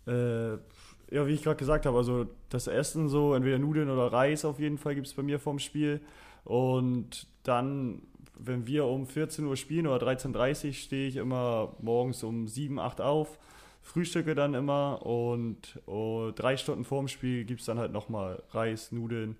Äh, 0.07 0.53
ja, 1.13 1.25
wie 1.27 1.31
ich 1.33 1.43
gerade 1.43 1.57
gesagt 1.57 1.85
habe, 1.85 1.97
also 1.97 2.27
das 2.49 2.67
Essen 2.67 3.09
so, 3.09 3.33
entweder 3.33 3.57
Nudeln 3.57 3.89
oder 3.89 4.11
Reis 4.13 4.45
auf 4.45 4.59
jeden 4.59 4.77
Fall 4.77 4.95
gibt 4.95 5.07
es 5.07 5.13
bei 5.13 5.23
mir 5.23 5.39
vorm 5.39 5.57
Spiel. 5.59 6.01
Und 6.43 7.27
dann, 7.43 8.03
wenn 8.37 8.67
wir 8.67 8.85
um 8.85 9.07
14 9.07 9.45
Uhr 9.45 9.55
spielen 9.57 9.87
oder 9.87 10.05
13.30 10.05 10.67
Uhr, 10.67 10.73
stehe 10.73 11.07
ich 11.07 11.15
immer 11.15 11.73
morgens 11.81 12.23
um 12.23 12.47
7, 12.47 12.79
8 12.79 13.01
auf, 13.01 13.39
frühstücke 13.81 14.35
dann 14.35 14.53
immer 14.53 15.03
und 15.05 15.79
oh, 15.87 16.31
drei 16.35 16.57
Stunden 16.57 16.83
vorm 16.85 17.07
Spiel 17.07 17.45
gibt 17.45 17.61
es 17.61 17.65
dann 17.65 17.79
halt 17.79 17.91
nochmal 17.91 18.43
Reis, 18.51 18.91
Nudeln, 18.91 19.37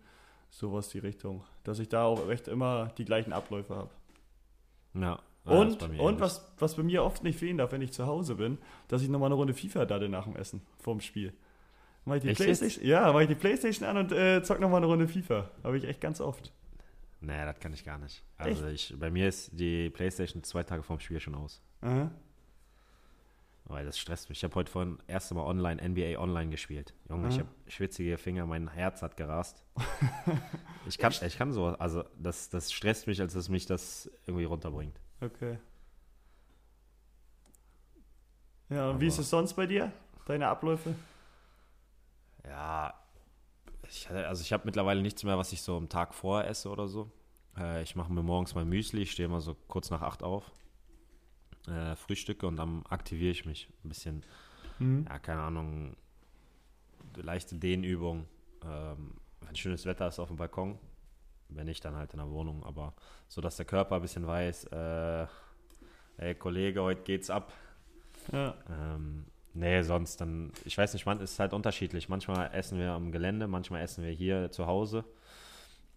sowas 0.49 0.89
die 0.89 0.99
Richtung. 0.99 1.43
Dass 1.63 1.78
ich 1.80 1.89
da 1.89 2.05
auch 2.05 2.28
recht 2.28 2.47
immer 2.47 2.91
die 2.97 3.05
gleichen 3.05 3.34
Abläufe 3.34 3.76
habe. 3.76 3.89
Ja. 4.95 5.19
Ja, 5.45 5.63
ist 5.63 5.81
Und, 5.99 6.19
was, 6.19 6.53
was 6.57 6.75
bei 6.75 6.83
mir 6.83 7.03
oft 7.03 7.23
nicht 7.23 7.37
fehlen 7.39 7.57
darf, 7.57 7.71
wenn 7.71 7.81
ich 7.81 7.91
zu 7.93 8.05
Hause 8.05 8.35
bin, 8.35 8.57
dass 8.87 9.01
ich 9.01 9.09
nochmal 9.09 9.27
eine 9.27 9.35
Runde 9.35 9.53
FIFA 9.53 9.85
dadde 9.85 10.09
nach 10.09 10.23
dem 10.25 10.35
Essen, 10.35 10.61
vorm 10.79 11.01
Spiel. 11.01 11.33
Mach 12.05 12.15
ich 12.15 12.21
die 12.23 12.29
Echt 12.29 12.41
Playstation, 12.41 12.85
ja, 12.85 13.11
mach 13.11 13.21
ich 13.21 13.27
die 13.27 13.35
Playstation 13.35 13.87
an 13.89 13.97
und 13.97 14.11
äh, 14.11 14.43
zock 14.43 14.59
nochmal 14.59 14.77
eine 14.77 14.85
Runde 14.87 15.07
FIFA. 15.07 15.49
Habe 15.63 15.77
ich 15.77 15.85
echt 15.85 16.01
ganz 16.01 16.21
oft. 16.21 16.51
Nee, 17.21 17.45
das 17.45 17.59
kann 17.59 17.73
ich 17.73 17.83
gar 17.83 17.97
nicht. 17.97 18.23
Also 18.37 18.67
ich, 18.67 18.93
bei 18.99 19.09
mir 19.09 19.27
ist 19.27 19.49
die 19.59 19.89
Playstation 19.89 20.43
zwei 20.43 20.61
Tage 20.63 20.83
vorm 20.83 20.99
Spiel 20.99 21.19
schon 21.19 21.33
aus. 21.33 21.61
Aha. 21.81 22.11
Weil 23.67 23.85
das 23.85 23.97
stresst 23.97 24.29
mich. 24.29 24.37
Ich 24.39 24.43
habe 24.43 24.53
heute 24.55 24.71
vorhin 24.71 24.97
das 24.97 25.07
erste 25.07 25.33
Mal 25.33 25.43
online, 25.43 25.81
NBA 25.89 26.19
Online 26.19 26.51
gespielt. 26.51 26.93
Junge, 27.09 27.29
ich 27.29 27.35
Ah. 27.35 27.39
habe 27.39 27.49
schwitzige 27.67 28.19
Finger, 28.19 28.45
mein 28.45 28.67
Herz 28.67 29.01
hat 29.01 29.17
gerast. 29.17 29.63
ich, 30.87 30.99
kann, 30.99 31.11
ich 31.25 31.37
kann 31.37 31.51
so, 31.51 31.65
also 31.65 32.03
das, 32.19 32.49
das 32.49 32.71
stresst 32.71 33.07
mich, 33.07 33.19
als 33.21 33.33
dass 33.33 33.49
mich 33.49 33.65
das 33.65 34.11
irgendwie 34.27 34.43
runterbringt. 34.45 34.99
Okay. 35.26 35.57
Ja, 38.69 38.89
und 38.89 38.99
wie 38.99 39.07
ist 39.07 39.17
es 39.17 39.30
sonst 39.30 39.53
bei 39.53 39.65
dir? 39.65 39.91
Deine 40.26 40.47
Abläufe? 40.47 40.95
Ja, 42.45 42.93
ich, 43.88 44.09
also 44.09 44.41
ich 44.41 44.53
habe 44.53 44.65
mittlerweile 44.65 45.01
nichts 45.01 45.23
mehr, 45.23 45.38
was 45.38 45.51
ich 45.51 45.61
so 45.61 45.78
am 45.78 45.89
Tag 45.89 46.13
vorher 46.13 46.49
esse 46.49 46.69
oder 46.69 46.88
so. 46.88 47.11
Äh, 47.57 47.84
ich 47.84 47.95
mache 47.95 48.11
mir 48.11 48.23
morgens 48.23 48.55
mein 48.55 48.67
Müsli, 48.67 49.01
ich 49.01 49.11
stehe 49.11 49.28
immer 49.28 49.41
so 49.41 49.55
kurz 49.67 49.89
nach 49.89 50.01
acht 50.01 50.23
auf, 50.23 50.51
äh, 51.67 51.95
frühstücke 51.95 52.47
und 52.47 52.57
dann 52.57 52.86
aktiviere 52.88 53.32
ich 53.32 53.45
mich 53.45 53.69
ein 53.84 53.89
bisschen. 53.89 54.23
Mhm. 54.80 55.05
ja, 55.07 55.19
keine 55.19 55.41
Ahnung, 55.41 55.95
leichte 57.15 57.55
Dehnübung. 57.55 58.28
Ähm, 58.63 59.15
wenn 59.41 59.55
schönes 59.55 59.86
Wetter 59.86 60.07
ist 60.07 60.19
auf 60.19 60.28
dem 60.28 60.38
Balkon, 60.38 60.78
wenn 61.49 61.65
nicht, 61.65 61.83
dann 61.85 61.95
halt 61.95 62.13
in 62.13 62.19
der 62.19 62.29
Wohnung. 62.29 62.63
Aber 62.63 62.93
so, 63.27 63.41
dass 63.41 63.57
der 63.57 63.65
Körper 63.65 63.95
ein 63.95 64.01
bisschen 64.01 64.25
weiß, 64.27 64.65
äh, 64.65 65.27
ey 66.17 66.35
Kollege, 66.35 66.81
heute 66.81 67.03
geht's 67.03 67.29
ab. 67.29 67.53
Ja. 68.31 68.55
Ähm, 68.69 69.25
nee, 69.53 69.81
sonst 69.81 70.21
dann, 70.21 70.51
ich 70.63 70.77
weiß 70.77 70.93
nicht, 70.93 71.05
man 71.05 71.19
ist 71.19 71.39
halt 71.39 71.53
unterschiedlich. 71.53 72.09
Manchmal 72.09 72.53
essen 72.53 72.79
wir 72.79 72.91
am 72.91 73.11
Gelände, 73.11 73.47
manchmal 73.47 73.81
essen 73.81 74.03
wir 74.03 74.11
hier 74.11 74.51
zu 74.51 74.65
Hause. 74.65 75.05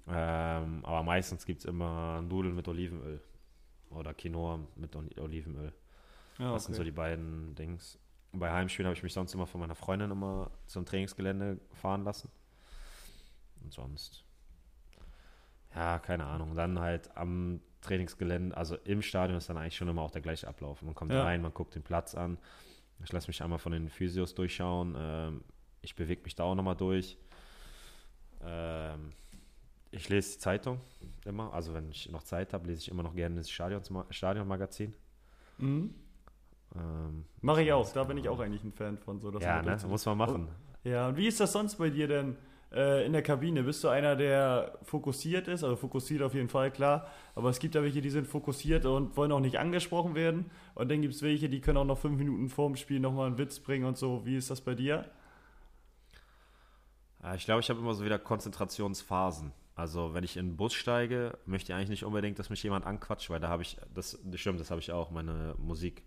Ähm, 0.09 0.85
aber 0.85 1.03
meistens 1.03 1.45
gibt 1.45 1.61
es 1.61 1.65
immer 1.67 2.23
Nudeln 2.23 2.55
mit 2.55 2.67
Olivenöl 2.67 3.21
oder 3.91 4.15
Quinoa 4.15 4.61
mit 4.77 4.97
Olivenöl. 4.97 5.73
Ja, 6.39 6.47
okay. 6.47 6.55
Das 6.55 6.65
sind 6.65 6.75
so 6.75 6.85
die 6.85 6.91
beiden 6.91 7.55
Dings. 7.55 7.99
Bei 8.33 8.51
Heimspielen 8.51 8.87
habe 8.87 8.97
ich 8.97 9.03
mich 9.03 9.13
sonst 9.13 9.35
immer 9.35 9.47
von 9.47 9.61
meiner 9.61 9.75
Freundin 9.75 10.11
immer 10.11 10.51
zum 10.67 10.85
Trainingsgelände 10.85 11.59
fahren 11.73 12.05
lassen. 12.05 12.31
Und 13.63 13.73
sonst. 13.73 14.25
Ja, 15.75 15.99
keine 15.99 16.27
Ahnung. 16.27 16.55
Dann 16.55 16.81
halt 16.81 17.17
am 17.17 17.61
Trainingsgelände, 17.81 18.57
also 18.57 18.77
im 18.85 19.03
Stadion 19.03 19.39
ist 19.39 19.49
dann 19.49 19.57
eigentlich 19.57 19.77
schon 19.77 19.89
immer 19.89 20.03
auch 20.03 20.11
der 20.11 20.23
gleiche 20.23 20.49
Ablauf. 20.49 20.83
Man 20.83 20.95
kommt 20.95 21.13
ja. 21.13 21.23
rein, 21.23 21.43
man 21.43 21.55
guckt 21.55 21.75
den 21.75 21.83
Platz 21.83 22.15
an. 22.15 22.39
Ich 23.05 23.13
lasse 23.13 23.29
mich 23.29 23.43
einmal 23.43 23.59
von 23.59 23.73
den 23.73 23.89
Physios 23.89 24.35
durchschauen. 24.35 24.97
Ähm, 24.99 25.45
ich 25.83 25.95
bewege 25.95 26.23
mich 26.23 26.35
da 26.35 26.45
auch 26.45 26.55
nochmal 26.55 26.75
durch. 26.75 27.17
Ähm, 28.45 29.13
ich 29.91 30.09
lese 30.09 30.33
die 30.35 30.39
Zeitung 30.39 30.81
immer. 31.25 31.53
Also 31.53 31.75
wenn 31.75 31.89
ich 31.91 32.11
noch 32.11 32.23
Zeit 32.23 32.53
habe, 32.53 32.67
lese 32.67 32.81
ich 32.81 32.91
immer 32.91 33.03
noch 33.03 33.15
gerne 33.15 33.37
das 33.37 33.51
Stadionmagazin. 33.51 34.95
Mhm. 35.59 35.95
Ähm, 36.75 37.25
Mache 37.41 37.63
ich 37.63 37.73
auch, 37.73 37.91
da 37.93 38.05
bin 38.05 38.19
ich 38.19 38.29
auch 38.29 38.41
eigentlich 38.41 38.65
ein 38.65 38.73
Fan 38.73 38.99
von. 38.99 39.21
So, 39.21 39.31
ja, 39.39 39.63
ne? 39.63 39.79
muss 39.87 40.05
man 40.05 40.19
machen. 40.19 40.49
Ja, 40.85 41.09
und 41.09 41.17
wie 41.17 41.27
ist 41.27 41.41
das 41.41 41.53
sonst 41.53 41.77
bei 41.77 41.91
dir 41.91 42.09
denn 42.09 42.37
äh, 42.73 43.05
in 43.07 43.13
der 43.13 43.23
Kabine? 43.23 43.63
Bist 43.63 43.83
du 43.85 43.89
einer, 43.89 44.17
der 44.17 44.79
fokussiert 44.83 45.49
ist? 45.49 45.65
Also 45.65 45.77
fokussiert 45.77 46.23
auf 46.23 46.35
jeden 46.35 46.49
Fall, 46.49 46.71
klar. 46.71 47.09
Aber 47.35 47.51
es 47.51 47.59
gibt 47.59 47.75
ja 47.75 47.83
welche, 47.83 48.01
die 48.01 48.11
sind 48.11 48.27
fokussiert 48.27 48.85
und 48.87 49.17
wollen 49.17 49.33
auch 49.33 49.41
nicht 49.41 49.59
angesprochen 49.59 50.15
werden. 50.15 50.51
Und 50.75 50.91
dann 50.91 51.03
gibt 51.03 51.15
es 51.15 51.23
welche, 51.23 51.49
die 51.49 51.61
können 51.61 51.79
auch 51.79 51.85
noch 51.85 51.99
fünf 51.99 52.19
Minuten 52.19 52.49
vorm 52.49 52.77
Spiel 52.77 53.01
nochmal 53.01 53.27
einen 53.27 53.39
Witz 53.39 53.61
bringen 53.61 53.85
und 53.85 53.97
so. 53.97 54.25
Wie 54.27 54.37
ist 54.37 54.51
das 54.51 54.61
bei 54.61 54.75
dir? 54.75 55.05
Ich 57.35 57.45
glaube, 57.45 57.61
ich 57.61 57.69
habe 57.69 57.81
immer 57.81 57.95
so 57.95 58.05
wieder 58.05 58.19
Konzentrationsphasen. 58.19 59.53
Also 59.75 60.13
wenn 60.13 60.25
ich 60.25 60.37
in 60.37 60.49
den 60.49 60.57
Bus 60.57 60.75
steige, 60.75 61.39
möchte 61.47 61.73
ich 61.73 61.77
eigentlich 61.77 61.89
nicht 61.89 62.05
unbedingt, 62.05 62.39
dass 62.39 62.51
mich 62.51 62.63
jemand 62.63 62.85
anquatscht, 62.85 63.31
weil 63.31 63.39
da 63.39 63.49
habe 63.49 63.63
ich, 63.63 63.77
das, 63.95 64.19
das 64.25 64.41
stimmt, 64.41 64.61
das 64.61 64.71
habe 64.71 64.81
ich 64.81 64.91
auch, 64.91 65.11
meine 65.11 65.55
Musik. 65.59 66.03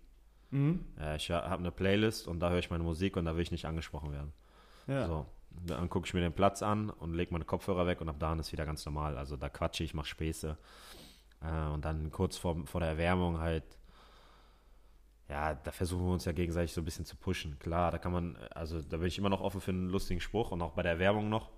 Mhm. 0.50 0.84
Äh, 1.00 1.16
ich 1.16 1.30
habe 1.30 1.56
eine 1.56 1.70
Playlist 1.70 2.28
und 2.28 2.40
da 2.40 2.50
höre 2.50 2.58
ich 2.58 2.70
meine 2.70 2.84
Musik 2.84 3.16
und 3.16 3.24
da 3.24 3.34
will 3.34 3.42
ich 3.42 3.50
nicht 3.50 3.64
angesprochen 3.64 4.12
werden. 4.12 4.32
Ja. 4.86 5.06
So, 5.06 5.26
dann 5.64 5.88
gucke 5.88 6.06
ich 6.06 6.14
mir 6.14 6.20
den 6.20 6.32
Platz 6.32 6.62
an 6.62 6.90
und 6.90 7.14
lege 7.14 7.32
meine 7.32 7.44
Kopfhörer 7.44 7.86
weg 7.86 8.00
und 8.00 8.08
ab 8.08 8.16
da 8.18 8.34
ist 8.34 8.52
wieder 8.52 8.66
ganz 8.66 8.84
normal. 8.84 9.16
Also 9.16 9.36
da 9.36 9.48
quatsche 9.48 9.84
ich, 9.84 9.94
mache 9.94 10.06
Späße. 10.06 10.56
Äh, 11.40 11.66
und 11.72 11.84
dann 11.84 12.10
kurz 12.10 12.36
vor, 12.36 12.66
vor 12.66 12.80
der 12.80 12.90
Erwärmung 12.90 13.38
halt, 13.38 13.64
ja, 15.28 15.54
da 15.54 15.70
versuchen 15.70 16.04
wir 16.04 16.12
uns 16.12 16.24
ja 16.24 16.32
gegenseitig 16.32 16.72
so 16.72 16.80
ein 16.80 16.84
bisschen 16.84 17.04
zu 17.04 17.16
pushen. 17.16 17.58
Klar, 17.58 17.90
da 17.90 17.98
kann 17.98 18.12
man, 18.12 18.36
also 18.50 18.82
da 18.82 18.98
bin 18.98 19.06
ich 19.06 19.18
immer 19.18 19.30
noch 19.30 19.40
offen 19.40 19.60
für 19.60 19.70
einen 19.70 19.88
lustigen 19.88 20.20
Spruch 20.20 20.50
und 20.50 20.60
auch 20.62 20.72
bei 20.72 20.82
der 20.82 20.92
Erwärmung 20.92 21.28
noch. 21.28 21.50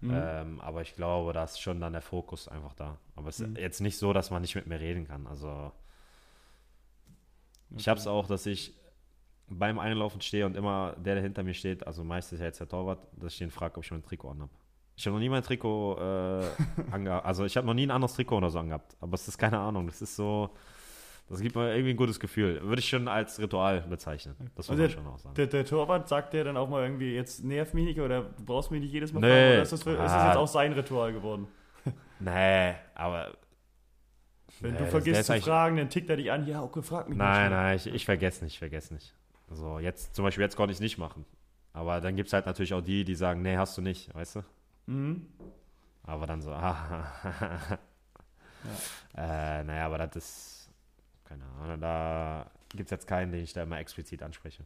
Mhm. 0.00 0.10
Ähm, 0.14 0.60
aber 0.60 0.82
ich 0.82 0.94
glaube, 0.94 1.32
da 1.32 1.44
ist 1.44 1.60
schon 1.60 1.80
dann 1.80 1.92
der 1.92 2.02
Fokus 2.02 2.46
einfach 2.46 2.74
da. 2.74 2.98
Aber 3.16 3.28
es 3.28 3.40
ist 3.40 3.48
mhm. 3.48 3.56
jetzt 3.56 3.80
nicht 3.80 3.98
so, 3.98 4.12
dass 4.12 4.30
man 4.30 4.42
nicht 4.42 4.54
mit 4.54 4.66
mir 4.66 4.78
reden 4.78 5.08
kann. 5.08 5.26
Also 5.26 5.72
ich 7.76 7.88
habe 7.88 7.98
es 7.98 8.06
auch, 8.06 8.26
dass 8.26 8.46
ich 8.46 8.74
beim 9.48 9.78
Einlaufen 9.78 10.20
stehe 10.20 10.46
und 10.46 10.56
immer 10.56 10.94
der, 10.98 11.14
der 11.14 11.22
hinter 11.22 11.42
mir 11.42 11.54
steht, 11.54 11.86
also 11.86 12.04
meistens 12.04 12.40
ja 12.40 12.46
jetzt 12.46 12.60
der 12.60 12.68
Torwart, 12.68 12.98
dass 13.16 13.32
ich 13.32 13.38
den 13.38 13.50
frage, 13.50 13.76
ob 13.76 13.84
ich 13.84 13.90
mein 13.90 14.02
Trikot 14.02 14.30
anhabe. 14.30 14.50
Ich 14.98 15.06
habe 15.06 15.14
noch 15.14 15.20
nie 15.20 15.28
mein 15.28 15.42
Trikot 15.42 15.96
äh, 15.96 16.44
angehabt. 16.90 17.24
Also 17.24 17.44
ich 17.44 17.56
habe 17.56 17.66
noch 17.66 17.74
nie 17.74 17.86
ein 17.86 17.90
anderes 17.92 18.14
Trikot 18.14 18.38
oder 18.38 18.50
so 18.50 18.58
angehabt. 18.58 18.96
Aber 19.00 19.14
es 19.14 19.28
ist 19.28 19.38
keine 19.38 19.58
Ahnung. 19.58 19.86
Das 19.86 20.02
ist 20.02 20.16
so. 20.16 20.50
Das 21.28 21.40
gibt 21.40 21.54
mir 21.54 21.72
irgendwie 21.72 21.90
ein 21.90 21.96
gutes 21.96 22.18
Gefühl. 22.18 22.60
Würde 22.62 22.80
ich 22.80 22.88
schon 22.88 23.06
als 23.06 23.38
Ritual 23.38 23.82
bezeichnen. 23.82 24.34
Das 24.56 24.68
muss 24.68 24.78
man 24.78 24.90
schon 24.90 25.06
auch 25.06 25.18
sagen. 25.18 25.34
Der, 25.36 25.46
der, 25.46 25.64
Torwart 25.64 26.08
sagt 26.08 26.32
der 26.32 26.44
dann 26.44 26.56
auch 26.56 26.68
mal 26.68 26.82
irgendwie, 26.82 27.14
jetzt 27.14 27.44
nerv 27.44 27.74
mich 27.74 27.84
nicht 27.84 28.00
oder 28.00 28.22
du 28.22 28.44
brauchst 28.44 28.70
mich 28.70 28.80
nicht 28.80 28.92
jedes 28.92 29.12
Mal 29.12 29.20
nee. 29.20 29.26
fragen. 29.26 29.52
Oder 29.52 29.62
ist 29.62 29.72
das, 29.72 29.80
ist 29.80 29.86
das 29.86 30.12
ah. 30.12 30.26
jetzt 30.28 30.36
auch 30.36 30.48
sein 30.48 30.72
Ritual 30.72 31.12
geworden? 31.12 31.46
nee, 32.18 32.74
aber. 32.94 33.36
Wenn 34.60 34.72
nee, 34.72 34.78
du 34.78 34.86
vergisst 34.86 35.26
zu 35.26 35.40
fragen, 35.40 35.76
dann 35.76 35.90
tickt 35.90 36.10
er 36.10 36.16
dich 36.16 36.32
an, 36.32 36.44
ja, 36.46 36.62
okay, 36.62 36.82
frag 36.82 37.08
mich 37.08 37.16
Nein, 37.16 37.50
nein, 37.50 37.76
ich, 37.76 37.86
ich 37.86 38.04
vergesse 38.04 38.42
nicht, 38.42 38.54
ich 38.54 38.58
vergesse 38.58 38.94
nicht. 38.94 39.14
So, 39.50 39.78
jetzt, 39.78 40.14
zum 40.14 40.24
Beispiel 40.24 40.42
jetzt 40.42 40.56
konnte 40.56 40.72
ich 40.72 40.76
es 40.76 40.80
nicht 40.80 40.98
machen. 40.98 41.24
Aber 41.72 42.00
dann 42.00 42.16
gibt 42.16 42.28
es 42.28 42.32
halt 42.32 42.46
natürlich 42.46 42.74
auch 42.74 42.80
die, 42.80 43.04
die 43.04 43.14
sagen, 43.14 43.42
nee, 43.42 43.56
hast 43.56 43.76
du 43.78 43.82
nicht, 43.82 44.14
weißt 44.14 44.36
du? 44.36 44.44
Mhm. 44.86 45.26
Aber 46.02 46.26
dann 46.26 46.40
so, 46.42 46.50
ah, 46.52 47.12
ja. 49.14 49.60
äh, 49.60 49.64
naja, 49.64 49.86
aber 49.86 49.98
das 49.98 50.16
ist, 50.16 50.70
keine 51.24 51.44
Ahnung, 51.60 51.80
da 51.80 52.50
gibt 52.70 52.86
es 52.86 52.90
jetzt 52.90 53.06
keinen, 53.06 53.32
den 53.32 53.42
ich 53.42 53.52
da 53.52 53.62
immer 53.62 53.78
explizit 53.78 54.22
anspreche. 54.22 54.64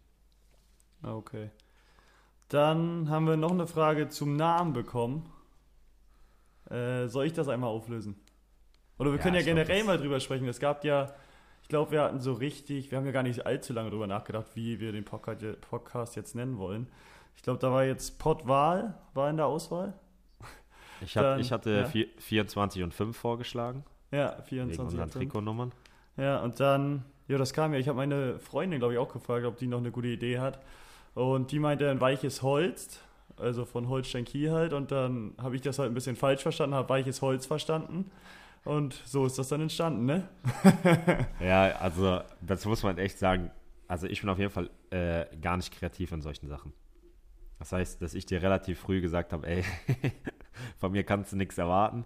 Okay. 1.03 1.51
Dann 2.49 3.09
haben 3.09 3.27
wir 3.27 3.37
noch 3.37 3.51
eine 3.51 3.67
Frage 3.67 4.09
zum 4.09 4.37
Namen 4.37 4.73
bekommen. 4.73 5.31
Äh, 6.71 7.09
soll 7.09 7.27
ich 7.27 7.33
das 7.33 7.49
einmal 7.49 7.71
auflösen? 7.71 8.17
Oder 8.99 9.11
wir 9.11 9.17
ja, 9.17 9.23
können 9.23 9.37
ja 9.37 9.43
generell 9.43 9.83
glaub, 9.83 9.87
mal 9.87 9.99
drüber 9.99 10.21
sprechen. 10.21 10.47
Es 10.49 10.61
gab 10.61 10.85
ja 10.85 11.13
glaube, 11.73 11.91
wir 11.91 12.03
hatten 12.03 12.21
so 12.21 12.35
richtig, 12.35 12.91
wir 12.91 12.99
haben 12.99 13.07
ja 13.07 13.13
gar 13.13 13.23
nicht 13.23 13.47
allzu 13.47 13.73
lange 13.73 13.89
darüber 13.89 14.07
nachgedacht, 14.07 14.47
wie 14.55 14.79
wir 14.79 14.93
den 14.93 15.05
Podcast 15.05 16.17
jetzt 16.17 16.35
nennen 16.35 16.59
wollen. 16.59 16.87
Ich 17.35 17.43
glaube, 17.43 17.59
da 17.59 17.73
war 17.73 17.83
jetzt 17.83 18.19
Pottwahl, 18.19 18.95
war 19.15 19.31
in 19.31 19.39
der 19.39 19.47
Auswahl. 19.47 19.95
Ich, 21.01 21.17
hab, 21.17 21.25
Dann, 21.25 21.41
ich 21.41 21.51
hatte 21.51 21.91
ja. 21.93 22.05
24 22.19 22.83
und 22.83 22.95
5 22.95 23.17
vorgeschlagen. 23.17 23.85
Ja, 24.13 24.41
24 24.43 25.01
und 25.01 25.11
5. 25.11 25.15
Trikotnummern. 25.15 25.73
Ja, 26.17 26.41
und 26.43 26.61
dann, 26.61 27.05
ja, 27.27 27.39
das 27.39 27.55
kam 27.55 27.73
ja, 27.73 27.81
ich 27.81 27.89
habe 27.89 27.97
meine 27.97 28.39
Freundin, 28.39 28.79
glaube 28.79 28.93
ich, 28.95 29.01
auch 29.01 29.13
gefragt, 29.13 29.47
ob 29.47 29.57
die 29.57 29.67
noch 29.67 29.79
eine 29.79 29.91
gute 29.91 30.09
Idee 30.09 30.39
hat. 30.39 30.61
Und 31.15 31.53
die 31.53 31.59
meinte 31.59 31.91
ein 31.91 32.01
weiches 32.01 32.43
Holz, 32.43 33.01
also 33.37 33.65
von 33.65 33.89
Holstein 33.89 34.27
Kiel 34.27 34.53
halt. 34.53 34.75
Und 34.75 34.93
dann 34.93 35.35
habe 35.41 35.57
ich 35.57 35.63
das 35.63 35.79
halt 35.79 35.91
ein 35.91 35.95
bisschen 35.95 36.17
falsch 36.17 36.43
verstanden, 36.43 36.77
habe 36.77 36.91
weiches 36.91 37.23
Holz 37.23 37.47
verstanden. 37.47 38.11
Und 38.65 38.95
so 39.05 39.27
ist 39.27 39.39
das 39.39 39.49
dann 39.49 39.61
entstanden, 39.61 40.07
ne? 40.07 40.29
ja, 41.41 41.73
also 41.77 42.21
dazu 42.41 42.69
muss 42.69 42.83
man 42.83 42.97
echt 42.99 43.19
sagen, 43.19 43.51
also 43.89 44.07
ich 44.07 44.21
bin 44.21 44.31
auf 44.31 44.39
jeden 44.39 44.51
Fall 44.51 44.71
äh, 44.91 45.27
gar 45.37 45.57
nicht 45.57 45.73
kreativ 45.73 46.13
in 46.13 46.23
solchen 46.23 46.49
Sachen. 46.49 46.73
Das 47.59 47.73
heißt, 47.73 48.03
dass 48.03 48.15
ich 48.15 48.27
dir 48.27 48.43
relativ 48.43 48.81
früh 48.81 49.01
gesagt 49.01 49.33
habe, 49.33 49.47
ey, 49.47 49.65
von 50.79 50.93
mir 50.93 51.05
kannst 51.05 51.33
du 51.33 51.37
nichts 51.37 51.59
erwarten. 51.59 52.05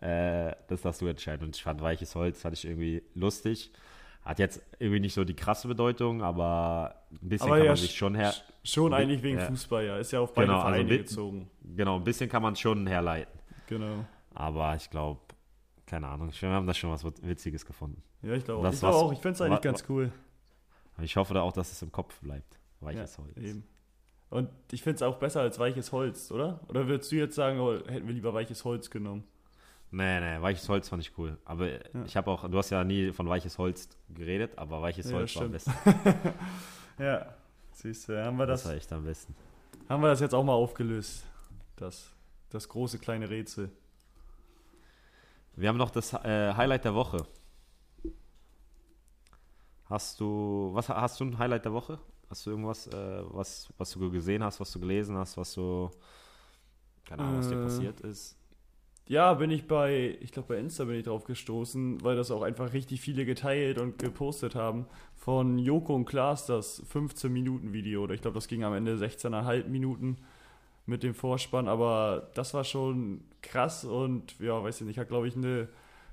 Äh, 0.00 0.54
das 0.68 0.82
darfst 0.82 1.00
du 1.00 1.06
entscheiden. 1.06 1.46
Und 1.46 1.56
ich 1.56 1.62
fand 1.62 1.80
weiches 1.80 2.14
Holz, 2.14 2.40
fand 2.40 2.56
ich 2.56 2.64
irgendwie 2.64 3.02
lustig. 3.14 3.72
Hat 4.24 4.38
jetzt 4.38 4.62
irgendwie 4.78 5.00
nicht 5.00 5.14
so 5.14 5.24
die 5.24 5.36
krasse 5.36 5.68
Bedeutung, 5.68 6.22
aber 6.22 6.94
ein 7.10 7.28
bisschen 7.28 7.48
aber 7.48 7.56
kann 7.56 7.64
ja, 7.64 7.70
man 7.72 7.76
sich 7.76 7.94
schon 7.94 8.14
her. 8.14 8.34
Schon 8.62 8.94
eigentlich 8.94 9.22
wegen 9.22 9.38
ja. 9.38 9.46
Fußball, 9.46 9.84
ja. 9.84 9.98
Ist 9.98 10.12
ja 10.12 10.20
auf 10.20 10.32
beide 10.32 10.48
genau, 10.48 10.60
also 10.60 10.86
gezogen. 10.86 11.50
Genau, 11.62 11.96
ein 11.96 12.04
bisschen 12.04 12.30
kann 12.30 12.42
man 12.42 12.56
schon 12.56 12.86
herleiten. 12.86 13.38
Genau. 13.66 14.04
Aber 14.34 14.74
ich 14.76 14.88
glaube, 14.88 15.20
keine 15.86 16.08
Ahnung. 16.08 16.30
Wir 16.38 16.48
haben 16.48 16.66
da 16.66 16.74
schon 16.74 16.90
was 16.90 17.04
Witziges 17.04 17.66
gefunden. 17.66 18.02
Ja, 18.22 18.32
ich 18.32 18.44
glaube 18.44 18.68
glaub 18.68 18.94
auch. 18.94 19.12
Ich 19.12 19.18
finde 19.18 19.34
es 19.34 19.40
eigentlich 19.40 19.60
ganz 19.60 19.84
cool. 19.88 20.12
Ich 21.02 21.16
hoffe 21.16 21.34
da 21.34 21.42
auch, 21.42 21.52
dass 21.52 21.72
es 21.72 21.82
im 21.82 21.92
Kopf 21.92 22.20
bleibt. 22.20 22.58
Weiches 22.80 23.16
ja, 23.16 23.24
Holz. 23.24 23.36
Eben. 23.36 23.64
Und 24.30 24.48
ich 24.72 24.82
finde 24.82 24.96
es 24.96 25.02
auch 25.02 25.18
besser 25.18 25.40
als 25.40 25.58
weiches 25.58 25.92
Holz, 25.92 26.30
oder? 26.30 26.60
Oder 26.68 26.88
würdest 26.88 27.12
du 27.12 27.16
jetzt 27.16 27.34
sagen, 27.34 27.60
oh, 27.60 27.74
hätten 27.86 28.06
wir 28.06 28.14
lieber 28.14 28.34
weiches 28.34 28.64
Holz 28.64 28.90
genommen? 28.90 29.24
Nee, 29.90 30.20
nee, 30.20 30.42
weiches 30.42 30.68
Holz 30.68 30.88
fand 30.88 31.02
ich 31.02 31.16
cool. 31.18 31.38
Aber 31.44 31.70
ja. 31.70 31.78
ich 32.04 32.16
habe 32.16 32.30
auch, 32.30 32.48
du 32.48 32.58
hast 32.58 32.70
ja 32.70 32.82
nie 32.82 33.12
von 33.12 33.28
weiches 33.28 33.58
Holz 33.58 33.88
geredet, 34.12 34.58
aber 34.58 34.82
weiches 34.82 35.10
ja, 35.10 35.16
Holz 35.16 35.36
war 35.36 35.44
am 35.44 35.52
besten. 35.52 35.72
ja, 36.98 37.34
siehst 37.70 38.08
du, 38.08 38.24
haben 38.24 38.36
wir 38.36 38.46
das. 38.46 38.62
Das 38.62 38.70
war 38.70 38.76
echt 38.76 38.92
am 38.92 39.04
besten. 39.04 39.36
Haben 39.88 40.02
wir 40.02 40.08
das 40.08 40.20
jetzt 40.20 40.34
auch 40.34 40.42
mal 40.42 40.54
aufgelöst? 40.54 41.24
Das, 41.76 42.10
das 42.50 42.68
große 42.68 42.98
kleine 42.98 43.30
Rätsel. 43.30 43.70
Wir 45.56 45.68
haben 45.68 45.76
noch 45.76 45.90
das 45.90 46.12
äh, 46.12 46.52
Highlight 46.54 46.84
der 46.84 46.94
Woche. 46.94 47.26
Hast 49.84 50.18
du, 50.18 50.70
was 50.72 50.88
hast 50.88 51.20
du 51.20 51.24
ein 51.24 51.38
Highlight 51.38 51.64
der 51.64 51.72
Woche? 51.72 51.98
Hast 52.28 52.46
du 52.46 52.50
irgendwas, 52.50 52.86
äh, 52.88 53.22
was, 53.28 53.72
was 53.78 53.90
du 53.92 54.10
gesehen 54.10 54.42
hast, 54.42 54.58
was 54.58 54.72
du 54.72 54.80
gelesen 54.80 55.16
hast, 55.16 55.36
was 55.36 55.54
du, 55.54 55.90
keine 57.04 57.22
Ahnung, 57.22 57.38
was 57.38 57.48
dir 57.48 57.60
äh, 57.60 57.62
passiert 57.62 58.00
ist? 58.00 58.36
Ja, 59.06 59.34
bin 59.34 59.50
ich 59.50 59.68
bei, 59.68 60.16
ich 60.20 60.32
glaube 60.32 60.48
bei 60.48 60.58
Insta 60.58 60.84
bin 60.84 60.96
ich 60.96 61.04
drauf 61.04 61.24
gestoßen, 61.24 62.02
weil 62.02 62.16
das 62.16 62.30
auch 62.30 62.42
einfach 62.42 62.72
richtig 62.72 63.02
viele 63.02 63.26
geteilt 63.26 63.78
und 63.78 63.98
gepostet 63.98 64.54
haben. 64.54 64.86
Von 65.14 65.58
Joko 65.58 65.94
und 65.94 66.06
Klaas 66.06 66.46
das 66.46 66.82
15 66.88 67.30
Minuten 67.30 67.74
Video 67.74 68.02
oder 68.02 68.14
ich 68.14 68.22
glaube 68.22 68.34
das 68.34 68.48
ging 68.48 68.64
am 68.64 68.72
Ende 68.72 68.96
16,5 68.96 69.68
Minuten 69.68 70.16
mit 70.86 71.02
dem 71.02 71.14
Vorspann, 71.14 71.68
aber 71.68 72.30
das 72.34 72.54
war 72.54 72.64
schon 72.64 73.24
krass 73.42 73.84
und 73.84 74.38
ja, 74.38 74.62
weiß 74.62 74.80
ich 74.80 74.86
nicht, 74.86 74.98
hat 74.98 75.08
glaube 75.08 75.28
ich 75.28 75.36
eine 75.36 75.68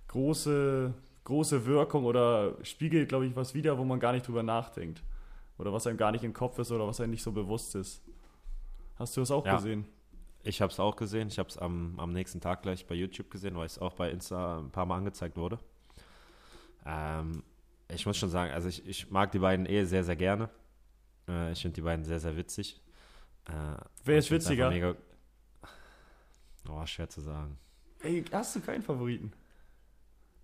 große, 0.08 0.94
große 1.24 1.66
Wirkung 1.66 2.06
oder 2.06 2.56
spiegelt, 2.64 3.10
glaube 3.10 3.26
ich, 3.26 3.36
was 3.36 3.54
wieder, 3.54 3.78
wo 3.78 3.84
man 3.84 4.00
gar 4.00 4.14
nicht 4.14 4.28
drüber 4.28 4.44
nachdenkt. 4.44 5.04
Oder 5.58 5.72
was 5.72 5.86
einem 5.86 5.98
gar 5.98 6.12
nicht 6.12 6.24
im 6.24 6.34
Kopf 6.34 6.58
ist 6.58 6.72
oder 6.72 6.88
was 6.88 7.00
einem 7.00 7.12
nicht 7.12 7.22
so 7.22 7.32
bewusst 7.32 7.76
ist. 7.76 8.02
Hast 8.96 9.16
du 9.16 9.22
das 9.22 9.30
auch 9.30 9.46
ja, 9.46 9.56
gesehen? 9.56 9.86
Ich 10.44 10.62
habe 10.62 10.72
es 10.72 10.80
auch 10.80 10.96
gesehen. 10.96 11.28
Ich 11.28 11.38
habe 11.38 11.50
es 11.50 11.58
am, 11.58 12.00
am 12.00 12.14
nächsten 12.14 12.42
Tag 12.42 12.64
gleich 12.64 12.88
bei 12.88 12.96
YouTube 12.96 13.30
gesehen, 13.30 13.56
weil 13.56 13.68
es 13.68 13.78
auch 13.78 13.94
bei 13.94 14.10
Insta 14.10 14.60
ein 14.60 14.72
paar 14.72 14.86
Mal 14.86 14.98
angezeigt 14.98 15.38
wurde. 15.38 15.60
Ähm, 16.86 17.44
ich 17.90 18.06
muss 18.06 18.18
schon 18.18 18.30
sagen, 18.30 18.52
also 18.52 18.70
ich, 18.70 18.88
ich 18.88 19.12
mag 19.12 19.32
die 19.32 19.40
beiden 19.40 19.66
eh 19.68 19.84
sehr, 19.84 20.04
sehr 20.04 20.16
gerne. 20.16 20.50
Äh, 21.28 21.52
ich 21.52 21.62
finde 21.62 21.76
die 21.76 21.82
beiden 21.82 22.06
sehr, 22.06 22.20
sehr 22.20 22.36
witzig. 22.36 22.82
Äh, 23.50 23.54
Wer 24.06 24.18
ist 24.18 24.32
witziger? 24.32 24.70
Mega, 24.70 24.96
oh, 26.70 26.86
schwer 26.86 27.10
zu 27.10 27.22
sagen. 27.22 27.58
Ey, 28.04 28.24
hast 28.32 28.56
du 28.56 28.62
keinen 28.62 28.82
Favoriten? 28.82 29.32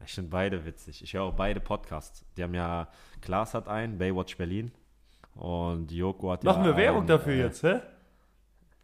Ich 0.06 0.14
finde 0.14 0.30
beide 0.30 0.64
witzig. 0.66 1.02
Ich 1.04 1.14
höre 1.14 1.24
auch 1.24 1.34
beide 1.34 1.60
Podcasts. 1.60 2.24
Die 2.38 2.44
haben 2.44 2.54
ja, 2.54 2.88
Klaas 3.22 3.54
hat 3.54 3.68
einen, 3.68 3.98
Baywatch 3.98 4.38
Berlin. 4.38 4.72
Und 5.34 5.92
Joko 5.92 6.32
hat 6.32 6.44
Machen 6.44 6.64
ja 6.64 6.70
wir 6.72 6.78
Werbung 6.78 7.00
einen, 7.02 7.08
dafür 7.08 7.34
äh, 7.34 7.40
jetzt, 7.42 7.64
hä? 7.64 7.80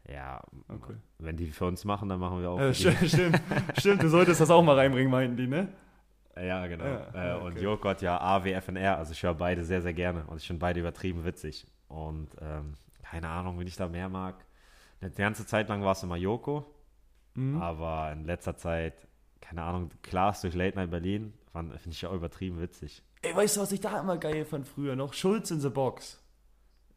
Ja, 0.09 0.41
Okay. 0.67 0.95
wenn 1.19 1.37
die 1.37 1.47
für 1.47 1.65
uns 1.65 1.85
machen, 1.85 2.09
dann 2.09 2.19
machen 2.19 2.41
wir 2.41 2.49
auch 2.49 2.59
Äh, 2.59 2.73
stimmt, 2.73 2.97
stimmt, 3.77 4.03
du 4.03 4.09
solltest 4.09 4.41
das 4.41 4.49
auch 4.49 4.61
mal 4.61 4.75
reinbringen, 4.75 5.09
meinten 5.09 5.37
die, 5.37 5.47
ne? 5.47 5.69
Ja, 6.35 6.65
genau. 6.67 6.83
Ja, 6.83 7.07
äh, 7.13 7.27
ja, 7.27 7.35
Und 7.37 7.53
okay. 7.53 7.63
Joko 7.63 7.89
hat 7.89 8.01
ja 8.01 8.19
AWFNR, 8.19 8.97
also 8.97 9.11
ich 9.13 9.21
höre 9.23 9.35
beide 9.35 9.63
sehr, 9.63 9.81
sehr 9.81 9.93
gerne. 9.93 10.25
Und 10.25 10.37
ich 10.37 10.47
finde 10.47 10.59
beide 10.59 10.79
übertrieben 10.79 11.23
witzig. 11.25 11.67
Und 11.87 12.29
ähm, 12.41 12.73
keine 13.13 13.29
Ahnung, 13.29 13.59
wen 13.59 13.67
ich 13.67 13.75
da 13.75 13.87
mehr 13.87 14.09
mag. 14.09 14.43
Eine 15.01 15.11
ganze 15.11 15.45
Zeit 15.45 15.69
lang 15.69 15.83
war 15.83 15.91
es 15.91 16.01
immer 16.03 16.15
Joko, 16.15 16.65
Mhm. 17.35 17.61
aber 17.61 18.11
in 18.11 18.25
letzter 18.25 18.55
Zeit, 18.57 19.07
keine 19.41 19.61
Ahnung, 19.63 19.89
Klaas 20.01 20.41
durch 20.41 20.55
Late 20.55 20.77
Night 20.77 20.89
Berlin, 20.89 21.33
finde 21.51 21.89
ich 21.91 22.05
auch 22.07 22.13
übertrieben 22.13 22.59
witzig. 22.59 23.03
Ey, 23.21 23.35
weißt 23.35 23.57
du, 23.57 23.61
was 23.61 23.71
ich 23.71 23.79
da 23.81 23.99
immer 23.99 24.17
geil 24.17 24.45
fand 24.45 24.67
früher 24.67 24.95
noch? 24.95 25.13
Schulz 25.13 25.51
in 25.51 25.59
the 25.59 25.69
Box. 25.69 26.19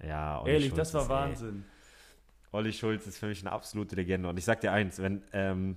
Ja, 0.03 0.41
Olli 0.41 0.53
Ehrlich, 0.53 0.69
Schulz 0.71 0.91
das 0.93 0.95
war 0.95 1.03
ist, 1.03 1.09
ey, 1.43 1.47
Wahnsinn. 1.49 1.65
Olli 2.53 2.73
Schulz 2.73 3.07
ist 3.07 3.19
für 3.19 3.27
mich 3.27 3.41
eine 3.43 3.53
absolute 3.53 3.95
Legende. 3.97 4.29
Und 4.29 4.39
ich 4.39 4.45
sag 4.45 4.61
dir 4.61 4.73
eins, 4.73 4.99
wenn, 5.01 5.23
ähm, 5.33 5.77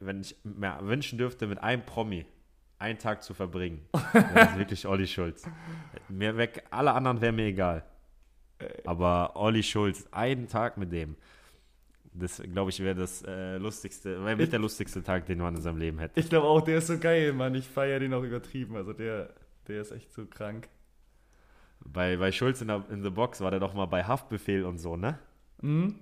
wenn- 0.00 0.20
ich 0.22 0.36
mir 0.44 0.78
wünschen 0.82 1.18
dürfte, 1.18 1.46
mit 1.46 1.58
einem 1.62 1.84
Promi 1.84 2.26
einen 2.78 2.98
Tag 2.98 3.22
zu 3.22 3.34
verbringen, 3.34 3.86
das 3.92 4.02
ist 4.14 4.14
wirklich 4.58 4.86
Olli 4.86 5.06
Schulz. 5.06 5.44
Mir 6.08 6.36
weg, 6.36 6.64
alle 6.70 6.92
anderen 6.92 7.20
wären 7.20 7.36
mir 7.36 7.46
egal. 7.46 7.84
Aber 8.84 9.32
Olli 9.36 9.62
Schulz, 9.62 10.06
einen 10.12 10.48
Tag 10.48 10.76
mit 10.76 10.92
dem, 10.92 11.16
das 12.12 12.42
glaube 12.42 12.70
ich 12.70 12.80
wäre 12.80 12.94
das 12.94 13.22
äh, 13.22 13.56
lustigste, 13.58 14.24
wäre 14.24 14.36
mit 14.36 14.52
der 14.52 14.58
lustigste 14.58 15.02
Tag, 15.02 15.26
den 15.26 15.38
man 15.38 15.54
in 15.54 15.62
seinem 15.62 15.78
Leben 15.78 15.98
hätte. 15.98 16.18
Ich 16.18 16.28
glaube 16.28 16.46
auch, 16.48 16.60
der 16.60 16.78
ist 16.78 16.88
so 16.88 16.98
geil, 16.98 17.32
Mann. 17.32 17.54
Ich 17.54 17.68
feiere 17.68 18.00
den 18.00 18.12
auch 18.14 18.22
übertrieben. 18.22 18.76
Also 18.76 18.92
der, 18.92 19.30
der 19.68 19.80
ist 19.80 19.92
echt 19.92 20.12
so 20.12 20.26
krank. 20.26 20.68
Bei, 21.84 22.16
bei 22.16 22.30
Schulz 22.32 22.60
in, 22.60 22.68
der, 22.68 22.84
in 22.90 23.02
The 23.02 23.10
Box 23.10 23.40
war 23.40 23.50
der 23.50 23.60
doch 23.60 23.74
mal 23.74 23.86
bei 23.86 24.04
Haftbefehl 24.04 24.64
und 24.64 24.78
so, 24.78 24.96
ne? 24.96 25.18
Mhm. 25.62 25.94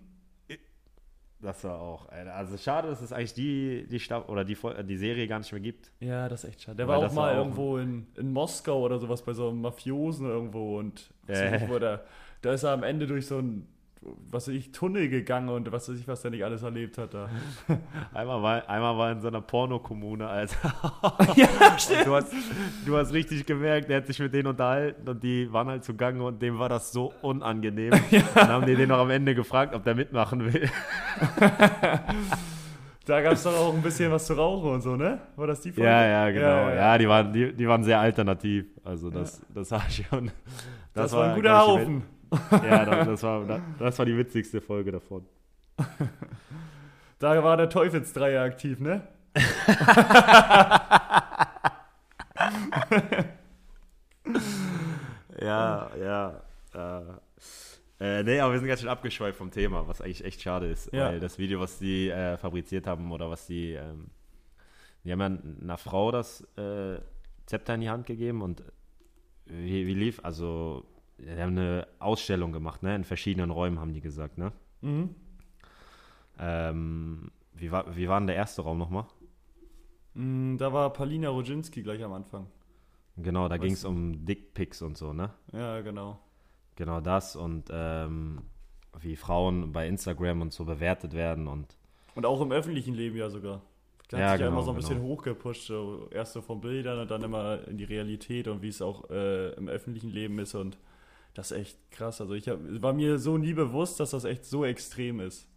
Das 1.40 1.62
war 1.62 1.80
auch, 1.80 2.08
Alter. 2.08 2.34
also 2.34 2.56
schade, 2.56 2.88
dass 2.88 3.00
es 3.00 3.12
eigentlich 3.12 3.34
die, 3.34 3.86
die 3.88 4.00
Staffel 4.00 4.28
oder 4.28 4.44
die, 4.44 4.56
die 4.88 4.96
Serie 4.96 5.28
gar 5.28 5.38
nicht 5.38 5.52
mehr 5.52 5.60
gibt. 5.60 5.92
Ja, 6.00 6.28
das 6.28 6.42
ist 6.42 6.50
echt 6.50 6.62
schade. 6.62 6.78
Der 6.78 6.88
Weil 6.88 6.98
war 7.00 7.06
auch 7.06 7.12
mal 7.12 7.30
war 7.32 7.36
irgendwo 7.36 7.78
in, 7.78 8.08
in 8.16 8.32
Moskau 8.32 8.80
oder 8.80 8.98
sowas 8.98 9.22
bei 9.22 9.34
so 9.34 9.48
einem 9.48 9.60
Mafiosen 9.60 10.26
irgendwo 10.26 10.78
und 10.80 11.12
Äh. 11.28 11.68
der, 11.78 12.04
da 12.42 12.52
ist 12.52 12.62
er 12.62 12.72
am 12.72 12.82
Ende 12.82 13.06
durch 13.06 13.26
so 13.26 13.38
ein, 13.38 13.66
was 14.30 14.46
weiß 14.48 14.54
ich, 14.54 14.70
Tunnel 14.70 15.08
gegangen 15.08 15.48
und 15.48 15.70
was 15.72 15.88
weiß 15.88 15.98
ich, 15.98 16.06
was 16.06 16.22
der 16.22 16.30
nicht 16.30 16.44
alles 16.44 16.62
erlebt 16.62 16.98
hat 16.98 17.14
da. 17.14 17.28
Einmal 18.14 18.42
war, 18.42 18.68
einmal 18.68 18.96
war 18.96 19.12
in 19.12 19.20
so 19.20 19.28
einer 19.28 19.40
Pornokommune, 19.40 20.26
Alter. 20.26 20.72
ja, 21.36 21.78
stimmt. 21.78 22.06
Du 22.06 22.14
hast, 22.14 22.32
du 22.86 22.96
hast 22.96 23.12
richtig 23.12 23.44
gemerkt, 23.44 23.90
der 23.90 23.98
hat 23.98 24.06
sich 24.06 24.18
mit 24.20 24.32
denen 24.32 24.46
unterhalten 24.46 25.08
und 25.08 25.22
die 25.22 25.52
waren 25.52 25.68
halt 25.68 25.84
zugange 25.84 26.22
und 26.22 26.40
dem 26.40 26.58
war 26.58 26.68
das 26.68 26.92
so 26.92 27.12
unangenehm. 27.22 27.92
Dann 28.34 28.48
haben 28.48 28.66
die 28.66 28.76
den 28.76 28.88
noch 28.88 28.98
am 28.98 29.10
Ende 29.10 29.34
gefragt, 29.34 29.74
ob 29.74 29.82
der 29.84 29.96
mitmachen 29.96 30.52
will. 30.52 30.70
Da 33.08 33.22
gab 33.22 33.32
es 33.32 33.42
doch 33.42 33.56
auch 33.56 33.72
ein 33.74 33.80
bisschen 33.80 34.12
was 34.12 34.26
zu 34.26 34.34
rauchen 34.34 34.70
und 34.70 34.82
so, 34.82 34.94
ne? 34.94 35.18
War 35.34 35.46
das 35.46 35.62
die 35.62 35.72
Folge? 35.72 35.88
Ja, 35.88 36.04
ja, 36.04 36.30
genau. 36.30 36.46
Ja, 36.46 36.68
Ja, 36.68 36.74
ja. 36.74 36.98
die, 36.98 37.08
waren, 37.08 37.32
die, 37.32 37.54
die 37.54 37.66
waren 37.66 37.82
sehr 37.82 37.98
alternativ. 37.98 38.66
Also 38.84 39.08
das, 39.08 39.40
das 39.54 39.70
war 39.70 39.82
schon. 39.88 40.30
Das, 40.92 41.12
war 41.12 41.30
ein 41.30 41.34
guter 41.34 41.58
Haufen. 41.58 42.02
Ja, 42.50 42.84
das, 42.84 43.06
das, 43.06 43.22
war, 43.22 43.60
das 43.78 43.98
war 43.98 44.06
die 44.06 44.16
witzigste 44.16 44.60
Folge 44.60 44.92
davon. 44.92 45.26
Da 47.20 47.42
war 47.42 47.56
der 47.56 47.68
Teufelsdreier 47.68 48.44
aktiv, 48.44 48.78
ne? 48.78 49.02
Ja, 55.40 55.90
ja. 55.96 56.42
Äh, 56.74 57.02
äh, 58.00 58.22
nee, 58.22 58.40
aber 58.40 58.52
wir 58.52 58.58
sind 58.58 58.68
ganz 58.68 58.80
schön 58.80 58.88
abgeschweift 58.88 59.38
vom 59.38 59.50
Thema, 59.50 59.86
was 59.86 60.00
eigentlich 60.00 60.24
echt 60.24 60.42
schade 60.42 60.66
ist. 60.66 60.92
Ja. 60.92 61.08
Weil 61.08 61.20
das 61.20 61.38
Video, 61.38 61.60
was 61.60 61.78
die 61.78 62.10
äh, 62.10 62.36
fabriziert 62.36 62.86
haben 62.86 63.10
oder 63.12 63.30
was 63.30 63.46
die. 63.46 63.72
Ähm, 63.72 64.08
die 65.04 65.12
haben 65.12 65.20
ja 65.20 65.62
einer 65.62 65.78
Frau 65.78 66.10
das 66.10 66.42
äh, 66.56 66.98
Zepter 67.46 67.74
in 67.74 67.80
die 67.80 67.88
Hand 67.88 68.06
gegeben 68.06 68.42
und 68.42 68.62
wie, 69.46 69.86
wie 69.86 69.94
lief? 69.94 70.20
Also, 70.22 70.84
die 71.18 71.30
haben 71.40 71.58
eine 71.58 71.86
Ausstellung 71.98 72.52
gemacht, 72.52 72.82
ne? 72.82 72.94
In 72.94 73.04
verschiedenen 73.04 73.50
Räumen, 73.50 73.80
haben 73.80 73.92
die 73.92 74.00
gesagt, 74.00 74.38
ne? 74.38 74.52
Mhm. 74.82 75.14
Ähm, 76.38 77.30
wie, 77.54 77.72
war, 77.72 77.96
wie 77.96 78.08
war 78.08 78.20
denn 78.20 78.28
der 78.28 78.36
erste 78.36 78.62
Raum 78.62 78.78
nochmal? 78.78 79.04
Mm, 80.14 80.56
Da 80.56 80.72
war 80.72 80.92
Palina 80.92 81.28
Rodzinski 81.28 81.82
gleich 81.82 82.02
am 82.02 82.12
Anfang. 82.12 82.46
Genau, 83.16 83.48
da 83.48 83.56
ging 83.56 83.72
es 83.72 83.84
um 83.84 84.24
Dickpics 84.24 84.80
und 84.82 84.96
so, 84.96 85.12
ne? 85.12 85.30
Ja, 85.52 85.80
genau. 85.80 86.18
Genau 86.76 87.00
das 87.00 87.34
und 87.34 87.68
ähm, 87.72 88.42
wie 89.00 89.16
Frauen 89.16 89.72
bei 89.72 89.88
Instagram 89.88 90.42
und 90.42 90.52
so 90.52 90.64
bewertet 90.64 91.12
werden 91.12 91.48
und 91.48 91.76
Und 92.14 92.24
auch 92.24 92.40
im 92.40 92.52
öffentlichen 92.52 92.94
Leben 92.94 93.16
ja 93.16 93.28
sogar. 93.28 93.62
Der 94.12 94.20
Ja, 94.20 94.24
hat 94.26 94.32
sich 94.34 94.40
ja 94.42 94.46
genau, 94.46 94.58
immer 94.58 94.64
so 94.64 94.70
ein 94.70 94.76
bisschen 94.76 94.96
genau. 94.98 95.08
hochgepusht. 95.08 95.66
So 95.66 96.08
erst 96.12 96.32
so 96.34 96.40
von 96.42 96.60
Bildern 96.60 97.00
und 97.00 97.10
dann 97.10 97.22
immer 97.24 97.66
in 97.66 97.76
die 97.76 97.84
Realität 97.84 98.46
und 98.46 98.62
wie 98.62 98.68
es 98.68 98.80
auch 98.80 99.10
äh, 99.10 99.50
im 99.54 99.68
öffentlichen 99.68 100.10
Leben 100.10 100.38
ist. 100.38 100.54
Und 100.54 100.78
das 101.38 101.52
ist 101.52 101.56
echt 101.56 101.90
krass. 101.92 102.20
Also 102.20 102.34
ich 102.34 102.48
hab, 102.48 102.58
war 102.82 102.92
mir 102.92 103.16
so 103.20 103.38
nie 103.38 103.54
bewusst, 103.54 104.00
dass 104.00 104.10
das 104.10 104.24
echt 104.24 104.44
so 104.44 104.64
extrem 104.64 105.20
ist. 105.20 105.48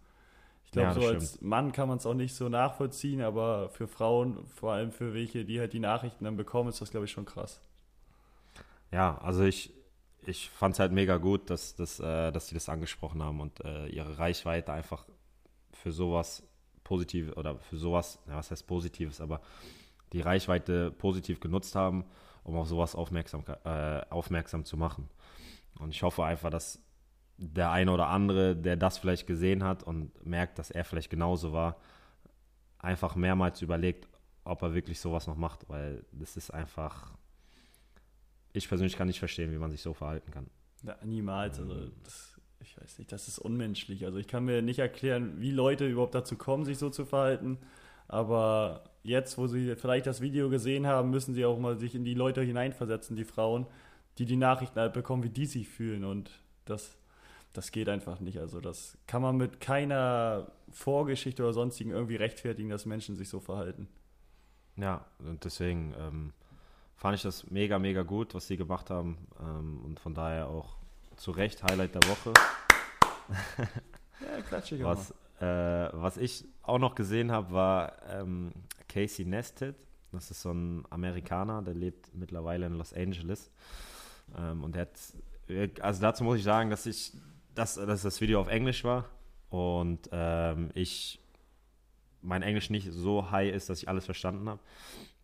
Ich 0.65 0.71
glaube, 0.71 0.91
Ja, 0.91 0.93
so 0.93 1.05
als 1.07 1.41
Mann 1.41 1.71
kann 1.71 1.87
man 1.89 1.97
es 1.97 2.05
auch 2.05 2.13
nicht 2.13 2.35
so 2.35 2.49
nachvollziehen, 2.49 3.21
aber 3.21 3.69
für 3.69 3.87
Frauen, 3.87 4.45
vor 4.47 4.73
allem 4.73 4.91
für 4.91 5.13
welche, 5.15 5.45
die 5.45 5.59
halt 5.59 5.73
die 5.73 5.79
Nachrichten 5.79 6.25
dann 6.25 6.37
bekommen, 6.37 6.69
ist 6.69 6.81
das, 6.81 6.91
glaube 6.91 7.05
ich, 7.07 7.11
schon 7.11 7.25
krass. 7.25 7.61
ja, 8.91 9.17
also 9.19 9.43
ich, 9.43 9.71
ich 10.25 10.49
fand 10.49 10.73
es 10.75 10.79
halt 10.79 10.91
mega 10.91 11.17
gut, 11.17 11.49
dass, 11.49 11.75
dass, 11.75 11.99
äh, 11.99 12.31
dass 12.31 12.47
sie 12.47 12.55
das 12.55 12.69
angesprochen 12.69 13.23
haben 13.23 13.39
und 13.39 13.63
äh, 13.65 13.87
ihre 13.87 14.17
Reichweite 14.17 14.73
einfach 14.73 15.05
für 15.73 15.91
sowas 15.91 16.43
positiv 16.83 17.35
oder 17.37 17.57
für 17.59 17.77
sowas, 17.77 18.19
ja, 18.27 18.35
was 18.37 18.51
heißt 18.51 18.67
Positives, 18.67 19.21
aber 19.21 19.41
die 20.13 20.21
Reichweite 20.21 20.91
positiv 20.91 21.39
genutzt 21.39 21.75
haben, 21.75 22.05
um 22.43 22.55
auf 22.57 22.67
sowas 22.67 22.95
aufmerksam, 22.95 23.43
äh, 23.63 24.01
aufmerksam 24.09 24.65
zu 24.65 24.77
machen. 24.77 25.09
Und 25.79 25.89
ich 25.89 26.03
hoffe 26.03 26.23
einfach, 26.23 26.49
dass 26.49 26.81
der 27.37 27.71
eine 27.71 27.91
oder 27.91 28.07
andere, 28.07 28.55
der 28.55 28.77
das 28.77 28.97
vielleicht 28.97 29.25
gesehen 29.25 29.63
hat 29.63 29.83
und 29.83 30.25
merkt, 30.25 30.59
dass 30.59 30.69
er 30.69 30.85
vielleicht 30.85 31.09
genauso 31.09 31.53
war, 31.53 31.77
einfach 32.77 33.15
mehrmals 33.15 33.61
überlegt, 33.61 34.07
ob 34.43 34.61
er 34.61 34.73
wirklich 34.73 34.99
sowas 34.99 35.27
noch 35.27 35.37
macht, 35.37 35.67
weil 35.69 36.05
das 36.11 36.37
ist 36.37 36.51
einfach. 36.51 37.13
Ich 38.53 38.67
persönlich 38.67 38.95
kann 38.95 39.07
nicht 39.07 39.19
verstehen, 39.19 39.51
wie 39.51 39.57
man 39.57 39.71
sich 39.71 39.81
so 39.81 39.93
verhalten 39.93 40.31
kann. 40.31 40.49
Ja, 40.83 40.97
niemals. 41.03 41.59
Also 41.59 41.89
das, 42.03 42.39
ich 42.59 42.79
weiß 42.79 42.99
nicht, 42.99 43.11
das 43.11 43.27
ist 43.27 43.39
unmenschlich. 43.39 44.05
Also 44.05 44.17
ich 44.17 44.27
kann 44.27 44.45
mir 44.45 44.61
nicht 44.61 44.79
erklären, 44.79 45.39
wie 45.39 45.51
Leute 45.51 45.87
überhaupt 45.87 46.15
dazu 46.15 46.35
kommen, 46.35 46.65
sich 46.65 46.77
so 46.77 46.89
zu 46.89 47.05
verhalten. 47.05 47.59
Aber 48.07 48.83
jetzt, 49.03 49.37
wo 49.37 49.47
sie 49.47 49.75
vielleicht 49.75 50.05
das 50.05 50.21
Video 50.21 50.49
gesehen 50.49 50.85
haben, 50.85 51.11
müssen 51.11 51.33
sie 51.33 51.45
auch 51.45 51.57
mal 51.57 51.77
sich 51.77 51.95
in 51.95 52.03
die 52.03 52.13
Leute 52.13 52.41
hineinversetzen, 52.41 53.15
die 53.15 53.23
Frauen, 53.23 53.67
die 54.17 54.25
die 54.25 54.35
Nachrichten 54.35 54.79
halt 54.79 54.93
bekommen, 54.93 55.23
wie 55.23 55.29
die 55.29 55.45
sich 55.45 55.67
fühlen. 55.67 56.03
Und 56.03 56.31
das, 56.65 56.97
das 57.53 57.71
geht 57.71 57.89
einfach 57.89 58.19
nicht. 58.19 58.39
Also 58.39 58.61
das 58.61 58.97
kann 59.07 59.21
man 59.21 59.37
mit 59.37 59.59
keiner 59.59 60.51
Vorgeschichte 60.71 61.43
oder 61.43 61.53
sonstigen 61.53 61.91
irgendwie 61.91 62.15
rechtfertigen, 62.15 62.69
dass 62.69 62.85
Menschen 62.85 63.15
sich 63.15 63.29
so 63.29 63.39
verhalten. 63.39 63.87
Ja, 64.77 65.05
und 65.19 65.43
deswegen 65.43 65.93
ähm, 65.99 66.33
fand 66.95 67.15
ich 67.15 67.21
das 67.23 67.49
mega, 67.49 67.79
mega 67.79 68.03
gut, 68.03 68.33
was 68.33 68.47
sie 68.47 68.57
gemacht 68.57 68.89
haben. 68.89 69.17
Ähm, 69.39 69.81
und 69.83 69.99
von 69.99 70.13
daher 70.13 70.47
auch 70.47 70.75
zu 71.17 71.31
Recht 71.31 71.63
Highlight 71.63 71.95
der 71.95 72.03
Woche. 72.09 72.33
Ja, 74.21 74.41
klatsche 74.43 74.75
ich 74.75 74.83
auch 74.83 74.89
Was, 74.89 75.11
äh, 75.39 75.89
was 75.93 76.17
ich 76.17 76.45
auch 76.61 76.77
noch 76.77 76.93
gesehen 76.93 77.31
habe, 77.31 77.51
war 77.51 77.93
ähm, 78.07 78.51
Casey 78.87 79.25
Nested. 79.25 79.75
Das 80.11 80.29
ist 80.29 80.41
so 80.41 80.51
ein 80.51 80.85
Amerikaner, 80.89 81.61
der 81.61 81.73
lebt 81.73 82.13
mittlerweile 82.13 82.67
in 82.67 82.73
Los 82.73 82.93
Angeles. 82.93 83.49
Ähm, 84.37 84.63
und 84.63 84.75
der 84.75 84.83
hat, 84.83 85.81
also 85.81 86.01
dazu 86.01 86.23
muss 86.23 86.37
ich 86.37 86.43
sagen, 86.43 86.69
dass 86.69 86.85
ich, 86.85 87.13
dass, 87.55 87.75
dass 87.75 88.01
das 88.01 88.21
Video 88.21 88.39
auf 88.39 88.47
Englisch 88.47 88.83
war 88.83 89.05
und 89.49 90.09
ähm, 90.11 90.69
ich, 90.73 91.19
mein 92.21 92.41
Englisch 92.41 92.69
nicht 92.69 92.91
so 92.91 93.31
high 93.31 93.53
ist, 93.53 93.69
dass 93.69 93.81
ich 93.81 93.89
alles 93.89 94.05
verstanden 94.05 94.47
habe. 94.47 94.59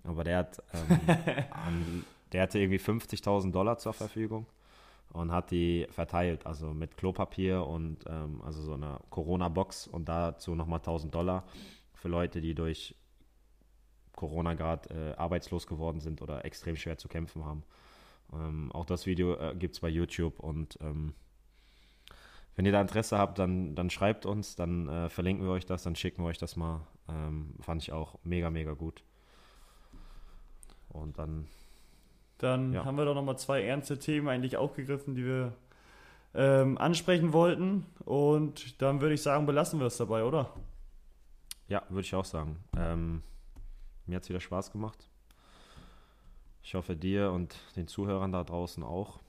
Aber 0.04 0.24
der 0.24 0.38
hat, 0.40 0.64
ähm, 0.74 1.00
an, 1.52 2.06
der 2.32 2.44
hatte 2.44 2.60
irgendwie 2.60 2.80
50.000 2.80 3.52
Dollar 3.52 3.78
zur 3.78 3.94
Verfügung 3.94 4.48
und 5.14 5.32
hat 5.32 5.52
die 5.52 5.88
verteilt, 5.90 6.46
also 6.46 6.74
mit 6.74 6.98
Klopapier 6.98 7.66
und 7.66 8.06
ähm, 8.08 8.42
also 8.44 8.62
so 8.62 8.74
einer 8.74 9.00
Corona-Box 9.10 9.88
und 9.88 10.10
dazu 10.10 10.56
nochmal 10.56 10.80
1000 10.80 11.14
Dollar 11.14 11.44
für 11.94 12.10
Leute, 12.10 12.42
die 12.42 12.54
durch 12.54 12.96
Corona 14.16 14.56
gerade 14.56 14.90
äh, 14.90 15.16
arbeitslos 15.16 15.68
geworden 15.68 16.00
sind 16.00 16.22
oder 16.22 16.44
extrem 16.44 16.76
schwer 16.76 16.98
zu 16.98 17.08
kämpfen 17.08 17.46
haben. 17.46 17.64
Ähm, 18.34 18.72
auch 18.72 18.86
das 18.86 19.06
Video 19.06 19.36
äh, 19.36 19.56
gibt 19.56 19.76
es 19.76 19.80
bei 19.80 19.90
YouTube 19.90 20.40
und 20.40 20.78
ähm, 20.82 21.14
wenn 22.58 22.66
ihr 22.66 22.72
da 22.72 22.82
Interesse 22.82 23.18
habt, 23.20 23.38
dann, 23.38 23.76
dann 23.76 23.92
schreibt 23.92 24.26
uns, 24.26 24.56
dann 24.56 24.90
äh, 24.90 25.10
verlinken 25.10 25.46
wir 25.46 25.52
euch 25.52 25.68
das, 25.68 25.84
dann 25.84 25.96
schicken 25.96 26.24
wir 26.24 26.30
euch 26.30 26.40
das 26.40 26.56
mal 26.56 26.88
Ähm, 27.08 27.54
fand 27.62 27.84
ich 27.84 27.92
auch 27.92 28.18
mega, 28.24 28.50
mega 28.50 28.74
gut. 28.74 29.04
Und 30.90 31.18
dann. 31.20 31.48
Dann 32.40 32.74
ja. 32.74 32.84
haben 32.84 32.98
wir 32.98 33.06
doch 33.06 33.16
nochmal 33.16 33.38
zwei 33.38 33.64
ernste 33.64 33.98
Themen 33.98 34.28
eigentlich 34.28 34.58
aufgegriffen, 34.58 35.16
die 35.16 35.26
wir 35.26 35.54
ähm, 36.34 36.78
ansprechen 36.78 37.32
wollten. 37.32 37.86
Und 38.06 38.82
dann 38.82 39.02
würde 39.02 39.16
ich 39.16 39.22
sagen, 39.22 39.46
belassen 39.46 39.80
wir 39.80 39.88
es 39.88 39.98
dabei, 39.98 40.24
oder? 40.24 40.54
Ja, 41.68 41.84
würde 41.90 42.02
ich 42.02 42.16
auch 42.16 42.26
sagen. 42.26 42.58
Ähm, 42.76 43.24
mir 44.06 44.16
hat 44.16 44.24
es 44.24 44.30
wieder 44.30 44.40
Spaß 44.40 44.72
gemacht. 44.72 45.10
Ich 46.68 46.76
hoffe 46.76 46.98
dir 46.98 47.32
und 47.32 47.56
den 47.78 47.88
Zuhörern 47.88 48.34
da 48.34 48.44
draußen 48.44 48.84
auch. 48.84 49.22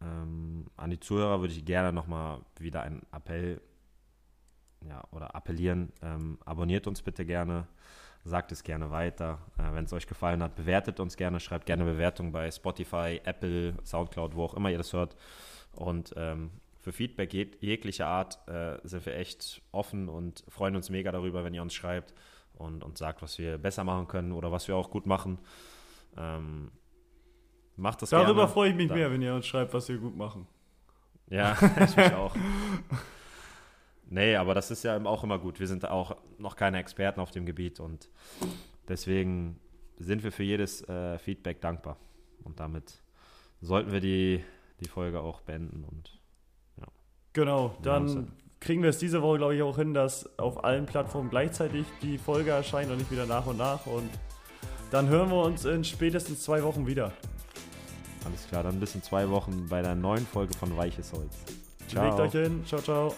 Ähm, 0.00 0.70
an 0.76 0.90
die 0.90 1.00
Zuhörer 1.00 1.40
würde 1.40 1.52
ich 1.52 1.64
gerne 1.64 1.92
nochmal 1.92 2.38
wieder 2.60 2.82
einen 2.82 3.02
Appell 3.10 3.60
ja, 4.88 5.02
oder 5.10 5.34
appellieren. 5.34 5.92
Ähm, 6.02 6.38
abonniert 6.44 6.86
uns 6.86 7.02
bitte 7.02 7.26
gerne, 7.26 7.66
sagt 8.22 8.52
es 8.52 8.62
gerne 8.62 8.92
weiter. 8.92 9.40
Äh, 9.58 9.74
Wenn 9.74 9.86
es 9.86 9.92
euch 9.92 10.06
gefallen 10.06 10.40
hat, 10.40 10.54
bewertet 10.54 11.00
uns 11.00 11.16
gerne, 11.16 11.40
schreibt 11.40 11.66
gerne 11.66 11.82
Bewertungen 11.82 12.30
bei 12.30 12.48
Spotify, 12.48 13.20
Apple, 13.24 13.74
Soundcloud, 13.84 14.36
wo 14.36 14.44
auch 14.44 14.54
immer 14.54 14.70
ihr 14.70 14.78
das 14.78 14.92
hört. 14.92 15.16
Und 15.72 16.14
ähm, 16.16 16.52
für 16.80 16.92
Feedback 16.92 17.34
jeg 17.34 17.56
jeglicher 17.60 18.06
Art 18.06 18.38
äh, 18.46 18.78
sind 18.84 19.04
wir 19.04 19.16
echt 19.16 19.62
offen 19.72 20.08
und 20.08 20.44
freuen 20.46 20.76
uns 20.76 20.90
mega 20.90 21.10
darüber, 21.10 21.42
wenn 21.42 21.54
ihr 21.54 21.62
uns 21.62 21.74
schreibt 21.74 22.14
und, 22.54 22.84
und 22.84 22.98
sagt, 22.98 23.20
was 23.20 23.36
wir 23.36 23.58
besser 23.58 23.82
machen 23.82 24.06
können 24.06 24.30
oder 24.30 24.52
was 24.52 24.68
wir 24.68 24.76
auch 24.76 24.90
gut 24.92 25.06
machen. 25.06 25.40
Ähm, 26.16 26.70
macht 27.76 28.02
das 28.02 28.10
Darüber 28.10 28.34
gerne. 28.34 28.48
freue 28.48 28.70
ich 28.70 28.76
mich 28.76 28.88
da. 28.88 28.94
mehr, 28.94 29.10
wenn 29.10 29.22
ihr 29.22 29.34
uns 29.34 29.46
schreibt, 29.46 29.74
was 29.74 29.88
wir 29.88 29.98
gut 29.98 30.16
machen. 30.16 30.46
Ja, 31.28 31.56
ich 31.84 31.96
mich 31.96 32.14
auch. 32.14 32.34
Nee, 34.08 34.36
aber 34.36 34.54
das 34.54 34.70
ist 34.70 34.84
ja 34.84 35.02
auch 35.04 35.24
immer 35.24 35.38
gut. 35.38 35.58
Wir 35.58 35.66
sind 35.66 35.88
auch 35.88 36.16
noch 36.38 36.56
keine 36.56 36.78
Experten 36.78 37.20
auf 37.20 37.32
dem 37.32 37.44
Gebiet 37.44 37.80
und 37.80 38.08
deswegen 38.88 39.58
sind 39.98 40.22
wir 40.22 40.30
für 40.30 40.44
jedes 40.44 40.88
äh, 40.88 41.18
Feedback 41.18 41.60
dankbar. 41.60 41.96
Und 42.44 42.60
damit 42.60 43.02
sollten 43.60 43.90
wir 43.90 44.00
die, 44.00 44.44
die 44.80 44.88
Folge 44.88 45.20
auch 45.20 45.40
beenden 45.40 45.84
und 45.84 46.20
ja. 46.80 46.86
Genau, 47.32 47.76
dann 47.82 48.32
kriegen 48.60 48.82
wir 48.82 48.90
es 48.90 48.98
diese 48.98 49.22
Woche, 49.22 49.38
glaube 49.38 49.56
ich, 49.56 49.62
auch 49.62 49.76
hin, 49.76 49.94
dass 49.94 50.38
auf 50.38 50.64
allen 50.64 50.86
Plattformen 50.86 51.30
gleichzeitig 51.30 51.86
die 52.02 52.18
Folge 52.18 52.50
erscheint 52.50 52.90
und 52.90 52.98
nicht 52.98 53.10
wieder 53.10 53.26
nach 53.26 53.46
und 53.46 53.56
nach. 53.56 53.86
Und 53.86 54.10
dann 54.90 55.08
hören 55.08 55.30
wir 55.30 55.42
uns 55.42 55.64
in 55.64 55.84
spätestens 55.84 56.42
zwei 56.42 56.62
Wochen 56.62 56.86
wieder. 56.86 57.12
Alles 58.24 58.46
klar, 58.48 58.62
dann 58.62 58.80
bis 58.80 58.94
in 58.94 59.02
zwei 59.02 59.28
Wochen 59.30 59.68
bei 59.68 59.82
der 59.82 59.94
neuen 59.94 60.26
Folge 60.26 60.54
von 60.54 60.76
Weiches 60.76 61.12
Holz. 61.12 61.34
Ciao. 61.88 62.04
Legt 62.04 62.20
euch 62.20 62.32
hin. 62.32 62.64
Ciao, 62.66 62.80
ciao. 62.80 63.14